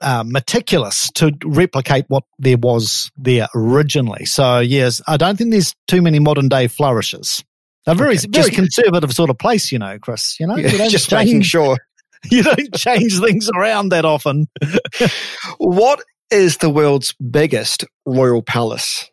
uh, 0.00 0.24
meticulous 0.26 1.10
to 1.12 1.32
replicate 1.44 2.04
what 2.08 2.24
there 2.38 2.56
was 2.56 3.10
there 3.16 3.48
originally. 3.54 4.24
So 4.24 4.60
yes, 4.60 5.02
I 5.06 5.16
don't 5.16 5.36
think 5.36 5.50
there's 5.50 5.74
too 5.86 6.02
many 6.02 6.18
modern 6.18 6.48
day 6.48 6.68
flourishes. 6.68 7.44
A 7.86 7.94
very 7.94 8.18
okay, 8.18 8.26
very 8.30 8.50
just, 8.50 8.52
conservative 8.52 9.12
sort 9.12 9.30
of 9.30 9.38
place, 9.38 9.72
you 9.72 9.78
know, 9.78 9.98
Chris. 9.98 10.36
You 10.38 10.46
know, 10.46 10.56
yeah, 10.56 10.68
you 10.70 10.90
just 10.90 11.08
change, 11.08 11.26
making 11.26 11.42
sure 11.42 11.78
you 12.30 12.42
don't 12.42 12.74
change 12.74 13.18
things 13.18 13.48
around 13.54 13.90
that 13.90 14.04
often. 14.04 14.48
what 15.58 16.02
is 16.30 16.58
the 16.58 16.68
world's 16.68 17.14
biggest 17.14 17.84
royal 18.04 18.42
palace? 18.42 19.10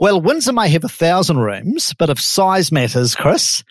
Well, 0.00 0.20
Windsor 0.20 0.52
may 0.52 0.68
have 0.70 0.84
a 0.84 0.88
thousand 0.88 1.38
rooms, 1.38 1.92
but 1.98 2.08
if 2.08 2.20
size 2.20 2.70
matters, 2.70 3.14
Chris, 3.14 3.64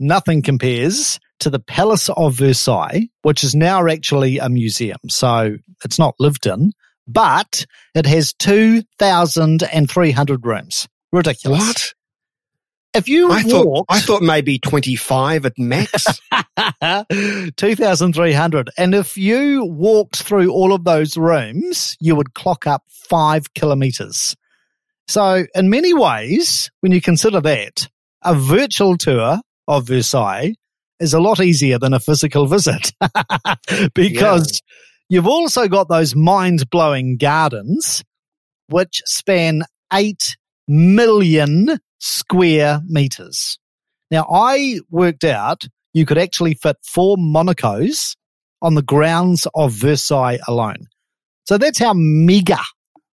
nothing 0.00 0.42
compares 0.42 1.20
to 1.40 1.50
the 1.50 1.60
Palace 1.60 2.08
of 2.08 2.34
Versailles, 2.34 3.08
which 3.22 3.44
is 3.44 3.54
now 3.54 3.86
actually 3.86 4.38
a 4.38 4.48
museum. 4.48 4.98
So 5.08 5.58
it's 5.84 5.98
not 5.98 6.14
lived 6.18 6.46
in, 6.46 6.72
but 7.06 7.66
it 7.94 8.06
has 8.06 8.32
2,300 8.34 10.46
rooms. 10.46 10.88
Ridiculous. 11.12 11.60
What? 11.60 11.94
If 12.92 13.08
you 13.08 13.30
I 13.30 13.44
walked, 13.44 13.50
thought 13.50 13.86
I 13.88 14.00
thought 14.00 14.22
maybe 14.22 14.58
twenty 14.58 14.96
five 14.96 15.46
at 15.46 15.56
max. 15.56 16.20
Two 17.56 17.76
thousand 17.76 18.14
three 18.14 18.32
hundred. 18.32 18.70
And 18.76 18.96
if 18.96 19.16
you 19.16 19.64
walked 19.64 20.16
through 20.16 20.50
all 20.50 20.72
of 20.72 20.82
those 20.82 21.16
rooms, 21.16 21.96
you 22.00 22.16
would 22.16 22.34
clock 22.34 22.66
up 22.66 22.82
five 22.88 23.54
kilometers. 23.54 24.34
So 25.06 25.46
in 25.54 25.70
many 25.70 25.94
ways, 25.94 26.68
when 26.80 26.90
you 26.90 27.00
consider 27.00 27.40
that, 27.40 27.88
a 28.22 28.34
virtual 28.34 28.96
tour 28.96 29.38
of 29.70 29.86
Versailles 29.86 30.54
is 30.98 31.14
a 31.14 31.20
lot 31.20 31.40
easier 31.40 31.78
than 31.78 31.94
a 31.94 32.00
physical 32.00 32.46
visit 32.46 32.92
because 33.94 34.60
You've 35.10 35.26
also 35.26 35.66
got 35.66 35.88
those 35.88 36.14
mind 36.14 36.70
blowing 36.70 37.16
gardens, 37.16 38.04
which 38.68 39.02
span 39.06 39.62
8 39.92 40.36
million 40.68 41.80
square 41.98 42.80
meters. 42.86 43.58
Now, 44.12 44.28
I 44.30 44.78
worked 44.88 45.24
out 45.24 45.64
you 45.92 46.06
could 46.06 46.16
actually 46.16 46.54
fit 46.54 46.76
four 46.84 47.16
Monacos 47.16 48.14
on 48.62 48.76
the 48.76 48.82
grounds 48.82 49.48
of 49.52 49.72
Versailles 49.72 50.38
alone. 50.46 50.86
So 51.48 51.58
that's 51.58 51.80
how 51.80 51.92
mega 51.92 52.60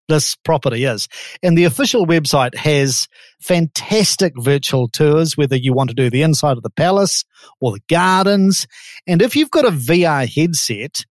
this 0.07 0.35
property 0.35 0.85
is. 0.85 1.07
And 1.43 1.57
the 1.57 1.65
official 1.65 2.05
website 2.05 2.55
has 2.55 3.07
fantastic 3.39 4.33
virtual 4.37 4.87
tours, 4.87 5.37
whether 5.37 5.55
you 5.55 5.73
want 5.73 5.89
to 5.89 5.95
do 5.95 6.09
the 6.09 6.21
inside 6.21 6.57
of 6.57 6.63
the 6.63 6.69
palace 6.69 7.25
or 7.59 7.73
the 7.73 7.81
gardens. 7.89 8.67
And 9.05 9.21
if 9.21 9.35
you've 9.35 9.51
got 9.51 9.65
a 9.65 9.71
VR 9.71 10.27
headset, 10.27 11.05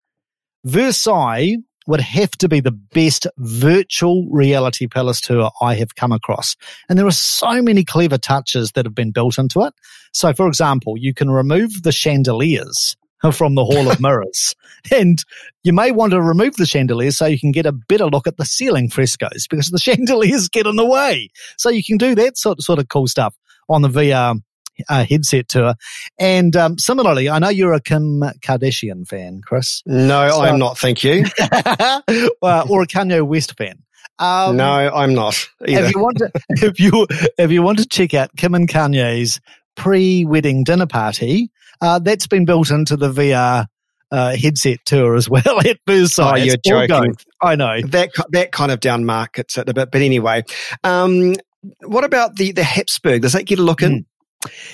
Versailles 0.63 1.57
would 1.87 2.01
have 2.01 2.31
to 2.31 2.49
be 2.49 2.59
the 2.59 2.71
best 2.71 3.27
virtual 3.37 4.27
reality 4.31 4.87
palace 4.87 5.21
tour 5.21 5.51
I 5.61 5.75
have 5.75 5.95
come 5.95 6.11
across. 6.11 6.55
And 6.89 6.97
there 6.97 7.05
are 7.05 7.11
so 7.11 7.61
many 7.61 7.83
clever 7.83 8.17
touches 8.17 8.71
that 8.71 8.85
have 8.85 8.95
been 8.95 9.11
built 9.11 9.37
into 9.37 9.61
it. 9.61 9.73
So, 10.13 10.33
for 10.33 10.47
example, 10.47 10.95
you 10.97 11.13
can 11.13 11.29
remove 11.29 11.83
the 11.83 11.91
chandeliers 11.91 12.95
from 13.31 13.55
the 13.55 13.65
Hall 13.65 13.89
of 13.89 13.99
Mirrors. 13.99 14.55
and 14.91 15.23
you 15.63 15.73
may 15.73 15.91
want 15.91 16.11
to 16.11 16.21
remove 16.21 16.55
the 16.55 16.65
chandeliers 16.65 17.17
so 17.17 17.25
you 17.25 17.39
can 17.39 17.51
get 17.51 17.65
a 17.65 17.71
better 17.71 18.05
look 18.05 18.27
at 18.27 18.37
the 18.37 18.45
ceiling 18.45 18.89
frescoes 18.89 19.47
because 19.47 19.69
the 19.69 19.79
chandeliers 19.79 20.49
get 20.49 20.67
in 20.67 20.75
the 20.75 20.85
way. 20.85 21.29
So 21.57 21.69
you 21.69 21.83
can 21.83 21.97
do 21.97 22.15
that 22.15 22.37
sort, 22.37 22.61
sort 22.61 22.79
of 22.79 22.89
cool 22.89 23.07
stuff 23.07 23.35
on 23.69 23.81
the 23.81 23.89
VR 23.89 24.41
uh, 24.89 25.05
headset 25.05 25.47
tour. 25.47 25.75
And 26.19 26.55
um, 26.55 26.77
similarly, 26.77 27.29
I 27.29 27.39
know 27.39 27.49
you're 27.49 27.73
a 27.73 27.81
Kim 27.81 28.21
Kardashian 28.41 29.07
fan, 29.07 29.41
Chris. 29.43 29.81
No, 29.85 30.29
so, 30.29 30.41
I'm 30.41 30.59
not. 30.59 30.77
Thank 30.77 31.03
you. 31.03 31.25
uh, 31.39 32.01
or 32.41 32.81
a 32.81 32.87
Kanye 32.87 33.25
West 33.25 33.57
fan. 33.57 33.83
Um, 34.17 34.55
no, 34.55 34.65
I'm 34.65 35.13
not. 35.13 35.47
Either. 35.67 35.85
If 35.85 35.95
you 35.95 36.01
want 36.01 36.17
to, 36.19 36.31
if 36.49 36.79
you 36.79 37.07
if 37.37 37.51
you 37.51 37.61
want 37.61 37.79
to 37.79 37.85
check 37.85 38.13
out 38.13 38.35
Kim 38.37 38.55
and 38.55 38.67
Kanye's 38.67 39.41
pre-wedding 39.75 40.63
dinner 40.63 40.87
party, 40.87 41.51
uh, 41.81 41.99
that's 41.99 42.27
been 42.27 42.45
built 42.45 42.71
into 42.71 42.97
the 42.97 43.11
VR 43.11 43.65
uh, 44.11 44.35
headset 44.35 44.79
tour 44.85 45.15
as 45.15 45.29
well 45.29 45.59
at 45.65 45.79
Versailles. 45.87 46.31
Oh, 46.31 46.35
you're 46.35 46.57
joking. 46.57 47.15
I 47.41 47.55
know 47.55 47.81
that 47.81 48.11
that 48.31 48.51
kind 48.51 48.71
of 48.71 48.79
down 48.79 49.05
markets 49.05 49.57
it 49.57 49.69
a 49.69 49.73
bit, 49.73 49.91
but 49.91 50.01
anyway. 50.01 50.43
Um, 50.83 51.35
what 51.81 52.03
about 52.03 52.35
the 52.35 52.51
the 52.51 52.63
Habsburg? 52.63 53.21
Does 53.21 53.33
that 53.33 53.45
get 53.45 53.59
a 53.59 53.63
look 53.63 53.81
in? 53.81 54.01
Mm. 54.01 54.05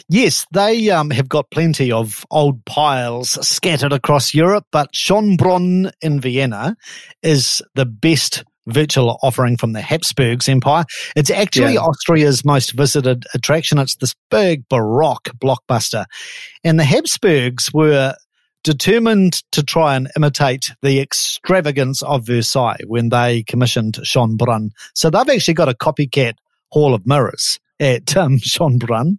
Yes, 0.09 0.45
they 0.51 0.89
um, 0.89 1.11
have 1.11 1.29
got 1.29 1.49
plenty 1.49 1.91
of 1.93 2.25
old 2.29 2.65
piles 2.65 3.47
scattered 3.47 3.93
across 3.93 4.33
Europe, 4.33 4.65
but 4.71 4.91
Schönbrunn 4.91 5.91
in 6.01 6.19
Vienna 6.19 6.75
is 7.23 7.61
the 7.75 7.85
best 7.85 8.43
virtual 8.67 9.17
offering 9.21 9.57
from 9.57 9.73
the 9.73 9.81
Habsburgs 9.81 10.47
Empire. 10.47 10.85
It's 11.15 11.29
actually 11.29 11.73
yeah. 11.73 11.81
Austria's 11.81 12.45
most 12.45 12.73
visited 12.73 13.25
attraction. 13.33 13.79
It's 13.79 13.95
this 13.95 14.15
big 14.29 14.67
Baroque 14.69 15.29
blockbuster. 15.37 16.05
And 16.63 16.79
the 16.79 16.83
Habsburgs 16.83 17.73
were 17.73 18.15
determined 18.63 19.41
to 19.51 19.63
try 19.63 19.95
and 19.95 20.09
imitate 20.15 20.71
the 20.81 20.99
extravagance 20.99 22.01
of 22.03 22.25
Versailles 22.25 22.77
when 22.85 23.09
they 23.09 23.43
commissioned 23.43 23.95
Schönbrunn. 24.03 24.69
So 24.95 25.09
they've 25.09 25.29
actually 25.29 25.55
got 25.55 25.69
a 25.69 25.73
copycat 25.73 26.33
Hall 26.69 26.93
of 26.93 27.05
Mirrors 27.05 27.59
at 27.79 28.15
um, 28.17 28.37
Schönbrunn. 28.37 29.17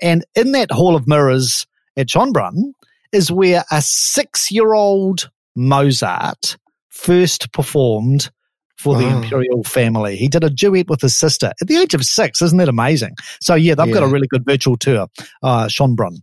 And 0.00 0.24
in 0.34 0.52
that 0.52 0.70
Hall 0.70 0.96
of 0.96 1.06
Mirrors 1.06 1.66
at 1.96 2.06
Schönbrunn 2.08 2.72
is 3.12 3.30
where 3.30 3.64
a 3.70 3.82
six 3.82 4.50
year 4.50 4.74
old 4.74 5.30
Mozart 5.56 6.56
first 6.90 7.52
performed 7.52 8.30
for 8.76 8.96
the 8.96 9.08
imperial 9.08 9.62
family. 9.64 10.16
He 10.16 10.28
did 10.28 10.44
a 10.44 10.50
duet 10.50 10.88
with 10.88 11.00
his 11.00 11.16
sister 11.16 11.52
at 11.60 11.68
the 11.68 11.76
age 11.76 11.94
of 11.94 12.04
six. 12.04 12.42
Isn't 12.42 12.58
that 12.58 12.68
amazing? 12.68 13.14
So 13.40 13.54
yeah, 13.54 13.74
they've 13.74 13.88
yeah. 13.88 13.94
got 13.94 14.02
a 14.02 14.08
really 14.08 14.26
good 14.28 14.44
virtual 14.44 14.76
tour, 14.76 15.06
uh, 15.42 15.66
Schönbrunn. 15.66 16.18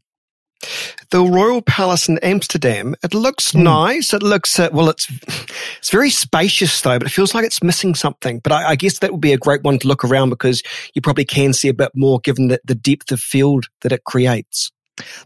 The 1.09 1.23
Royal 1.23 1.61
Palace 1.61 2.07
in 2.07 2.19
Amsterdam. 2.19 2.95
It 3.03 3.13
looks 3.13 3.51
mm. 3.51 3.63
nice. 3.63 4.13
It 4.13 4.23
looks 4.23 4.59
uh, 4.59 4.69
well. 4.71 4.89
It's 4.89 5.07
it's 5.77 5.89
very 5.89 6.09
spacious 6.09 6.81
though, 6.81 6.99
but 6.99 7.07
it 7.07 7.11
feels 7.11 7.33
like 7.33 7.45
it's 7.45 7.63
missing 7.63 7.95
something. 7.95 8.39
But 8.39 8.51
I, 8.51 8.69
I, 8.69 8.75
guess 8.75 8.99
that 8.99 9.11
would 9.11 9.21
be 9.21 9.33
a 9.33 9.37
great 9.37 9.63
one 9.63 9.79
to 9.79 9.87
look 9.87 10.05
around 10.05 10.29
because 10.29 10.61
you 10.93 11.01
probably 11.01 11.25
can 11.25 11.53
see 11.53 11.67
a 11.67 11.73
bit 11.73 11.91
more 11.95 12.19
given 12.19 12.47
the, 12.47 12.61
the 12.63 12.75
depth 12.75 13.11
of 13.11 13.19
field 13.19 13.65
that 13.81 13.91
it 13.91 14.03
creates. 14.03 14.71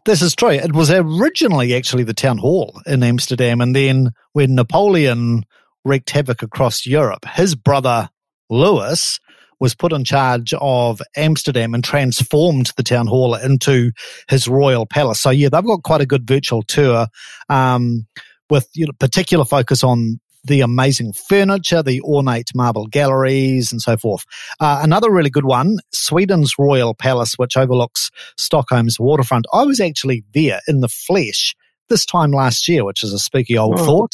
This 0.05 0.21
is 0.21 0.35
true. 0.35 0.51
It 0.51 0.73
was 0.73 0.89
originally 0.89 1.75
actually 1.75 2.03
the 2.03 2.13
town 2.13 2.37
hall 2.37 2.81
in 2.85 3.03
Amsterdam, 3.03 3.61
and 3.61 3.75
then 3.75 4.11
when 4.33 4.55
Napoleon 4.55 5.45
wreaked 5.85 6.09
havoc 6.09 6.41
across 6.41 6.85
Europe, 6.85 7.25
his 7.25 7.55
brother 7.55 8.09
Louis 8.49 9.19
was 9.59 9.75
put 9.75 9.93
in 9.93 10.03
charge 10.03 10.53
of 10.59 11.01
Amsterdam 11.15 11.73
and 11.73 11.83
transformed 11.83 12.71
the 12.75 12.83
town 12.83 13.07
hall 13.07 13.35
into 13.35 13.91
his 14.27 14.47
royal 14.47 14.85
palace. 14.85 15.21
So 15.21 15.29
yeah, 15.29 15.49
they've 15.49 15.63
got 15.63 15.83
quite 15.83 16.01
a 16.01 16.05
good 16.05 16.27
virtual 16.27 16.61
tour 16.63 17.07
um, 17.49 18.05
with 18.49 18.67
you 18.75 18.85
know, 18.85 18.91
particular 18.99 19.45
focus 19.45 19.83
on 19.83 20.19
the 20.43 20.61
amazing 20.61 21.13
furniture, 21.13 21.81
the 21.81 22.01
ornate 22.01 22.49
marble 22.53 22.85
galleries, 22.87 23.71
and 23.71 23.81
so 23.81 23.97
forth. 23.97 24.25
Uh, 24.59 24.79
another 24.83 25.11
really 25.11 25.29
good 25.29 25.45
one, 25.45 25.77
Sweden's 25.91 26.53
Royal 26.59 26.93
Palace, 26.93 27.33
which 27.37 27.57
overlooks 27.57 28.11
Stockholm's 28.37 28.99
waterfront. 28.99 29.45
I 29.51 29.63
was 29.63 29.79
actually 29.79 30.23
there 30.33 30.59
in 30.67 30.81
the 30.81 30.87
flesh 30.87 31.55
this 31.89 32.05
time 32.05 32.31
last 32.31 32.67
year, 32.67 32.83
which 32.85 33.03
is 33.03 33.13
a 33.13 33.19
spooky 33.19 33.57
old 33.57 33.79
oh. 33.79 33.85
thought. 33.85 34.11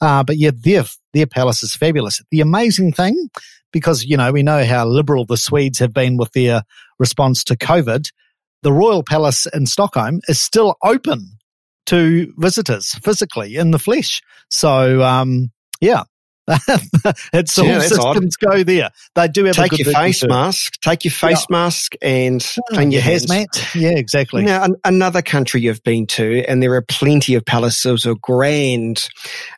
Uh, 0.00 0.22
but 0.24 0.36
yeah, 0.38 0.50
their 0.54 0.84
their 1.12 1.26
palace 1.26 1.62
is 1.62 1.74
fabulous. 1.74 2.20
The 2.30 2.40
amazing 2.40 2.92
thing 2.92 3.30
because, 3.74 4.04
you 4.04 4.16
know, 4.16 4.30
we 4.30 4.44
know 4.44 4.64
how 4.64 4.86
liberal 4.86 5.26
the 5.26 5.36
Swedes 5.36 5.80
have 5.80 5.92
been 5.92 6.16
with 6.16 6.30
their 6.32 6.62
response 7.00 7.42
to 7.44 7.56
COVID. 7.56 8.08
The 8.62 8.72
Royal 8.72 9.02
Palace 9.02 9.46
in 9.52 9.66
Stockholm 9.66 10.20
is 10.28 10.40
still 10.40 10.76
open 10.82 11.38
to 11.86 12.32
visitors 12.38 12.92
physically 13.02 13.56
in 13.56 13.72
the 13.72 13.78
flesh. 13.80 14.22
So, 14.48 15.02
um, 15.02 15.50
yeah. 15.80 16.04
it's 17.32 17.58
all 17.58 17.80
systems 17.80 18.36
odd. 18.42 18.50
go 18.50 18.62
there. 18.64 18.90
They 19.14 19.28
do 19.28 19.44
have 19.44 19.56
take 19.56 19.78
your 19.78 19.92
face 19.92 20.20
too. 20.20 20.28
mask, 20.28 20.78
take 20.80 21.04
your 21.04 21.12
face 21.12 21.46
yeah. 21.48 21.56
mask, 21.56 21.94
and 22.02 22.46
oh, 22.58 22.74
clean 22.74 22.90
your 22.90 23.02
hazmat. 23.02 23.74
Yeah, 23.74 23.96
exactly. 23.96 24.44
Now, 24.44 24.64
an, 24.64 24.76
another 24.84 25.22
country 25.22 25.62
you've 25.62 25.82
been 25.82 26.06
to, 26.08 26.44
and 26.46 26.62
there 26.62 26.74
are 26.74 26.82
plenty 26.82 27.34
of 27.34 27.46
palaces 27.46 28.04
or 28.04 28.16
grand 28.20 29.08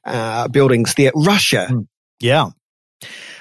uh, 0.04 0.46
buildings 0.48 0.94
there. 0.94 1.10
Russia. 1.14 1.66
Mm. 1.70 1.86
Yeah, 2.20 2.50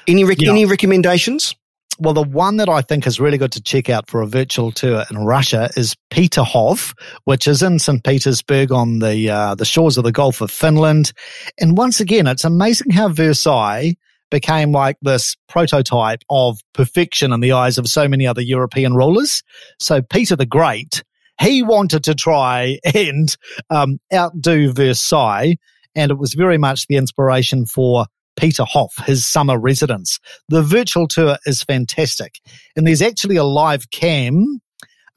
any 0.07 0.23
rec- 0.23 0.41
yeah. 0.41 0.49
any 0.49 0.65
recommendations? 0.65 1.55
Well, 1.97 2.13
the 2.13 2.23
one 2.23 2.57
that 2.57 2.67
I 2.67 2.81
think 2.81 3.07
is 3.07 3.21
really 3.21 3.37
good 3.37 3.53
to 3.53 3.61
check 3.61 3.89
out 3.89 4.09
for 4.09 4.21
a 4.21 4.27
virtual 4.27 4.71
tour 4.71 5.05
in 5.09 5.19
Russia 5.19 5.69
is 5.77 5.95
Peterhof, 6.11 6.93
which 7.23 7.47
is 7.47 7.61
in 7.61 7.79
St. 7.79 8.03
Petersburg 8.03 8.71
on 8.71 8.99
the 8.99 9.29
uh, 9.29 9.55
the 9.55 9.63
shores 9.63 9.97
of 9.97 10.03
the 10.03 10.11
Gulf 10.11 10.41
of 10.41 10.51
Finland. 10.51 11.13
And 11.57 11.77
once 11.77 12.01
again, 12.01 12.27
it's 12.27 12.43
amazing 12.43 12.91
how 12.91 13.07
Versailles 13.07 13.95
became 14.29 14.73
like 14.73 14.97
this 15.01 15.37
prototype 15.47 16.23
of 16.29 16.59
perfection 16.73 17.31
in 17.31 17.39
the 17.39 17.53
eyes 17.53 17.77
of 17.77 17.87
so 17.87 18.09
many 18.09 18.27
other 18.27 18.41
European 18.41 18.95
rulers. 18.95 19.41
So 19.79 20.01
Peter 20.01 20.35
the 20.35 20.45
Great, 20.45 21.01
he 21.39 21.63
wanted 21.63 22.03
to 22.03 22.15
try 22.15 22.77
and 22.93 23.35
um, 23.69 23.99
outdo 24.13 24.73
Versailles, 24.73 25.55
and 25.95 26.11
it 26.11 26.17
was 26.17 26.33
very 26.33 26.57
much 26.57 26.87
the 26.87 26.97
inspiration 26.97 27.65
for 27.65 28.05
Peterhof, 28.39 29.05
his 29.05 29.25
summer 29.25 29.59
residence. 29.59 30.19
The 30.49 30.61
virtual 30.61 31.07
tour 31.07 31.37
is 31.45 31.63
fantastic. 31.63 32.39
And 32.75 32.85
there's 32.85 33.01
actually 33.01 33.37
a 33.37 33.43
live 33.43 33.89
cam 33.91 34.59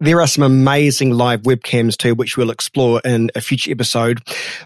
There 0.00 0.20
are 0.20 0.28
some 0.28 0.44
amazing 0.44 1.10
live 1.10 1.42
webcams 1.42 1.96
too, 1.96 2.14
which 2.14 2.36
we'll 2.36 2.50
explore 2.50 3.00
in 3.04 3.32
a 3.34 3.40
future 3.40 3.72
episode. 3.72 4.20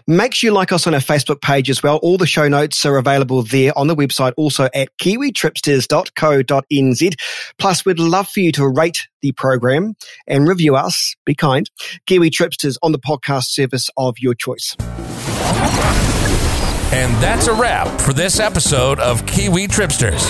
Make 0.05 0.35
sure 0.35 0.49
you 0.49 0.53
like 0.53 0.71
us 0.71 0.85
on 0.85 0.93
our 0.93 0.99
Facebook 0.99 1.41
page 1.41 1.71
as 1.71 1.81
well. 1.81 1.97
All 2.03 2.19
the 2.19 2.27
show 2.27 2.47
notes 2.47 2.85
are 2.85 2.97
available 2.97 3.41
there 3.41 3.75
on 3.75 3.87
the 3.87 3.95
website, 3.95 4.33
also 4.37 4.69
at 4.75 4.95
kiwitripsters.co.nz. 5.01 7.15
Plus, 7.57 7.83
we'd 7.83 7.97
love 7.97 8.29
for 8.29 8.41
you 8.41 8.51
to 8.51 8.67
rate 8.67 9.07
the 9.21 9.31
program 9.31 9.95
and 10.27 10.47
review 10.47 10.75
us. 10.75 11.15
Be 11.25 11.33
kind. 11.33 11.67
Kiwi 12.05 12.29
Tripsters 12.29 12.77
on 12.83 12.91
the 12.91 12.99
podcast 12.99 13.45
service 13.45 13.89
of 13.97 14.19
your 14.19 14.35
choice. 14.35 14.75
And 16.93 17.11
that's 17.23 17.47
a 17.47 17.53
wrap 17.53 17.99
for 17.99 18.13
this 18.13 18.39
episode 18.39 18.99
of 18.99 19.25
Kiwi 19.25 19.67
Tripsters. 19.67 20.29